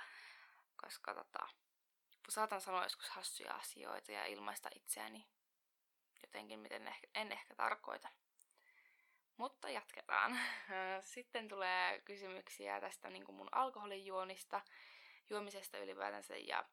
koska 0.76 1.14
tota, 1.14 1.48
saatan 2.28 2.60
sanoa 2.60 2.82
joskus 2.82 3.08
hassuja 3.08 3.54
asioita 3.54 4.12
ja 4.12 4.26
ilmaista 4.26 4.68
itseäni 4.74 5.26
jotenkin, 6.22 6.60
miten 6.60 6.88
ehkä, 6.88 7.06
en 7.14 7.32
ehkä 7.32 7.54
tarkoita. 7.54 8.08
Mutta 9.36 9.70
jatketaan. 9.70 10.38
Sitten 11.14 11.48
tulee 11.48 12.00
kysymyksiä 12.00 12.80
tästä 12.80 13.10
niin 13.10 13.24
kuin 13.24 13.36
mun 13.36 13.48
alkoholijuonista, 13.52 14.60
juomisesta 15.30 15.78
ylipäätänsä 15.78 16.36
ja, 16.36 16.64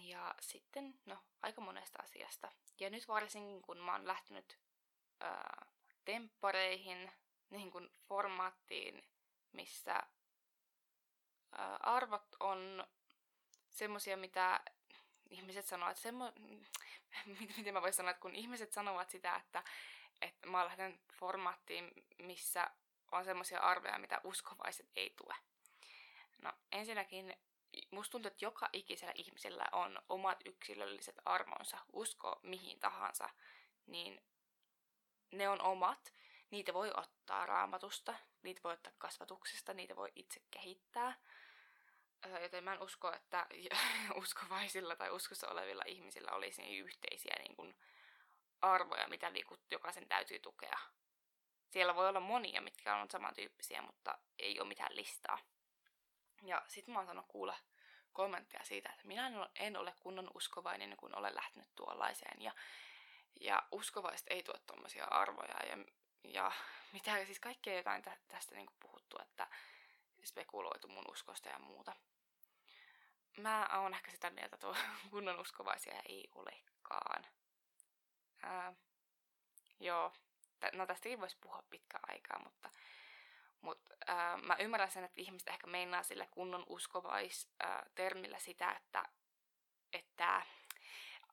ja 0.00 0.34
sitten 0.40 1.00
no, 1.06 1.18
aika 1.42 1.60
monesta 1.60 2.02
asiasta. 2.02 2.52
Ja 2.80 2.90
nyt 2.90 3.08
varsinkin 3.08 3.62
kun 3.62 3.78
mä 3.78 3.92
oon 3.92 4.06
lähtenyt 4.06 4.58
ää, 5.20 5.65
temppareihin, 6.06 7.12
niin 7.50 7.70
kuin 7.70 7.90
formaattiin, 8.08 9.04
missä 9.52 10.02
arvot 11.80 12.36
on 12.40 12.86
semmosia, 13.70 14.16
mitä 14.16 14.60
ihmiset 15.30 15.66
sanoo, 15.66 15.90
että 15.90 16.02
semmo... 16.02 16.32
miten 17.56 17.74
mä 17.74 17.82
voisin 17.82 17.96
sanoa, 17.96 18.10
että 18.10 18.20
kun 18.20 18.34
ihmiset 18.34 18.72
sanovat 18.72 19.10
sitä, 19.10 19.36
että, 19.36 19.64
että 20.20 20.48
mä 20.48 20.64
lähden 20.64 21.00
formaattiin, 21.12 21.90
missä 22.18 22.70
on 23.12 23.24
semmoisia 23.24 23.60
arvoja, 23.60 23.98
mitä 23.98 24.20
uskovaiset 24.24 24.90
ei 24.96 25.14
tue. 25.16 25.34
No 26.42 26.52
ensinnäkin 26.72 27.34
musta 27.90 28.12
tuntuu, 28.12 28.28
että 28.28 28.44
joka 28.44 28.68
ikisellä 28.72 29.12
ihmisellä 29.16 29.64
on 29.72 30.02
omat 30.08 30.38
yksilölliset 30.44 31.16
arvonsa, 31.24 31.78
usko 31.92 32.40
mihin 32.42 32.80
tahansa, 32.80 33.28
niin 33.86 34.22
ne 35.32 35.48
on 35.48 35.60
omat. 35.60 36.12
Niitä 36.50 36.74
voi 36.74 36.92
ottaa 36.96 37.46
raamatusta, 37.46 38.14
niitä 38.42 38.60
voi 38.64 38.72
ottaa 38.72 38.92
kasvatuksesta, 38.98 39.74
niitä 39.74 39.96
voi 39.96 40.12
itse 40.14 40.40
kehittää. 40.50 41.20
Joten 42.42 42.64
mä 42.64 42.72
en 42.72 42.82
usko, 42.82 43.12
että 43.12 43.46
uskovaisilla 44.22 44.96
tai 44.96 45.10
uskossa 45.10 45.48
olevilla 45.48 45.82
ihmisillä 45.86 46.32
olisi 46.32 46.62
niin 46.62 46.84
yhteisiä 46.84 47.36
niin 47.38 47.56
kuin, 47.56 47.76
arvoja, 48.62 49.08
mitä 49.08 49.30
niin 49.30 49.46
kuin, 49.46 49.60
jokaisen 49.70 50.08
täytyy 50.08 50.38
tukea. 50.38 50.78
Siellä 51.70 51.94
voi 51.94 52.08
olla 52.08 52.20
monia, 52.20 52.60
mitkä 52.60 52.96
on 52.96 53.10
samantyyppisiä, 53.10 53.82
mutta 53.82 54.18
ei 54.38 54.60
ole 54.60 54.68
mitään 54.68 54.96
listaa. 54.96 55.38
Ja 56.42 56.62
sitten 56.68 56.94
mä 56.94 57.00
oon 57.00 57.06
sanonut 57.06 57.30
kuulla 57.30 57.56
kommentteja 58.12 58.64
siitä, 58.64 58.88
että 58.92 59.06
minä 59.06 59.48
en 59.54 59.76
ole 59.76 59.94
kunnon 60.00 60.30
uskovainen, 60.34 60.96
kun 60.96 61.14
olen 61.14 61.34
lähtenyt 61.34 61.68
tuollaiseen. 61.74 62.42
Ja, 62.42 62.52
ja 63.40 63.62
uskovaiset 63.72 64.26
ei 64.30 64.42
tuo 64.42 64.54
tuommoisia 64.66 65.04
arvoja. 65.04 65.66
Ja, 65.66 65.84
ja 66.24 66.52
mitä 66.92 67.24
siis 67.24 67.40
kaikkea 67.40 67.76
jotain 67.76 68.02
tä, 68.02 68.16
tästä 68.28 68.54
niin 68.54 68.66
kuin 68.66 68.76
puhuttu, 68.80 69.18
että 69.22 69.46
spekuloitu 70.24 70.88
mun 70.88 71.10
uskosta 71.10 71.48
ja 71.48 71.58
muuta. 71.58 71.96
Mä 73.36 73.68
oon 73.72 73.94
ehkä 73.94 74.10
sitä 74.10 74.30
mieltä, 74.30 74.56
että 74.56 74.66
kunnon 75.10 75.40
uskovaisia 75.40 76.02
ei 76.08 76.28
olekaan. 76.34 77.26
Ää, 78.42 78.74
joo, 79.80 80.12
no 80.72 80.86
tästäkin 80.86 81.20
voisi 81.20 81.36
puhua 81.40 81.62
pitkä 81.70 81.98
aikaa, 82.08 82.38
mutta, 82.44 82.70
Mutta 83.60 83.94
äh, 84.08 84.42
mä 84.42 84.56
ymmärrän 84.56 84.90
sen, 84.90 85.04
että 85.04 85.20
ihmiset 85.20 85.48
ehkä 85.48 85.66
meinaa 85.66 86.02
sille 86.02 86.28
kunnon 86.30 86.64
uskovais-termillä 86.68 88.38
sitä, 88.38 88.72
että, 88.72 89.04
että 89.92 90.42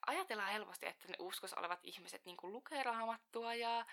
ajatellaan 0.07 0.51
helposti, 0.51 0.85
että 0.85 1.07
ne 1.07 1.15
uskossa 1.19 1.59
olevat 1.59 1.79
ihmiset 1.83 2.25
niin 2.25 2.37
lukee 2.43 2.83
raamattua 2.83 3.53
ja, 3.53 3.85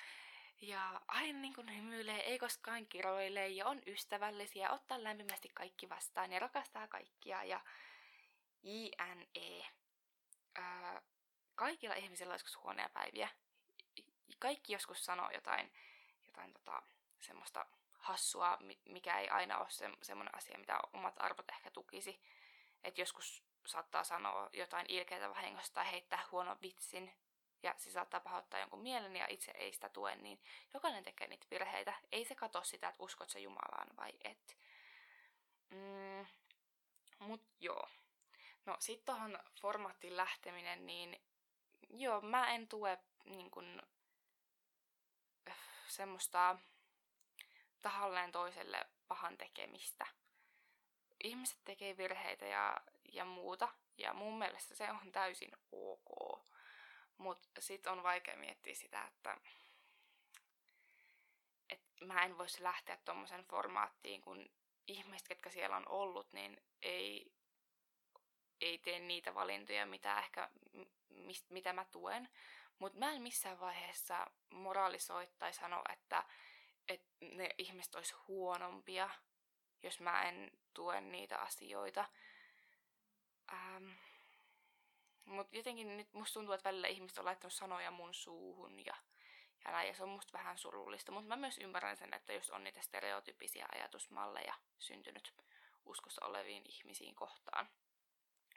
ja 0.61 1.01
aina 1.09 1.39
niin 1.39 1.77
hymyilee, 1.77 2.21
ei 2.21 2.39
koskaan 2.39 2.87
kiroile 2.87 3.49
ja 3.49 3.67
on 3.67 3.83
ystävällisiä, 3.87 4.71
ottaa 4.71 5.03
lämpimästi 5.03 5.51
kaikki 5.55 5.89
vastaan 5.89 6.33
ja 6.33 6.39
rakastaa 6.39 6.89
kaikkia 6.89 7.45
ja 7.45 7.61
JNE. 8.63 9.67
Ää, 10.55 11.03
kaikilla 11.55 11.95
ihmisillä 11.95 12.31
on 12.31 12.35
joskus 12.35 12.63
huonoja 12.63 12.89
päiviä. 12.89 13.29
Kaikki 14.39 14.73
joskus 14.73 15.05
sanoo 15.05 15.31
jotain, 15.31 15.73
jotain 16.27 16.53
tota, 16.53 16.83
semmoista 17.21 17.67
hassua, 17.99 18.59
mikä 18.85 19.19
ei 19.19 19.29
aina 19.29 19.59
ole 19.59 19.71
se, 19.71 19.91
semmoinen 20.03 20.35
asia, 20.35 20.59
mitä 20.59 20.81
omat 20.93 21.15
arvot 21.17 21.51
ehkä 21.51 21.71
tukisi. 21.71 22.21
Että 22.85 23.01
joskus 23.01 23.43
saattaa 23.67 24.05
sanoa 24.05 24.51
jotain 24.53 24.87
ilkeitä 24.89 25.31
vahingosta 25.31 25.75
tai 25.75 25.91
heittää 25.91 26.25
huonon 26.31 26.57
vitsin, 26.63 27.13
ja 27.63 27.75
se 27.77 27.91
saattaa 27.91 28.21
pahoittaa 28.21 28.61
jonkun 28.61 28.83
mielen 28.83 29.17
ja 29.17 29.27
itse 29.29 29.51
ei 29.51 29.73
sitä 29.73 29.89
tue, 29.89 30.17
niin 30.17 30.43
jokainen 30.75 31.05
tekee 31.05 31.27
niitä 31.27 31.47
virheitä. 31.51 31.95
Ei 32.13 32.25
se 32.25 32.35
katso 32.35 32.63
sitä, 32.63 32.89
että 32.89 33.03
uskot 33.03 33.31
se 33.31 33.41
Jumalaan 33.41 33.97
vai 33.97 34.13
et. 34.25 34.57
Mm, 35.71 36.27
mut 37.19 37.43
joo. 37.61 37.89
No 38.67 38.77
sit 38.81 39.05
tohon 39.05 39.39
formaattiin 39.61 40.17
lähteminen, 40.17 40.87
niin 40.87 41.23
joo, 41.91 42.21
mä 42.21 42.55
en 42.55 42.69
tue 42.69 42.99
niin 43.25 43.51
kun, 43.51 43.83
semmoista 45.87 46.59
tahalleen 47.83 48.33
toiselle 48.33 48.87
pahan 49.09 49.39
tekemistä. 49.39 50.07
Ihmiset 51.25 51.59
tekee 51.65 51.97
virheitä 51.97 52.47
ja, 52.47 52.77
ja 53.13 53.25
muuta, 53.25 53.69
ja 53.99 54.15
mun 54.15 54.39
mielestä 54.39 54.75
se 54.75 54.91
on 54.91 55.13
täysin 55.13 55.51
ok. 55.73 56.41
Mutta 57.17 57.61
sitten 57.61 57.93
on 57.93 58.03
vaikea 58.03 58.37
miettiä 58.37 58.75
sitä, 58.75 59.05
että 59.05 59.37
et 61.71 61.83
mä 62.01 62.25
en 62.25 62.39
voisi 62.39 62.63
lähteä 62.63 62.99
tuommoisen 63.05 63.45
formaattiin, 63.45 64.21
kun 64.21 64.51
ihmiset, 64.87 65.29
ketkä 65.29 65.51
siellä 65.51 65.77
on 65.77 65.89
ollut, 65.89 66.33
niin 66.33 66.63
ei, 66.83 67.33
ei 68.61 68.79
tee 68.79 68.99
niitä 68.99 69.35
valintoja, 69.35 69.87
mitä 69.87 70.19
ehkä, 70.19 70.51
mist, 71.09 71.51
mitä 71.51 71.73
mä 71.73 71.85
tuen. 71.85 72.29
Mutta 72.79 72.99
mä 72.99 73.13
en 73.13 73.23
missään 73.23 73.61
vaiheessa 73.61 74.27
moraalisoi 74.51 75.29
tai 75.39 75.53
sano, 75.53 75.83
että, 75.93 76.25
että 76.89 77.09
ne 77.21 77.51
ihmiset 77.59 77.95
olisi 77.95 78.15
huonompia, 78.29 79.11
jos 79.83 80.01
mä 80.01 80.23
en 80.23 80.51
tue 80.75 81.01
niitä 81.01 81.39
asioita. 81.39 82.05
Ähm, 83.53 83.89
mutta 85.25 85.57
jotenkin 85.57 85.97
nyt 85.97 86.13
musta 86.13 86.35
tuntuu, 86.35 86.55
että 86.55 86.69
välillä 86.69 86.89
ihmiset 86.89 87.19
on 87.19 87.25
laittanut 87.25 87.53
sanoja 87.53 87.91
mun 87.91 88.15
suuhun 88.15 88.87
ja, 88.87 88.95
ja 89.65 89.71
näin, 89.71 89.89
ja 89.89 89.95
se 89.95 90.03
on 90.03 90.09
musta 90.09 90.39
vähän 90.39 90.59
surullista. 90.59 91.13
Mutta 91.13 91.29
mä 91.29 91.37
myös 91.37 91.59
ymmärrän 91.59 91.97
sen, 91.97 92.15
että 92.15 92.33
jos 92.33 92.51
on 92.51 92.65
niitä 92.65 92.81
stereotypisia 92.81 93.67
ajatusmalleja 93.75 94.55
syntynyt 94.79 95.35
uskossa 95.85 96.27
oleviin 96.27 96.63
ihmisiin 96.67 97.15
kohtaan. 97.15 97.69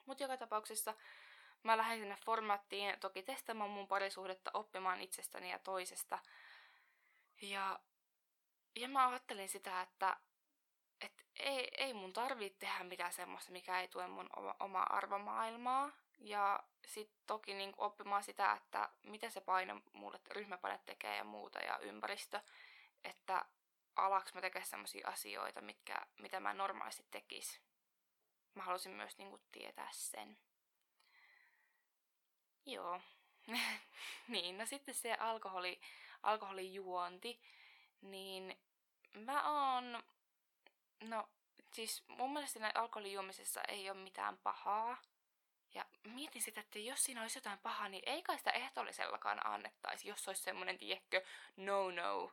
Mutta 0.05 0.23
joka 0.23 0.37
tapauksessa 0.37 0.93
mä 1.63 1.77
lähdin 1.77 1.99
sinne 1.99 2.17
formaattiin 2.25 2.99
toki 2.99 3.23
testaamaan 3.23 3.69
mun 3.69 3.87
parisuhdetta, 3.87 4.51
oppimaan 4.53 5.01
itsestäni 5.01 5.51
ja 5.51 5.59
toisesta. 5.59 6.19
Ja, 7.41 7.79
ja 8.75 8.87
mä 8.87 9.07
ajattelin 9.07 9.49
sitä, 9.49 9.81
että 9.81 10.17
et 11.03 11.25
ei, 11.39 11.71
ei 11.77 11.93
mun 11.93 12.13
tarvitse 12.13 12.59
tehdä 12.59 12.83
mitään 12.83 13.13
semmoista, 13.13 13.51
mikä 13.51 13.81
ei 13.81 13.87
tue 13.87 14.07
mun 14.07 14.29
oma, 14.35 14.55
omaa 14.59 14.95
arvomaailmaa. 14.95 15.91
Ja 16.19 16.63
sitten 16.85 17.17
toki 17.27 17.53
niin 17.53 17.73
oppimaan 17.77 18.23
sitä, 18.23 18.53
että 18.53 18.89
mitä 19.03 19.29
se 19.29 19.41
paine 19.41 19.81
mulle, 19.93 20.19
ryhmäpaine 20.31 20.79
tekee 20.85 21.17
ja 21.17 21.23
muuta 21.23 21.59
ja 21.59 21.77
ympäristö. 21.77 22.41
Että 23.03 23.45
alaks 23.95 24.33
mä 24.33 24.41
tekemään 24.41 24.67
sellaisia 24.67 25.07
asioita, 25.07 25.61
mitkä, 25.61 25.95
mitä 26.19 26.39
mä 26.39 26.53
normaalisti 26.53 27.05
tekis. 27.11 27.61
Mä 28.55 28.63
halusin 28.63 28.91
myös 28.91 29.17
niin 29.17 29.29
kuin, 29.29 29.41
tietää 29.51 29.89
sen. 29.91 30.37
Joo. 32.65 33.01
niin, 34.27 34.57
no 34.57 34.65
sitten 34.65 34.95
se 34.95 35.13
alkoholi, 35.13 35.81
alkoholijuonti, 36.23 37.41
niin 38.01 38.57
mä 39.13 39.51
oon, 39.51 40.03
no 41.09 41.29
siis 41.73 42.03
mun 42.07 42.33
mielestä 42.33 42.71
alkoholijuomisessa 42.75 43.61
ei 43.67 43.89
ole 43.89 43.99
mitään 43.99 44.37
pahaa. 44.37 44.97
Ja 45.73 45.85
mietin 46.03 46.41
sitä, 46.41 46.61
että 46.61 46.79
jos 46.79 47.03
siinä 47.03 47.21
olisi 47.21 47.37
jotain 47.37 47.59
pahaa, 47.59 47.89
niin 47.89 48.03
ei 48.05 48.23
kai 48.23 48.37
sitä 48.37 48.51
ehtoollisellakaan 48.51 49.45
annettaisi, 49.45 50.07
jos 50.07 50.27
olisi 50.27 50.43
semmoinen, 50.43 50.77
tiekkö, 50.77 51.21
no 51.57 51.91
no 51.91 52.31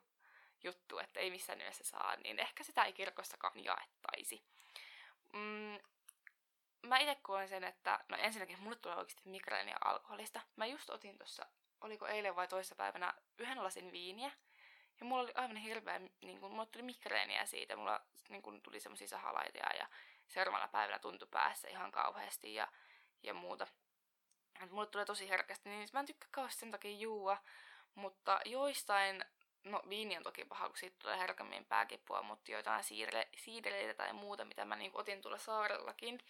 juttu, 0.62 0.98
että 0.98 1.20
ei 1.20 1.30
missään 1.30 1.58
nimessä 1.58 1.84
saa, 1.84 2.16
niin 2.16 2.38
ehkä 2.38 2.64
sitä 2.64 2.84
ei 2.84 2.92
kirkossakaan 2.92 3.64
jaettaisi. 3.64 4.44
Mm, 5.32 5.78
mä 6.82 6.98
itse 6.98 7.14
koen 7.22 7.48
sen, 7.48 7.64
että 7.64 8.04
no 8.08 8.16
ensinnäkin 8.16 8.62
mulle 8.62 8.76
tulee 8.76 8.96
oikeasti 8.96 9.28
migreeniä 9.28 9.76
alkoholista. 9.84 10.40
Mä 10.56 10.66
just 10.66 10.90
otin 10.90 11.18
tuossa, 11.18 11.46
oliko 11.80 12.06
eilen 12.06 12.36
vai 12.36 12.48
toissa 12.48 12.74
päivänä, 12.74 13.14
yhden 13.38 13.64
lasin 13.64 13.92
viiniä. 13.92 14.30
Ja 15.00 15.06
mulla 15.06 15.22
oli 15.22 15.32
aivan 15.34 15.56
hirveä, 15.56 15.98
niin 15.98 16.40
kun, 16.40 16.50
mulla 16.50 16.66
tuli 16.66 16.82
migreeniä 16.82 17.46
siitä, 17.46 17.76
mulla 17.76 18.00
niin 18.28 18.62
tuli 18.62 18.80
semmoisia 18.80 19.08
sahalaitoja 19.08 19.76
ja 19.78 19.86
seuraavana 20.28 20.68
päivänä 20.68 20.98
tuntui 20.98 21.28
päässä 21.30 21.68
ihan 21.68 21.92
kauheasti. 21.92 22.54
Ja 22.54 22.68
ja 23.22 23.34
muuta. 23.34 23.66
Et 24.62 24.70
mulle 24.70 24.86
tulee 24.86 25.06
tosi 25.06 25.28
herkästi, 25.28 25.68
niin 25.68 25.88
mä 25.92 26.00
en 26.00 26.06
tykkää 26.06 26.28
kauheasti 26.30 26.60
sen 26.60 26.70
takia 26.70 26.90
juua, 26.90 27.36
mutta 27.94 28.40
joistain, 28.44 29.24
no 29.64 29.82
viini 29.88 30.16
on 30.16 30.22
toki 30.22 30.44
paha, 30.44 30.68
kun 30.68 30.76
siitä 30.76 30.96
tulee 30.98 31.18
herkämmin 31.18 31.64
pääkipua, 31.64 32.22
mutta 32.22 32.52
joitain 32.52 32.84
siidere, 32.84 33.28
siideleitä 33.36 33.94
tai 33.94 34.12
muuta, 34.12 34.44
mitä 34.44 34.64
mä 34.64 34.76
niin 34.76 34.90
otin 34.94 35.22
tuolla 35.22 35.38
saarellakin, 35.38 36.20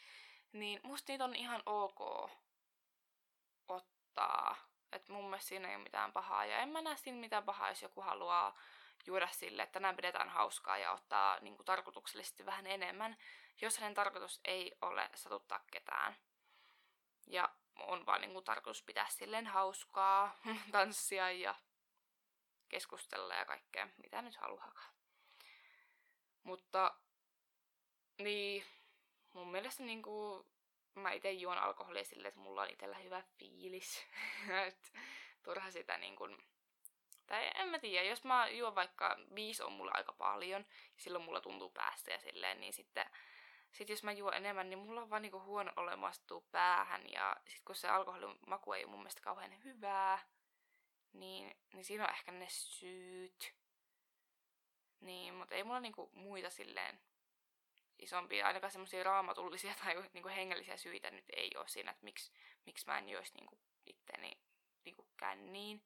niin 0.52 0.80
musta 0.82 1.12
niitä 1.12 1.24
on 1.24 1.34
ihan 1.34 1.62
ok 1.66 2.30
ottaa. 3.68 4.69
Et 4.92 5.08
mun 5.08 5.24
mielestä 5.24 5.48
siinä 5.48 5.68
ei 5.68 5.74
ole 5.74 5.82
mitään 5.82 6.12
pahaa, 6.12 6.44
ja 6.44 6.58
en 6.58 6.68
mä 6.68 6.80
näe 6.80 6.96
siinä 6.96 7.18
mitään 7.18 7.44
pahaa, 7.44 7.68
jos 7.68 7.82
joku 7.82 8.00
haluaa 8.00 8.58
juoda 9.06 9.28
sille, 9.28 9.62
että 9.62 9.72
tänään 9.72 9.96
pidetään 9.96 10.28
hauskaa 10.28 10.78
ja 10.78 10.92
ottaa 10.92 11.40
niin 11.40 11.56
kuin, 11.56 11.66
tarkoituksellisesti 11.66 12.46
vähän 12.46 12.66
enemmän, 12.66 13.16
jos 13.60 13.78
hänen 13.78 13.94
tarkoitus 13.94 14.40
ei 14.44 14.72
ole 14.82 15.10
satuttaa 15.14 15.60
ketään. 15.70 16.16
Ja 17.26 17.48
on 17.76 18.06
vaan 18.06 18.20
niin 18.20 18.32
kuin 18.32 18.44
tarkoitus 18.44 18.82
pitää 18.82 19.06
silleen 19.08 19.46
hauskaa, 19.46 20.36
tanssia 20.72 21.30
ja 21.30 21.54
keskustella 22.68 23.34
ja 23.34 23.44
kaikkea, 23.44 23.88
mitä 24.02 24.22
nyt 24.22 24.36
haluaakaan. 24.36 24.94
Mutta 26.42 26.94
niin, 28.18 28.64
mun 29.32 29.50
mielestä 29.50 29.82
niin 29.82 30.02
kuin, 30.02 30.46
mä 30.94 31.12
itse 31.12 31.32
juon 31.32 31.58
alkoholia 31.58 32.04
silleen, 32.04 32.28
että 32.28 32.40
mulla 32.40 32.62
on 32.62 32.70
itsellä 32.70 32.98
hyvä 32.98 33.22
fiilis. 33.38 34.06
Et, 34.66 34.92
turha 35.42 35.70
sitä 35.70 35.98
niin 35.98 36.16
kuin, 36.16 36.38
tai 37.26 37.50
en 37.54 37.68
mä 37.68 37.78
tiedä, 37.78 38.08
jos 38.08 38.24
mä 38.24 38.48
juon 38.48 38.74
vaikka 38.74 39.16
viisi 39.34 39.62
on 39.62 39.72
mulla 39.72 39.92
aika 39.94 40.12
paljon, 40.12 40.66
silloin 40.96 41.24
mulla 41.24 41.40
tuntuu 41.40 41.70
päästä 41.70 42.10
ja 42.10 42.20
silleen, 42.20 42.60
niin 42.60 42.72
sitten 42.72 43.06
sitten 43.72 43.94
jos 43.94 44.02
mä 44.02 44.12
juon 44.12 44.34
enemmän, 44.34 44.70
niin 44.70 44.78
mulla 44.78 45.02
on 45.02 45.10
vaan 45.10 45.22
niinku 45.22 45.42
huono 45.42 45.72
olemastuu 45.76 46.40
päähän. 46.40 47.10
Ja 47.12 47.36
sitten 47.38 47.64
kun 47.64 47.74
se 47.74 47.88
alkoholin 47.88 48.38
maku 48.46 48.72
ei 48.72 48.84
ole 48.84 48.90
mun 48.90 49.00
mielestä 49.00 49.22
kauhean 49.22 49.64
hyvää, 49.64 50.18
niin, 51.12 51.56
niin 51.72 51.84
siinä 51.84 52.04
on 52.04 52.10
ehkä 52.10 52.32
ne 52.32 52.46
syyt. 52.48 53.54
Niin, 55.00 55.34
mutta 55.34 55.54
ei 55.54 55.64
mulla 55.64 55.80
niinku 55.80 56.10
muita 56.12 56.50
silleen 56.50 57.00
isompia, 58.00 58.46
ainakaan 58.46 58.70
semmoisia 58.70 59.04
raamatullisia 59.04 59.74
tai 59.84 59.94
niinku 60.12 60.28
hengellisiä 60.28 60.76
syitä 60.76 61.10
nyt 61.10 61.24
ei 61.36 61.50
ole 61.56 61.68
siinä, 61.68 61.90
että 61.90 62.04
miksi, 62.04 62.32
miksi 62.66 62.86
mä 62.86 62.98
en 62.98 63.08
joisi 63.08 63.34
niinku 63.34 63.58
itteni 63.86 64.32
niinku 64.84 65.08
känniin. 65.16 65.82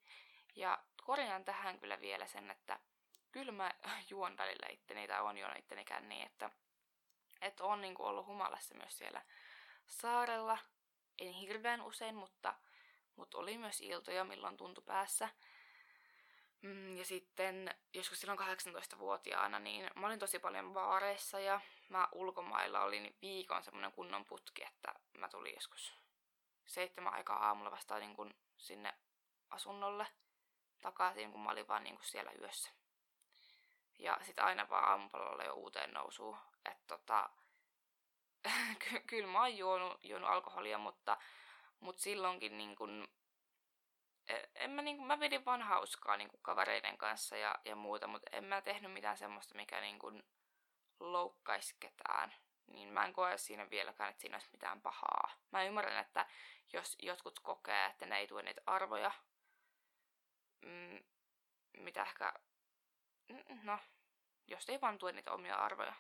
Ja 0.56 0.84
korjaan 1.04 1.44
tähän 1.44 1.80
kyllä 1.80 2.00
vielä 2.00 2.26
sen, 2.26 2.50
että 2.50 2.80
kyllä 3.32 3.52
mä 3.52 3.74
juon 4.10 4.36
välillä 4.36 4.66
itteni 4.70 5.08
tai 5.08 5.22
on 5.22 5.38
juonut 5.38 5.58
itteni 5.58 5.84
känniin, 5.84 6.26
että 6.26 6.50
että 7.44 7.64
on 7.64 7.80
niinku 7.80 8.04
ollut 8.04 8.26
humalassa 8.26 8.74
myös 8.74 8.98
siellä 8.98 9.22
saarella. 9.86 10.58
En 11.18 11.32
hirveän 11.32 11.82
usein, 11.82 12.14
mutta, 12.14 12.54
mutta 13.16 13.38
oli 13.38 13.58
myös 13.58 13.80
iltoja, 13.80 14.24
milloin 14.24 14.56
tuntui 14.56 14.84
päässä. 14.86 15.28
Mm, 16.64 16.96
ja 16.96 17.04
sitten 17.04 17.74
joskus 17.94 18.20
silloin 18.20 18.38
18-vuotiaana, 18.38 19.58
niin 19.58 19.90
mä 19.94 20.06
olin 20.06 20.18
tosi 20.18 20.38
paljon 20.38 20.74
vaareissa 20.74 21.40
ja 21.40 21.60
mä 21.88 22.08
ulkomailla 22.12 22.82
olin 22.82 23.16
viikon 23.22 23.62
semmoinen 23.62 23.92
kunnon 23.92 24.24
putki, 24.24 24.64
että 24.64 24.94
mä 25.18 25.28
tulin 25.28 25.54
joskus 25.54 25.92
seitsemän 26.66 27.14
aikaa 27.14 27.46
aamulla 27.46 27.70
vasta 27.70 27.98
niin 27.98 28.16
kun 28.16 28.34
sinne 28.56 28.94
asunnolle 29.50 30.06
takaisin, 30.80 31.32
kun 31.32 31.40
mä 31.40 31.50
olin 31.50 31.68
vaan 31.68 31.84
niin 31.84 31.96
kun 31.96 32.04
siellä 32.04 32.32
yössä. 32.40 32.70
Ja 33.98 34.18
sitten 34.22 34.44
aina 34.44 34.68
vaan 34.68 34.88
aamupalalla 34.88 35.44
jo 35.44 35.54
uuteen 35.54 35.90
nousuun. 35.90 36.36
Että 36.70 36.84
tota, 36.86 37.30
ky- 38.88 39.00
kyllä 39.06 39.28
mä 39.28 39.40
oon 39.40 39.56
juonut, 39.56 40.04
juonut 40.04 40.28
alkoholia, 40.28 40.78
mutta, 40.78 41.16
mutta 41.80 42.02
silloinkin 42.02 42.58
niin 42.58 42.76
kun, 42.76 43.08
en 44.54 44.70
mä, 44.70 44.82
niin 44.82 44.96
kun, 44.96 45.06
mä 45.06 45.20
vedin 45.20 45.44
vaan 45.44 45.62
hauskaa 45.62 46.16
niin 46.16 46.28
kun 46.28 46.40
kavereiden 46.42 46.98
kanssa 46.98 47.36
ja, 47.36 47.54
ja 47.64 47.76
muuta, 47.76 48.06
mutta 48.06 48.30
en 48.32 48.44
mä 48.44 48.60
tehnyt 48.60 48.92
mitään 48.92 49.18
semmoista, 49.18 49.54
mikä 49.54 49.80
niin 49.80 49.98
kun 49.98 50.22
loukkaisi 51.00 51.76
ketään. 51.80 52.34
Niin 52.66 52.88
mä 52.88 53.04
en 53.04 53.12
koe 53.12 53.38
siinä 53.38 53.70
vieläkään, 53.70 54.10
että 54.10 54.20
siinä 54.20 54.36
olisi 54.36 54.48
mitään 54.52 54.80
pahaa. 54.80 55.30
Mä 55.50 55.64
ymmärrän, 55.64 55.98
että 55.98 56.26
jos 56.72 56.96
jotkut 57.02 57.40
kokee, 57.40 57.86
että 57.86 58.06
ne 58.06 58.18
ei 58.18 58.26
tue 58.26 58.42
niitä 58.42 58.62
arvoja, 58.66 59.10
mm, 60.62 61.00
mitä 61.76 62.02
ehkä, 62.02 62.32
no, 63.62 63.78
jos 64.46 64.68
ei 64.68 64.80
vaan 64.80 64.98
tue 64.98 65.12
niitä 65.12 65.32
omia 65.32 65.56
arvoja, 65.56 65.94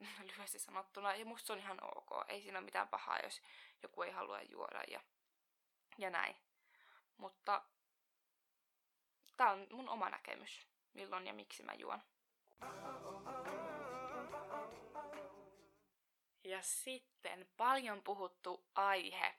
lyhyesti 0.28 0.58
sanottuna. 0.58 1.14
Ja 1.14 1.24
musta 1.24 1.46
se 1.46 1.52
on 1.52 1.58
ihan 1.58 1.78
ok. 1.96 2.24
Ei 2.28 2.42
siinä 2.42 2.58
ole 2.58 2.64
mitään 2.64 2.88
pahaa, 2.88 3.18
jos 3.18 3.42
joku 3.82 4.02
ei 4.02 4.10
halua 4.10 4.42
juoda 4.42 4.82
ja, 4.88 5.00
ja 5.98 6.10
näin. 6.10 6.36
Mutta 7.20 7.62
tämä 9.36 9.50
on 9.50 9.66
mun 9.72 9.88
oma 9.88 10.10
näkemys, 10.10 10.66
milloin 10.94 11.26
ja 11.26 11.32
miksi 11.32 11.62
mä 11.62 11.74
juon. 11.74 12.02
Ja 16.44 16.62
sitten 16.62 17.48
paljon 17.56 18.02
puhuttu 18.02 18.64
aihe, 18.74 19.34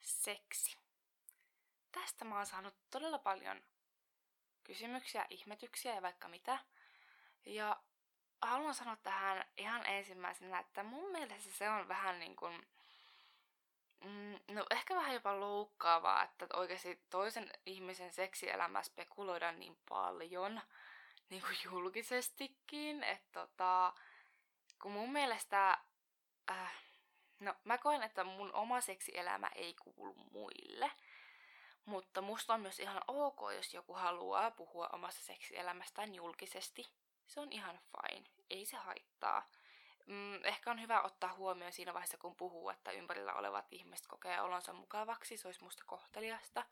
seksi. 0.00 0.76
Tästä 1.92 2.24
mä 2.24 2.36
oon 2.36 2.46
saanut 2.46 2.74
todella 2.90 3.18
paljon 3.18 3.62
kysymyksiä, 4.64 5.26
ihmetyksiä 5.30 5.94
ja 5.94 6.02
vaikka 6.02 6.28
mitä. 6.28 6.58
Ja 7.46 7.82
haluan 8.42 8.74
sanoa 8.74 8.96
tähän 8.96 9.44
ihan 9.56 9.86
ensimmäisenä, 9.86 10.58
että 10.58 10.82
mun 10.82 11.12
mielestä 11.12 11.50
se 11.50 11.70
on 11.70 11.88
vähän 11.88 12.18
niin 12.18 12.36
kuin, 12.36 12.66
mm, 14.04 14.54
no 14.54 14.66
ehkä 14.70 14.94
vähän 14.94 15.14
jopa 15.14 15.40
loukkaavaa, 15.40 16.22
että 16.22 16.46
oikeasti 16.54 17.00
toisen 17.10 17.50
ihmisen 17.66 18.12
seksielämä 18.12 18.82
spekuloidaan 18.82 19.60
niin 19.60 19.78
paljon, 19.88 20.60
niin 21.30 21.42
kuin 21.42 21.56
julkisestikin, 21.64 23.02
että 23.02 23.40
tota, 23.40 23.92
kun 24.82 24.92
mun 24.92 25.12
mielestä, 25.12 25.78
äh, 26.50 26.74
no 27.40 27.54
mä 27.64 27.78
koen, 27.78 28.02
että 28.02 28.24
mun 28.24 28.52
oma 28.52 28.80
seksielämä 28.80 29.50
ei 29.54 29.74
kuulu 29.74 30.14
muille, 30.32 30.90
mutta 31.84 32.20
musta 32.20 32.54
on 32.54 32.60
myös 32.60 32.80
ihan 32.80 33.02
ok, 33.08 33.40
jos 33.56 33.74
joku 33.74 33.94
haluaa 33.94 34.50
puhua 34.50 34.88
omasta 34.92 35.22
seksielämästään 35.22 36.14
julkisesti 36.14 36.86
se 37.26 37.40
on 37.40 37.52
ihan 37.52 37.78
fine. 37.78 38.26
Ei 38.50 38.66
se 38.66 38.76
haittaa. 38.76 39.48
Mm, 40.06 40.44
ehkä 40.44 40.70
on 40.70 40.80
hyvä 40.80 41.02
ottaa 41.02 41.34
huomioon 41.34 41.72
siinä 41.72 41.94
vaiheessa, 41.94 42.18
kun 42.18 42.36
puhuu, 42.36 42.70
että 42.70 42.90
ympärillä 42.90 43.34
olevat 43.34 43.66
ihmiset 43.70 44.06
kokee 44.06 44.40
olonsa 44.40 44.72
mukavaksi, 44.72 45.36
se 45.36 45.48
olisi 45.48 45.64
musta 45.64 45.84
kohteliasta. 45.86 46.64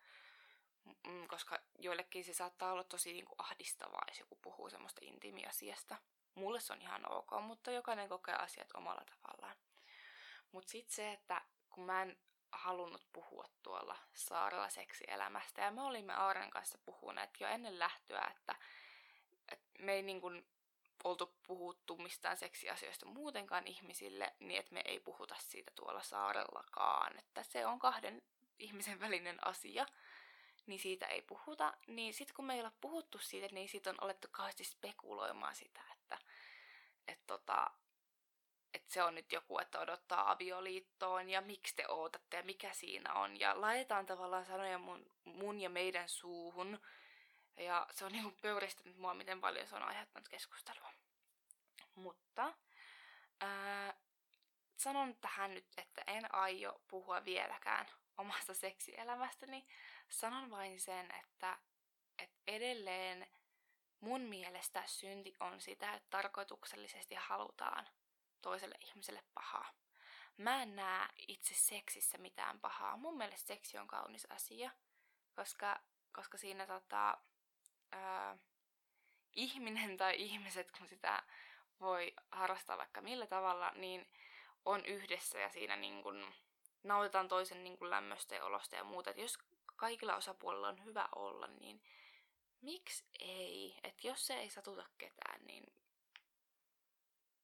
Mm, 1.07 1.29
koska 1.29 1.59
joillekin 1.79 2.25
se 2.25 2.35
saattaa 2.35 2.73
olla 2.73 2.85
tosi 2.85 3.13
niin 3.13 3.25
kuin 3.25 3.37
ahdistavaa, 3.39 4.05
jos 4.09 4.21
joku 4.21 4.39
puhuu 4.43 4.71
semmoista 4.71 5.01
intiimiasiasta. 5.05 5.97
Mulle 6.35 6.61
se 6.61 6.73
on 6.73 6.83
ihan 6.83 7.13
ok, 7.13 7.31
mutta 7.43 7.71
jokainen 7.71 8.09
kokee 8.09 8.35
asiat 8.35 8.69
omalla 8.75 9.03
tavallaan. 9.05 9.57
Mutta 10.53 10.71
sitten 10.71 10.95
se, 10.95 11.13
että 11.13 11.43
kun 11.71 11.85
mä 11.85 12.03
en 12.03 12.19
halunnut 12.53 13.07
puhua 13.13 13.45
tuolla 13.63 13.97
saarella 14.15 14.69
seksielämästä, 14.69 15.63
ja 15.63 15.71
me 15.71 15.83
olimme 15.83 16.15
Aaren 16.15 16.51
kanssa 16.51 16.79
puhuneet 16.85 17.31
jo 17.41 17.49
ennen 17.49 17.79
lähtöä, 17.79 18.31
että 18.33 18.55
me 19.79 19.93
ei 19.93 20.03
niin 20.03 20.21
kuin 20.21 20.47
oltu 21.05 21.35
puhuttu 21.47 21.97
mistään 21.97 22.37
seksiasioista 22.37 23.07
muutenkaan 23.07 23.67
ihmisille, 23.67 24.35
niin 24.39 24.61
että 24.61 24.75
me 24.75 24.83
ei 24.85 25.01
puhuta 25.01 25.35
siitä 25.39 25.73
tuolla 25.75 26.03
saarellakaan. 26.03 27.19
Että 27.19 27.43
se 27.43 27.67
on 27.67 27.79
kahden 27.79 28.23
ihmisen 28.59 29.01
välinen 29.01 29.47
asia, 29.47 29.87
niin 30.67 30.81
siitä 30.81 31.07
ei 31.07 31.23
puhuta. 31.23 31.77
Niin 31.87 32.15
sitten 32.15 32.35
kun 32.35 32.45
me 32.45 32.55
ei 32.55 32.61
ole 32.61 32.73
puhuttu 32.81 33.19
siitä, 33.19 33.49
niin 33.53 33.69
siitä 33.69 33.91
on 33.91 34.03
alettu 34.03 34.29
kauheasti 34.31 34.65
spekuloimaan 34.65 35.55
sitä, 35.55 35.81
että 35.93 36.19
et 37.09 37.21
tota, 37.27 37.71
et 38.75 38.89
se 38.89 39.03
on 39.03 39.15
nyt 39.15 39.33
joku, 39.33 39.59
että 39.59 39.81
odottaa 39.81 40.31
avioliittoon 40.31 41.31
ja 41.31 41.41
miksi 41.41 41.77
te 41.77 41.85
ootatte 41.89 42.37
ja 42.37 42.43
mikä 42.43 42.73
siinä 42.73 43.15
on. 43.15 43.41
Ja 43.41 43.61
laitetaan 43.61 44.07
tavallaan 44.07 44.47
sanoja 44.47 44.79
mun, 44.79 45.07
mun 45.25 45.61
ja 45.61 45.71
meidän 45.71 46.09
suuhun, 46.09 46.79
ja 47.57 47.87
se 47.91 48.05
on 48.05 48.13
niinku 48.13 48.39
pöyristänyt 48.43 48.99
mua, 48.99 49.15
miten 49.15 49.41
paljon 49.41 49.67
se 49.67 49.77
on 49.77 49.83
aiheuttanut 49.83 50.29
keskustelua. 50.29 50.93
Mutta 51.95 52.55
ää, 53.41 53.95
sanon 54.77 55.17
tähän 55.17 55.55
nyt, 55.55 55.67
että 55.77 56.03
en 56.07 56.35
aio 56.35 56.81
puhua 56.89 57.25
vieläkään 57.25 57.87
omasta 58.19 58.55
seksielämästäni. 58.55 59.67
Sanon 60.09 60.51
vain 60.51 60.81
sen, 60.81 61.15
että, 61.21 61.59
että 62.19 62.37
edelleen 62.47 63.27
mun 64.01 64.21
mielestä 64.21 64.83
synti 64.87 65.35
on 65.41 65.61
sitä, 65.61 65.95
että 65.95 66.11
tarkoituksellisesti 66.11 67.15
halutaan 67.15 67.89
toiselle 68.43 68.75
ihmiselle 68.81 69.23
pahaa. 69.35 69.73
Mä 70.37 70.63
en 70.63 70.77
näe 70.77 71.09
itse 71.29 71.55
seksissä 71.55 72.19
mitään 72.19 72.61
pahaa. 72.61 72.97
Mun 72.97 73.17
mielestä 73.17 73.47
seksi 73.47 73.79
on 73.79 73.89
kaunis 73.89 74.27
asia, 74.31 74.71
koska, 75.37 75.81
koska 76.13 76.39
siinä 76.39 76.67
tota, 76.67 77.19
ää, 77.95 78.39
ihminen 79.33 79.97
tai 79.97 80.15
ihmiset, 80.17 80.71
kun 80.79 80.89
sitä 80.89 81.23
voi 81.81 82.15
harrastaa 82.31 82.79
vaikka 82.79 83.01
millä 83.01 83.27
tavalla, 83.27 83.73
niin 83.75 84.07
on 84.65 84.87
yhdessä 84.87 85.39
ja 85.39 85.49
siinä 85.49 85.77
niin 85.77 86.03
kun 86.03 86.35
nautitaan 86.83 87.29
toisen 87.29 87.65
niin 87.65 87.79
kun 87.79 87.91
lämmöstä 87.91 88.35
ja 88.35 88.45
olosta 88.45 88.77
ja 88.77 88.85
muuta. 88.85 89.11
Et 89.11 89.19
jos 89.19 89.39
kaikilla 89.77 90.17
osapuolilla 90.17 90.69
on 90.69 90.85
hyvä 90.85 91.09
olla, 91.15 91.47
niin 91.47 91.83
miksi 92.61 93.05
ei? 93.21 93.81
Et 93.85 94.05
jos 94.05 94.27
se 94.27 94.35
ei 94.35 94.51
satuta 94.51 94.87
ketään, 94.99 95.45
niin, 95.45 95.65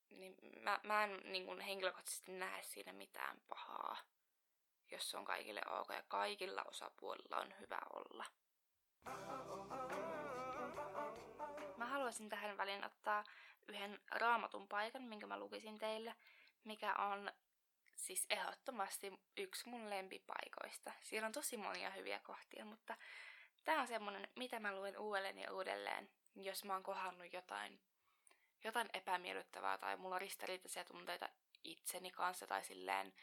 niin 0.09 0.35
mä, 0.59 0.79
mä 0.83 1.03
en 1.03 1.21
niin 1.23 1.45
kun 1.45 1.61
henkilökohtaisesti 1.61 2.31
näe 2.31 2.63
siinä 2.63 2.93
mitään 2.93 3.41
pahaa, 3.47 3.97
jos 4.91 5.11
se 5.11 5.17
on 5.17 5.25
kaikille 5.25 5.61
ok 5.69 5.89
ja 5.89 6.03
kaikilla 6.07 6.63
osapuolilla 6.63 7.37
on 7.37 7.53
hyvä 7.59 7.79
olla. 7.93 8.25
Mä 11.81 11.87
haluaisin 11.87 12.29
tähän 12.29 12.57
väliin 12.57 12.85
ottaa 12.85 13.23
yhden 13.67 13.99
raamatun 14.11 14.67
paikan, 14.67 15.03
minkä 15.03 15.27
mä 15.27 15.39
lukisin 15.39 15.79
teille, 15.79 16.15
mikä 16.63 16.95
on 16.95 17.31
siis 17.95 18.25
ehdottomasti 18.29 19.19
yksi 19.37 19.69
mun 19.69 19.89
lempipaikoista. 19.89 20.91
Siellä 21.01 21.25
on 21.25 21.31
tosi 21.31 21.57
monia 21.57 21.89
hyviä 21.89 22.19
kohtia, 22.19 22.65
mutta 22.65 22.97
tää 23.63 23.81
on 23.81 23.87
semmonen, 23.87 24.27
mitä 24.35 24.59
mä 24.59 24.75
luen 24.75 24.97
uudelleen 24.97 25.39
ja 25.39 25.53
uudelleen, 25.53 26.09
jos 26.35 26.63
mä 26.63 26.73
oon 26.73 26.83
kohannut 26.83 27.33
jotain, 27.33 27.79
jotain 28.63 28.89
epämiellyttävää 28.93 29.77
tai 29.77 29.97
mulla 29.97 30.15
on 30.15 30.21
ristiriitaisia 30.21 30.85
tunteita 30.85 31.29
itseni 31.63 32.11
kanssa 32.11 32.47
tai 32.47 32.63
silleen 32.63 33.13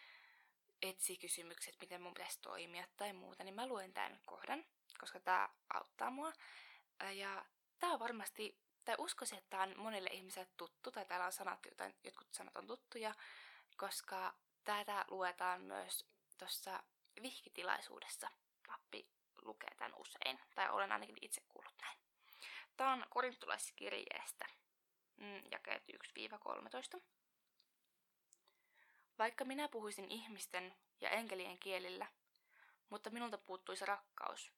etsi 0.83 1.17
kysymykset, 1.17 1.77
miten 1.81 2.03
mun 2.03 2.15
pitäisi 2.15 2.41
toimia 2.41 2.85
tai 2.97 3.13
muuta, 3.13 3.45
niin 3.45 3.55
mä 3.55 3.67
luen 3.67 3.93
tämän 3.93 4.19
kohdan, 4.27 4.65
koska 5.01 5.21
tää 5.21 5.49
auttaa 5.75 6.11
mua. 6.11 6.33
Ja 7.13 7.45
Tämä 7.79 7.93
on 7.93 7.99
varmasti, 7.99 8.59
tai 8.85 8.95
uskoisin, 8.99 9.39
että 9.39 9.51
tämä 9.51 9.63
on 9.63 9.75
monille 9.77 10.11
ihmisille 10.13 10.49
tuttu, 10.57 10.91
tai 10.91 11.05
täällä 11.05 11.27
on 11.27 11.33
sanat, 11.33 11.67
jotain, 11.67 11.95
jotkut 12.05 12.35
sanat 12.35 12.57
on 12.57 12.67
tuttuja, 12.67 13.15
koska 13.77 14.35
tätä 14.65 15.05
luetaan 15.11 15.61
myös 15.61 16.05
tuossa 16.39 16.83
vihkitilaisuudessa. 17.23 18.29
Pappi 18.67 19.09
lukee 19.43 19.75
tämän 19.75 19.95
usein, 19.95 20.41
tai 20.55 20.71
olen 20.71 20.93
ainakin 20.93 21.19
itse 21.21 21.41
kuullut 21.49 21.75
näin. 21.81 21.99
Tämä 22.77 22.93
on 22.93 23.05
korintolaiskirjeestä, 23.11 24.47
mm, 25.17 25.43
jakeet 25.51 25.83
1-13. 25.89 27.01
Vaikka 29.19 29.45
minä 29.45 29.69
puhuisin 29.69 30.11
ihmisten 30.11 30.75
ja 31.01 31.11
enkelien 31.11 31.59
kielillä, 31.59 32.07
mutta 32.91 33.11
minulta 33.11 33.39
puuttuisi 33.39 33.87
rakkaus, 33.87 34.53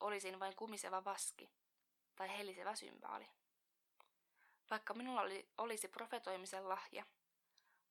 olisin 0.00 0.40
vain 0.40 0.56
kumiseva 0.56 1.04
vaski, 1.04 1.50
tai 2.20 2.38
helisevä 2.38 2.74
symbaali. 2.74 3.28
Vaikka 4.70 4.94
minulla 4.94 5.20
oli, 5.20 5.48
olisi 5.58 5.88
profetoimisen 5.88 6.68
lahja, 6.68 7.04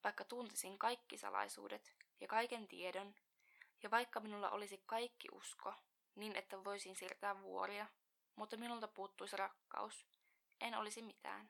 vaikka 0.03 0.23
tuntisin 0.23 0.79
kaikki 0.79 1.17
salaisuudet 1.17 1.95
ja 2.21 2.27
kaiken 2.27 2.67
tiedon, 2.67 3.15
ja 3.83 3.91
vaikka 3.91 4.19
minulla 4.19 4.49
olisi 4.49 4.83
kaikki 4.85 5.27
usko, 5.31 5.73
niin 6.15 6.35
että 6.35 6.63
voisin 6.63 6.95
siirtää 6.95 7.41
vuoria, 7.41 7.85
mutta 8.35 8.57
minulta 8.57 8.87
puuttuisi 8.87 9.37
rakkaus, 9.37 10.05
en 10.61 10.75
olisi 10.75 11.01
mitään. 11.01 11.49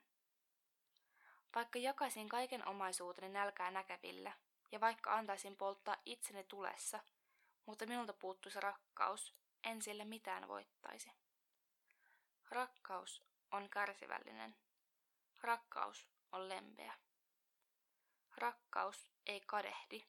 Vaikka 1.54 1.78
jakaisin 1.78 2.28
kaiken 2.28 2.68
omaisuuteni 2.68 3.28
nälkää 3.28 3.70
näkävillä, 3.70 4.32
ja 4.72 4.80
vaikka 4.80 5.14
antaisin 5.14 5.56
polttaa 5.56 5.96
itseni 6.06 6.44
tulessa, 6.44 7.00
mutta 7.66 7.86
minulta 7.86 8.12
puuttuisi 8.12 8.60
rakkaus, 8.60 9.34
en 9.64 9.82
sille 9.82 10.04
mitään 10.04 10.48
voittaisi. 10.48 11.10
Rakkaus 12.50 13.22
on 13.50 13.70
kärsivällinen. 13.70 14.56
Rakkaus 15.40 16.08
on 16.32 16.48
lempeä. 16.48 16.94
Rakkaus 18.36 19.10
ei 19.26 19.40
kadehdi, 19.40 20.06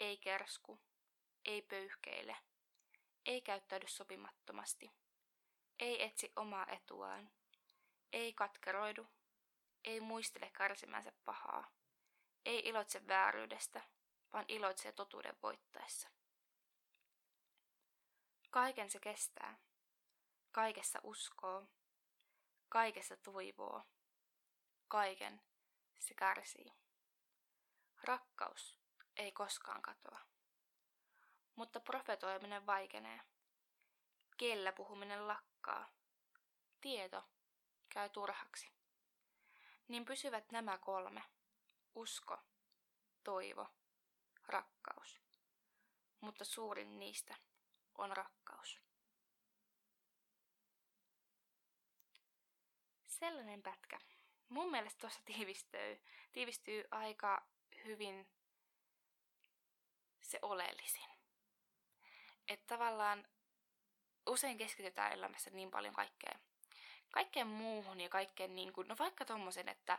ei 0.00 0.16
kersku, 0.16 0.80
ei 1.44 1.62
pöyhkeile, 1.62 2.36
ei 3.26 3.40
käyttäydy 3.40 3.86
sopimattomasti, 3.88 4.92
ei 5.78 6.02
etsi 6.02 6.32
omaa 6.36 6.66
etuaan, 6.66 7.30
ei 8.12 8.32
katkeroidu, 8.32 9.06
ei 9.84 10.00
muistele 10.00 10.50
kärsimänsä 10.50 11.12
pahaa, 11.24 11.70
ei 12.44 12.58
iloitse 12.58 13.06
vääryydestä, 13.08 13.82
vaan 14.32 14.44
iloitsee 14.48 14.92
totuuden 14.92 15.36
voittaessa. 15.42 16.08
Kaiken 18.50 18.90
se 18.90 19.00
kestää, 19.00 19.58
kaikessa 20.56 20.98
uskoo, 21.02 21.66
kaikessa 22.68 23.16
toivoo, 23.16 23.82
kaiken 24.88 25.42
se 25.98 26.14
kärsii. 26.14 26.72
Rakkaus 28.02 28.78
ei 29.16 29.32
koskaan 29.32 29.82
katoa. 29.82 30.20
Mutta 31.54 31.80
profetoiminen 31.80 32.66
vaikenee. 32.66 33.20
Kielellä 34.36 34.72
puhuminen 34.72 35.28
lakkaa. 35.28 35.88
Tieto 36.80 37.24
käy 37.88 38.08
turhaksi. 38.08 38.72
Niin 39.88 40.04
pysyvät 40.04 40.52
nämä 40.52 40.78
kolme. 40.78 41.22
Usko, 41.94 42.38
toivo, 43.24 43.68
rakkaus. 44.46 45.20
Mutta 46.20 46.44
suurin 46.44 46.98
niistä 46.98 47.36
on 47.98 48.16
rakkaus. 48.16 48.85
Sellainen 53.18 53.62
pätkä. 53.62 53.98
Mun 54.48 54.70
mielestä 54.70 55.00
tuossa 55.00 55.20
tiivistyy, 55.24 56.00
tiivistyy 56.32 56.84
aika 56.90 57.46
hyvin 57.84 58.28
se 60.22 60.38
oleellisin. 60.42 61.10
Että 62.48 62.66
tavallaan 62.66 63.28
usein 64.26 64.58
keskitytään 64.58 65.12
elämässä 65.12 65.50
niin 65.50 65.70
paljon 65.70 65.94
kaikkeen, 65.94 66.40
kaikkeen 67.10 67.46
muuhun 67.46 68.00
ja 68.00 68.08
kaikkeen 68.08 68.54
niin 68.54 68.72
kuin, 68.72 68.88
no 68.88 68.96
vaikka 68.98 69.24
tommosen, 69.24 69.68
että 69.68 69.98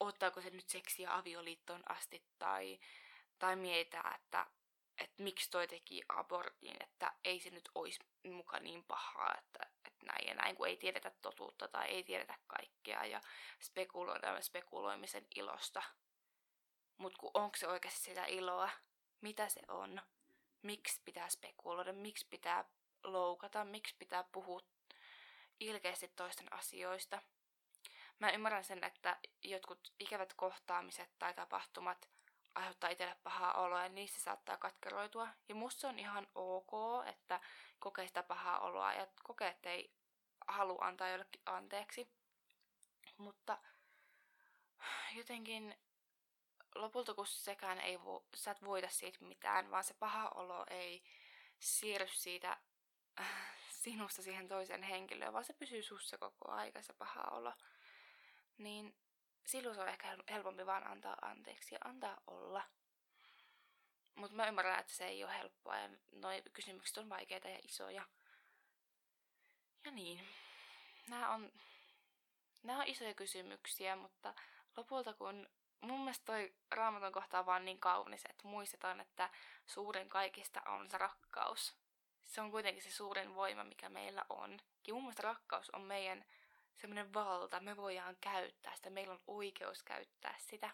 ottaako 0.00 0.40
se 0.40 0.50
nyt 0.50 0.68
seksiä 0.68 1.16
avioliittoon 1.16 1.82
asti 1.88 2.24
tai, 2.38 2.80
tai 3.38 3.56
mietitään, 3.56 4.14
että, 4.14 4.46
että 4.98 5.22
miksi 5.22 5.50
toi 5.50 5.68
teki 5.68 6.02
abortin, 6.08 6.76
että 6.80 7.12
ei 7.24 7.40
se 7.40 7.50
nyt 7.50 7.70
olisi 7.74 8.00
muka 8.24 8.60
niin 8.60 8.84
pahaa, 8.84 9.34
että 9.38 9.83
näin 10.04 10.28
ja 10.28 10.34
näin, 10.34 10.56
kun 10.56 10.68
ei 10.68 10.76
tiedetä 10.76 11.10
totuutta 11.22 11.68
tai 11.68 11.88
ei 11.88 12.04
tiedetä 12.04 12.38
kaikkea 12.46 13.04
ja 13.04 13.20
spekuloidaan 13.60 14.42
spekuloimisen 14.42 15.26
ilosta. 15.36 15.82
Mutta 16.96 17.18
onko 17.34 17.56
se 17.56 17.68
oikeasti 17.68 18.00
sitä 18.00 18.26
iloa? 18.26 18.70
Mitä 19.20 19.48
se 19.48 19.60
on? 19.68 20.00
Miksi 20.62 21.00
pitää 21.04 21.28
spekuloida? 21.28 21.92
Miksi 21.92 22.26
pitää 22.30 22.64
loukata? 23.04 23.64
Miksi 23.64 23.96
pitää 23.98 24.24
puhua 24.32 24.60
ilkeästi 25.60 26.08
toisten 26.08 26.52
asioista? 26.52 27.22
Mä 28.18 28.30
ymmärrän 28.30 28.64
sen, 28.64 28.84
että 28.84 29.16
jotkut 29.42 29.92
ikävät 30.00 30.34
kohtaamiset 30.34 31.10
tai 31.18 31.34
tapahtumat 31.34 32.13
aiheuttaa 32.54 32.90
itselle 32.90 33.16
pahaa 33.22 33.52
oloa 33.52 33.82
ja 33.82 33.88
niissä 33.88 34.20
saattaa 34.20 34.56
katkeroitua. 34.56 35.28
Ja 35.48 35.54
musta 35.54 35.80
se 35.80 35.86
on 35.86 35.98
ihan 35.98 36.26
ok, 36.34 36.72
että 37.06 37.40
kokee 37.78 38.06
sitä 38.06 38.22
pahaa 38.22 38.60
oloa 38.60 38.92
ja 38.92 39.06
kokee, 39.22 39.48
että 39.48 39.70
ei 39.70 39.94
halua 40.48 40.84
antaa 40.84 41.08
jollekin 41.08 41.42
anteeksi. 41.46 42.08
Mutta 43.16 43.58
jotenkin 45.16 45.74
lopulta 46.74 47.14
kun 47.14 47.26
sekään 47.26 47.80
ei 47.80 48.04
vo, 48.04 48.24
sä 48.36 48.50
et 48.50 48.64
voita 48.64 48.88
siitä 48.88 49.18
mitään, 49.24 49.70
vaan 49.70 49.84
se 49.84 49.94
paha 49.94 50.28
olo 50.28 50.66
ei 50.70 51.04
siirry 51.58 52.08
siitä 52.08 52.56
sinusta 53.82 54.22
siihen 54.22 54.48
toiseen 54.48 54.82
henkilöön, 54.82 55.32
vaan 55.32 55.44
se 55.44 55.52
pysyy 55.52 55.82
sussa 55.82 56.18
koko 56.18 56.50
aika 56.50 56.82
se 56.82 56.92
paha 56.92 57.22
olo. 57.30 57.52
Niin 58.58 58.96
silloin 59.46 59.74
se 59.74 59.80
on 59.80 59.88
ehkä 59.88 60.16
helpompi 60.30 60.66
vaan 60.66 60.86
antaa 60.86 61.16
anteeksi 61.22 61.74
ja 61.74 61.78
antaa 61.84 62.20
olla. 62.26 62.62
Mutta 64.14 64.36
mä 64.36 64.46
ymmärrän, 64.46 64.80
että 64.80 64.92
se 64.92 65.06
ei 65.06 65.24
ole 65.24 65.38
helppoa 65.38 65.76
ja 65.76 65.88
noi 66.12 66.42
kysymykset 66.52 66.98
on 66.98 67.08
vaikeita 67.08 67.48
ja 67.48 67.58
isoja. 67.62 68.04
Ja 69.84 69.90
niin. 69.90 70.28
Nämä 71.08 71.30
on, 71.30 71.52
nämä 72.62 72.78
on 72.78 72.86
isoja 72.86 73.14
kysymyksiä, 73.14 73.96
mutta 73.96 74.34
lopulta 74.76 75.12
kun 75.12 75.48
mun 75.80 76.00
mielestä 76.00 76.24
toi 76.24 76.54
raamaton 76.70 77.12
kohta 77.12 77.38
on 77.38 77.46
vaan 77.46 77.64
niin 77.64 77.80
kaunis, 77.80 78.24
että 78.28 78.48
muistetaan, 78.48 79.00
että 79.00 79.30
suurin 79.66 80.08
kaikista 80.08 80.62
on 80.66 80.90
se 80.90 80.98
rakkaus. 80.98 81.76
Se 82.24 82.40
on 82.40 82.50
kuitenkin 82.50 82.82
se 82.82 82.90
suurin 82.90 83.34
voima, 83.34 83.64
mikä 83.64 83.88
meillä 83.88 84.24
on. 84.28 84.60
Ja 84.86 84.94
mun 84.94 85.02
mielestä 85.02 85.22
rakkaus 85.22 85.70
on 85.70 85.82
meidän 85.82 86.24
semmoinen 86.76 87.14
valta, 87.14 87.60
me 87.60 87.76
voidaan 87.76 88.16
käyttää 88.20 88.76
sitä, 88.76 88.90
meillä 88.90 89.12
on 89.12 89.22
oikeus 89.26 89.82
käyttää 89.82 90.34
sitä. 90.38 90.70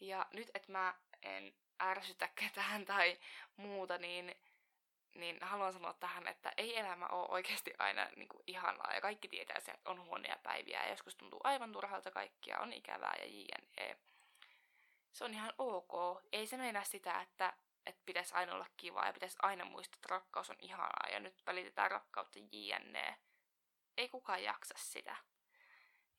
Ja 0.00 0.26
nyt, 0.32 0.50
että 0.54 0.72
mä 0.72 0.94
en 1.22 1.54
ärsytä 1.82 2.28
ketään 2.34 2.84
tai 2.94 3.18
muuta, 3.56 3.98
niin, 3.98 4.34
niin 5.14 5.38
haluan 5.40 5.72
sanoa 5.72 5.92
tähän, 5.92 6.26
että 6.26 6.52
ei 6.56 6.78
elämä 6.78 7.06
ole 7.06 7.28
oikeasti 7.28 7.72
aina 7.78 8.08
niin 8.16 8.28
kuin 8.28 8.42
ihanaa. 8.46 8.94
Ja 8.94 9.00
kaikki 9.00 9.28
tietää 9.28 9.60
se, 9.60 9.72
että 9.72 9.90
on 9.90 10.04
huonoja 10.04 10.38
päiviä 10.42 10.82
ja 10.82 10.90
joskus 10.90 11.16
tuntuu 11.16 11.40
aivan 11.44 11.72
turhalta 11.72 12.10
kaikkia, 12.10 12.60
on 12.60 12.72
ikävää 12.72 13.14
ja 13.18 13.26
jne. 13.26 13.98
Se 15.12 15.24
on 15.24 15.34
ihan 15.34 15.52
ok. 15.58 16.22
Ei 16.32 16.46
se 16.46 16.56
meinaa 16.56 16.84
sitä, 16.84 17.20
että, 17.20 17.52
että 17.86 18.02
pitäisi 18.06 18.34
aina 18.34 18.54
olla 18.54 18.66
kivaa 18.76 19.06
ja 19.06 19.12
pitäisi 19.12 19.38
aina 19.42 19.64
muistaa, 19.64 19.96
että 19.96 20.08
rakkaus 20.10 20.50
on 20.50 20.56
ihanaa 20.58 21.08
ja 21.12 21.20
nyt 21.20 21.42
välitetään 21.46 21.90
rakkautta 21.90 22.38
jne 22.52 23.16
ei 23.96 24.08
kukaan 24.08 24.42
jaksa 24.42 24.74
sitä. 24.78 25.16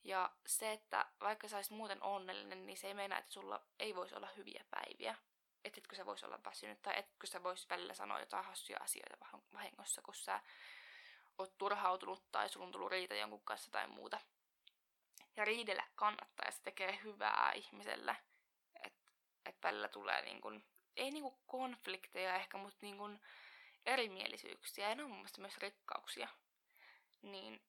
Ja 0.04 0.30
se, 0.46 0.72
että 0.72 1.06
vaikka 1.20 1.48
sä 1.48 1.56
muuten 1.70 2.02
onnellinen, 2.02 2.66
niin 2.66 2.76
se 2.76 2.86
ei 2.86 2.94
meinaa, 2.94 3.18
että 3.18 3.32
sulla 3.32 3.66
ei 3.78 3.94
voisi 3.94 4.14
olla 4.14 4.28
hyviä 4.36 4.64
päiviä. 4.70 5.14
Että 5.64 5.80
etkö 5.80 5.96
sä 5.96 6.06
voisi 6.06 6.26
olla 6.26 6.38
väsynyt 6.44 6.82
tai 6.82 6.98
etkö 6.98 7.26
sä 7.26 7.42
voisi 7.42 7.66
välillä 7.70 7.94
sanoa 7.94 8.20
jotain 8.20 8.44
hassuja 8.44 8.78
asioita 8.80 9.26
vahingossa, 9.52 10.02
kun 10.02 10.14
sä 10.14 10.40
oot 11.38 11.58
turhautunut 11.58 12.32
tai 12.32 12.48
sulla 12.48 12.66
on 12.66 12.72
tullut 12.72 12.90
riita 12.90 13.14
jonkun 13.14 13.44
kanssa 13.44 13.70
tai 13.70 13.86
muuta. 13.86 14.20
Ja 15.36 15.44
riidellä 15.44 15.84
kannattaa 15.94 16.46
ja 16.46 16.52
se 16.52 16.62
tekee 16.62 17.00
hyvää 17.04 17.52
ihmiselle. 17.54 18.16
Että 18.84 19.10
et 19.46 19.56
välillä 19.62 19.88
tulee 19.88 20.22
niin 20.22 20.40
kun, 20.40 20.64
ei 20.96 21.10
niin 21.10 21.22
kuin 21.22 21.36
konflikteja 21.46 22.36
ehkä, 22.36 22.58
mutta 22.58 22.78
niin 22.82 22.98
kun 22.98 23.20
erimielisyyksiä. 23.86 24.88
Ja 24.88 24.94
ne 24.94 25.02
on 25.02 25.08
mun 25.08 25.18
mielestä 25.18 25.40
myös 25.40 25.58
rikkauksia 25.58 26.28
niin, 27.22 27.62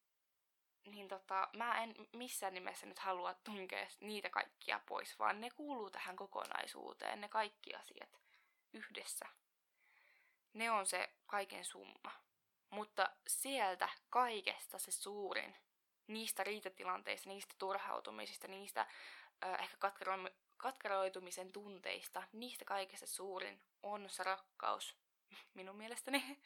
niin 0.85 1.07
tota, 1.07 1.47
mä 1.53 1.83
en 1.83 1.95
missään 2.13 2.53
nimessä 2.53 2.85
nyt 2.85 2.99
halua 2.99 3.33
tunkea 3.33 3.87
niitä 3.99 4.29
kaikkia 4.29 4.79
pois, 4.85 5.19
vaan 5.19 5.41
ne 5.41 5.49
kuuluu 5.49 5.89
tähän 5.89 6.15
kokonaisuuteen, 6.15 7.21
ne 7.21 7.27
kaikki 7.27 7.75
asiat 7.75 8.19
yhdessä. 8.73 9.25
Ne 10.53 10.71
on 10.71 10.85
se 10.85 11.09
kaiken 11.25 11.65
summa. 11.65 12.11
Mutta 12.69 13.09
sieltä 13.27 13.89
kaikesta 14.09 14.77
se 14.77 14.91
suurin, 14.91 15.55
niistä 16.07 16.43
riitatilanteista, 16.43 17.29
niistä 17.29 17.55
turhautumisista, 17.57 18.47
niistä 18.47 18.81
äh, 18.81 19.63
ehkä 19.63 19.77
katkero- 19.77 20.33
katkeroitumisen 20.57 21.51
tunteista, 21.51 22.23
niistä 22.33 22.65
kaikesta 22.65 23.07
suurin 23.07 23.61
on 23.83 24.09
se 24.09 24.23
rakkaus, 24.23 24.95
minun 25.53 25.75
mielestäni. 25.75 26.39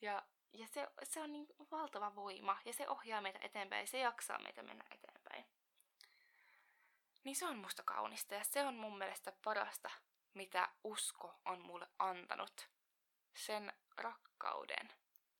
Ja 0.00 0.22
ja 0.52 0.66
se, 0.66 0.88
se 1.02 1.20
on 1.20 1.32
niin 1.32 1.46
valtava 1.70 2.14
voima 2.14 2.58
ja 2.64 2.72
se 2.72 2.88
ohjaa 2.88 3.20
meitä 3.20 3.38
eteenpäin 3.42 3.80
ja 3.80 3.86
se 3.86 3.98
jaksaa 3.98 4.38
meitä 4.38 4.62
mennä 4.62 4.84
eteenpäin. 4.90 5.44
Niin 7.24 7.36
se 7.36 7.46
on 7.46 7.58
musta 7.58 7.82
kaunista 7.82 8.34
ja 8.34 8.44
se 8.44 8.64
on 8.64 8.74
mun 8.74 8.98
mielestä 8.98 9.32
parasta, 9.44 9.90
mitä 10.34 10.68
usko 10.84 11.40
on 11.44 11.60
mulle 11.60 11.86
antanut. 11.98 12.68
Sen 13.34 13.72
rakkauden. 13.96 14.92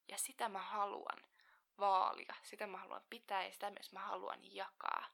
Ja 0.09 0.19
sitä 0.19 0.49
mä 0.49 0.59
haluan 0.59 1.23
vaalia, 1.79 2.35
sitä 2.43 2.67
mä 2.67 2.79
haluan 2.79 3.05
pitää 3.11 3.45
ja 3.45 3.53
sitä 3.53 3.71
myös 3.71 3.93
mä 3.93 4.01
haluan 4.01 4.39
jakaa. 4.43 5.07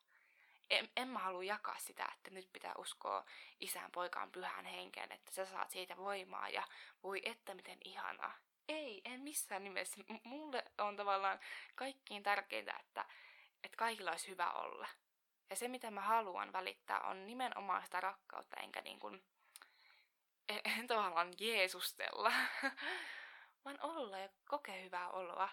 En, 0.71 0.89
en 0.97 1.09
mä 1.09 1.19
halua 1.19 1.45
jakaa 1.45 1.79
sitä, 1.79 2.13
että 2.15 2.31
nyt 2.31 2.49
pitää 2.53 2.73
uskoa 2.79 3.25
isään, 3.61 3.93
poikaan, 3.93 4.33
pyhään 4.33 4.65
henkeen, 4.65 5.13
että 5.13 5.33
sä 5.33 5.47
saat 5.47 5.71
siitä 5.71 5.97
voimaa 5.97 6.49
ja 6.49 6.63
voi 7.03 7.21
että 7.25 7.55
miten 7.55 7.79
ihanaa 7.85 8.35
ei, 8.69 9.03
en 9.05 9.21
missään 9.21 9.65
nimessä. 9.65 9.97
M- 10.09 10.29
mulle 10.29 10.65
on 10.79 10.97
tavallaan 10.97 11.41
kaikkiin 11.75 12.23
tärkeintä, 12.23 12.77
että, 12.81 13.05
että 13.65 13.77
kaikilla 13.77 14.11
olisi 14.11 14.29
hyvä 14.29 14.51
olla. 14.51 14.89
Ja 15.51 15.57
se, 15.57 15.69
mitä 15.69 15.91
mä 15.91 16.01
haluan 16.01 16.53
välittää, 16.53 17.01
on 17.01 17.27
nimenomaan 17.27 17.85
sitä 17.85 18.01
rakkautta, 18.01 18.57
enkä 18.57 18.81
niin 18.81 18.99
kuin, 18.99 19.25
en, 20.49 20.61
en 20.79 20.87
tavallaan 20.87 21.33
jeesustella, 21.41 22.33
vaan 23.65 23.79
olla 23.83 24.19
ja 24.19 24.29
kokea 24.49 24.83
hyvää 24.83 25.11
oloa, 25.11 25.49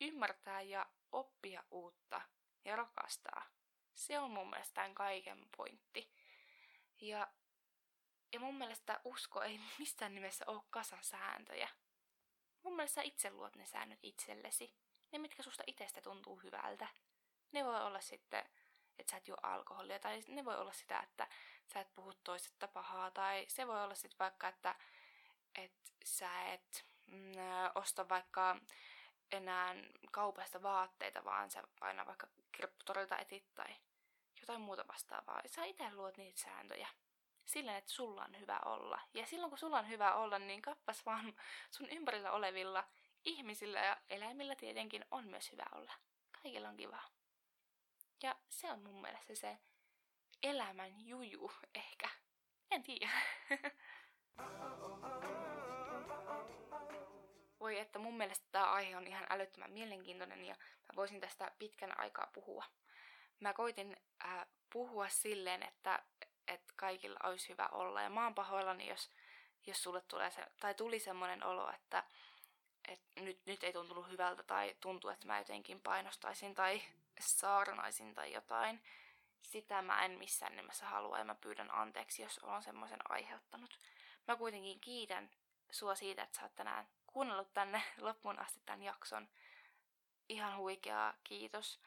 ymmärtää 0.00 0.60
ja 0.60 0.86
oppia 1.12 1.64
uutta 1.70 2.20
ja 2.64 2.76
rakastaa. 2.76 3.46
Se 3.94 4.18
on 4.18 4.30
mun 4.30 4.50
mielestä 4.50 4.74
tämän 4.74 4.94
kaiken 4.94 5.46
pointti. 5.56 6.10
Ja, 7.00 7.28
ja 8.32 8.40
mun 8.40 8.54
mielestä 8.54 9.00
usko 9.04 9.42
ei 9.42 9.60
missään 9.78 10.14
nimessä 10.14 10.44
ole 10.46 10.62
kasasääntöjä. 10.70 11.68
Mun 12.66 12.76
mielestä 12.76 12.94
sä 12.94 13.02
itse 13.02 13.30
luot 13.30 13.56
ne 13.56 13.66
säännöt 13.66 13.98
itsellesi. 14.02 14.74
Ne, 15.12 15.18
mitkä 15.18 15.42
susta 15.42 15.62
itsestä 15.66 16.00
tuntuu 16.00 16.36
hyvältä. 16.36 16.88
Ne 17.52 17.64
voi 17.64 17.82
olla 17.82 18.00
sitten, 18.00 18.44
että 18.98 19.10
sä 19.10 19.16
et 19.16 19.28
juo 19.28 19.36
alkoholia, 19.42 19.98
tai 19.98 20.22
ne 20.28 20.44
voi 20.44 20.56
olla 20.56 20.72
sitä, 20.72 21.00
että 21.00 21.28
sä 21.72 21.80
et 21.80 21.94
puhu 21.94 22.12
toisesta 22.24 22.68
pahaa, 22.68 23.10
tai 23.10 23.44
se 23.48 23.66
voi 23.66 23.82
olla 23.82 23.94
sitten 23.94 24.18
vaikka, 24.18 24.48
että, 24.48 24.74
että 25.54 25.90
sä 26.04 26.42
et 26.52 26.84
mm, 27.06 27.32
osta 27.74 28.08
vaikka 28.08 28.60
enää 29.32 29.74
kaupasta 30.10 30.62
vaatteita, 30.62 31.24
vaan 31.24 31.50
sä 31.50 31.62
aina 31.80 32.06
vaikka 32.06 32.26
kirpputorilta 32.52 33.18
etit 33.18 33.54
tai 33.54 33.76
jotain 34.40 34.60
muuta 34.60 34.84
vastaavaa. 34.88 35.42
Sä 35.46 35.64
itse 35.64 35.94
luot 35.94 36.16
niitä 36.16 36.40
sääntöjä 36.40 36.88
sillä, 37.46 37.76
että 37.76 37.90
sulla 37.90 38.24
on 38.24 38.40
hyvä 38.40 38.60
olla. 38.64 39.00
Ja 39.14 39.26
silloin 39.26 39.50
kun 39.50 39.58
sulla 39.58 39.78
on 39.78 39.88
hyvä 39.88 40.14
olla, 40.14 40.38
niin 40.38 40.62
kappas 40.62 41.06
vaan 41.06 41.34
sun 41.70 41.88
ympärillä 41.90 42.32
olevilla 42.32 42.84
ihmisillä 43.24 43.80
ja 43.80 43.96
eläimillä 44.10 44.54
tietenkin 44.54 45.04
on 45.10 45.28
myös 45.28 45.52
hyvä 45.52 45.64
olla. 45.74 45.92
Kaikilla 46.42 46.68
on 46.68 46.76
kiva. 46.76 47.02
Ja 48.22 48.36
se 48.48 48.70
on 48.72 48.82
mun 48.82 49.00
mielestä 49.00 49.34
se 49.34 49.58
elämän 50.42 51.06
juju 51.06 51.52
ehkä. 51.74 52.08
En 52.70 52.82
tiedä. 52.82 53.10
Voi 57.60 57.78
että 57.78 57.98
mun 57.98 58.16
mielestä 58.16 58.46
tämä 58.52 58.64
aihe 58.64 58.96
on 58.96 59.06
ihan 59.06 59.26
älyttömän 59.30 59.72
mielenkiintoinen 59.72 60.44
ja 60.44 60.54
mä 60.54 60.96
voisin 60.96 61.20
tästä 61.20 61.50
pitkän 61.58 62.00
aikaa 62.00 62.30
puhua. 62.32 62.64
Mä 63.40 63.52
koitin 63.52 63.96
äh, 64.24 64.46
puhua 64.72 65.08
silleen, 65.08 65.62
että, 65.62 66.02
että 66.48 66.72
kaikilla 66.76 67.18
olisi 67.24 67.48
hyvä 67.48 67.68
olla. 67.72 68.02
Ja 68.02 68.10
mä 68.10 68.24
oon 68.24 68.34
pahoillani, 68.34 68.88
jos, 68.88 69.10
jos 69.66 69.82
sulle 69.82 70.00
tulee 70.00 70.30
se, 70.30 70.46
tai 70.60 70.74
tuli 70.74 70.98
semmoinen 70.98 71.44
olo, 71.44 71.70
että, 71.70 72.04
että 72.88 73.20
nyt, 73.20 73.46
nyt 73.46 73.64
ei 73.64 73.72
tuntunut 73.72 74.10
hyvältä 74.10 74.42
tai 74.42 74.76
tuntuu, 74.80 75.10
että 75.10 75.26
mä 75.26 75.38
jotenkin 75.38 75.80
painostaisin 75.80 76.54
tai 76.54 76.82
saarnaisin 77.20 78.14
tai 78.14 78.32
jotain. 78.32 78.82
Sitä 79.42 79.82
mä 79.82 80.04
en 80.04 80.10
missään 80.10 80.56
nimessä 80.56 80.86
halua 80.86 81.18
ja 81.18 81.24
mä 81.24 81.34
pyydän 81.34 81.70
anteeksi, 81.74 82.22
jos 82.22 82.38
olen 82.38 82.62
semmoisen 82.62 83.10
aiheuttanut. 83.10 83.78
Mä 84.28 84.36
kuitenkin 84.36 84.80
kiitän 84.80 85.30
sua 85.70 85.94
siitä, 85.94 86.22
että 86.22 86.38
sä 86.38 86.42
oot 86.42 86.54
tänään 86.54 86.88
kuunnellut 87.06 87.54
tänne 87.54 87.82
loppuun 88.00 88.38
asti 88.38 88.60
tämän 88.66 88.82
jakson. 88.82 89.28
Ihan 90.28 90.56
huikeaa, 90.56 91.14
kiitos. 91.24 91.80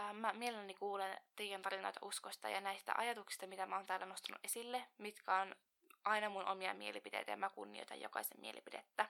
Ää, 0.00 0.12
mä 0.12 0.32
mielelläni 0.32 0.74
kuulen 0.74 1.20
teidän 1.36 1.62
tarinoita 1.62 2.00
uskosta 2.02 2.48
ja 2.48 2.60
näistä 2.60 2.92
ajatuksista, 2.96 3.46
mitä 3.46 3.66
mä 3.66 3.76
oon 3.76 3.86
täällä 3.86 4.06
nostanut 4.06 4.44
esille, 4.44 4.84
mitkä 4.98 5.36
on 5.36 5.56
aina 6.04 6.28
mun 6.28 6.46
omia 6.46 6.74
mielipiteitä 6.74 7.30
ja 7.30 7.36
mä 7.36 7.50
kunnioitan 7.50 8.00
jokaisen 8.00 8.40
mielipidettä. 8.40 9.08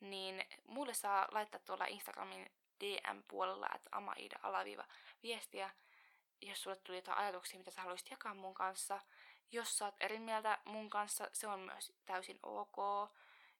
Niin 0.00 0.44
mulle 0.66 0.94
saa 0.94 1.28
laittaa 1.30 1.60
tuolla 1.64 1.86
Instagramin 1.86 2.50
DM-puolella, 2.80 3.68
että 3.74 3.88
amaida 3.92 4.38
alaviiva 4.42 4.84
viestiä, 5.22 5.70
jos 6.42 6.62
sulle 6.62 6.76
tuli 6.76 6.98
jotain 6.98 7.18
ajatuksia, 7.18 7.58
mitä 7.58 7.70
sä 7.70 7.80
haluaisit 7.80 8.10
jakaa 8.10 8.34
mun 8.34 8.54
kanssa. 8.54 9.00
Jos 9.52 9.78
sä 9.78 9.84
oot 9.84 9.94
eri 10.00 10.18
mieltä 10.18 10.58
mun 10.64 10.90
kanssa, 10.90 11.28
se 11.32 11.46
on 11.48 11.60
myös 11.60 11.92
täysin 12.06 12.38
ok. 12.42 12.76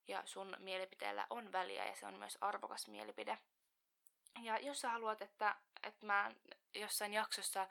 Ja 0.09 0.23
sun 0.25 0.57
mielipiteellä 0.59 1.27
on 1.31 1.53
väliä 1.53 1.87
ja 1.87 1.97
se 1.97 2.07
on 2.07 2.15
myös 2.15 2.39
arvokas 2.41 2.89
mielipide. 2.89 3.39
Ja 4.43 4.59
jos 4.59 4.81
sä 4.81 4.91
haluat, 4.91 5.23
että, 5.23 5.57
että 5.83 6.07
mä 6.07 6.33
jossain 6.75 7.15
jaksossa 7.15 7.69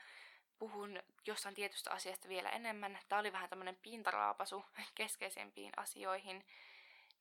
puhun 0.61 0.99
jossain 1.25 1.55
tietystä 1.55 1.91
asiasta 1.91 2.29
vielä 2.29 2.49
enemmän, 2.49 2.99
tää 3.09 3.19
oli 3.19 3.33
vähän 3.33 3.49
tämmönen 3.49 3.77
pintaraapasu 3.81 4.65
keskeisempiin 4.95 5.71
asioihin, 5.77 6.45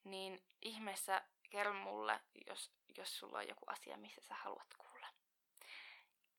niin 0.03 0.43
ihmeessä 0.61 1.21
kerro 1.49 1.73
mulle, 1.73 2.19
jos, 2.47 2.71
jos 2.97 3.19
sulla 3.19 3.37
on 3.37 3.47
joku 3.47 3.65
asia, 3.67 3.97
missä 3.97 4.21
sä 4.21 4.35
haluat 4.35 4.73
kuulla. 4.77 5.07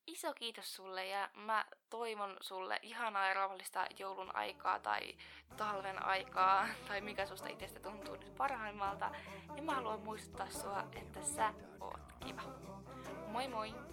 Iso 0.07 0.33
kiitos 0.33 0.75
sulle 0.75 1.07
ja 1.07 1.29
mä 1.33 1.65
toivon 1.89 2.37
sulle 2.41 2.79
ihanaa 2.81 3.27
ja 3.27 3.33
rauhallista 3.33 3.87
joulun 3.99 4.35
aikaa 4.35 4.79
tai 4.79 5.17
talven 5.57 6.05
aikaa 6.05 6.67
tai 6.87 7.01
mikä 7.01 7.25
susta 7.25 7.47
itsestä 7.47 7.79
tuntuu 7.79 8.15
nyt 8.15 8.35
parhaimmalta. 8.35 9.11
Ja 9.55 9.61
mä 9.61 9.75
haluan 9.75 9.99
muistuttaa 9.99 10.49
sua, 10.49 10.83
että 11.01 11.23
sä 11.23 11.53
oot 11.79 12.13
kiva. 12.25 12.41
Moi 13.27 13.47
moi! 13.47 13.92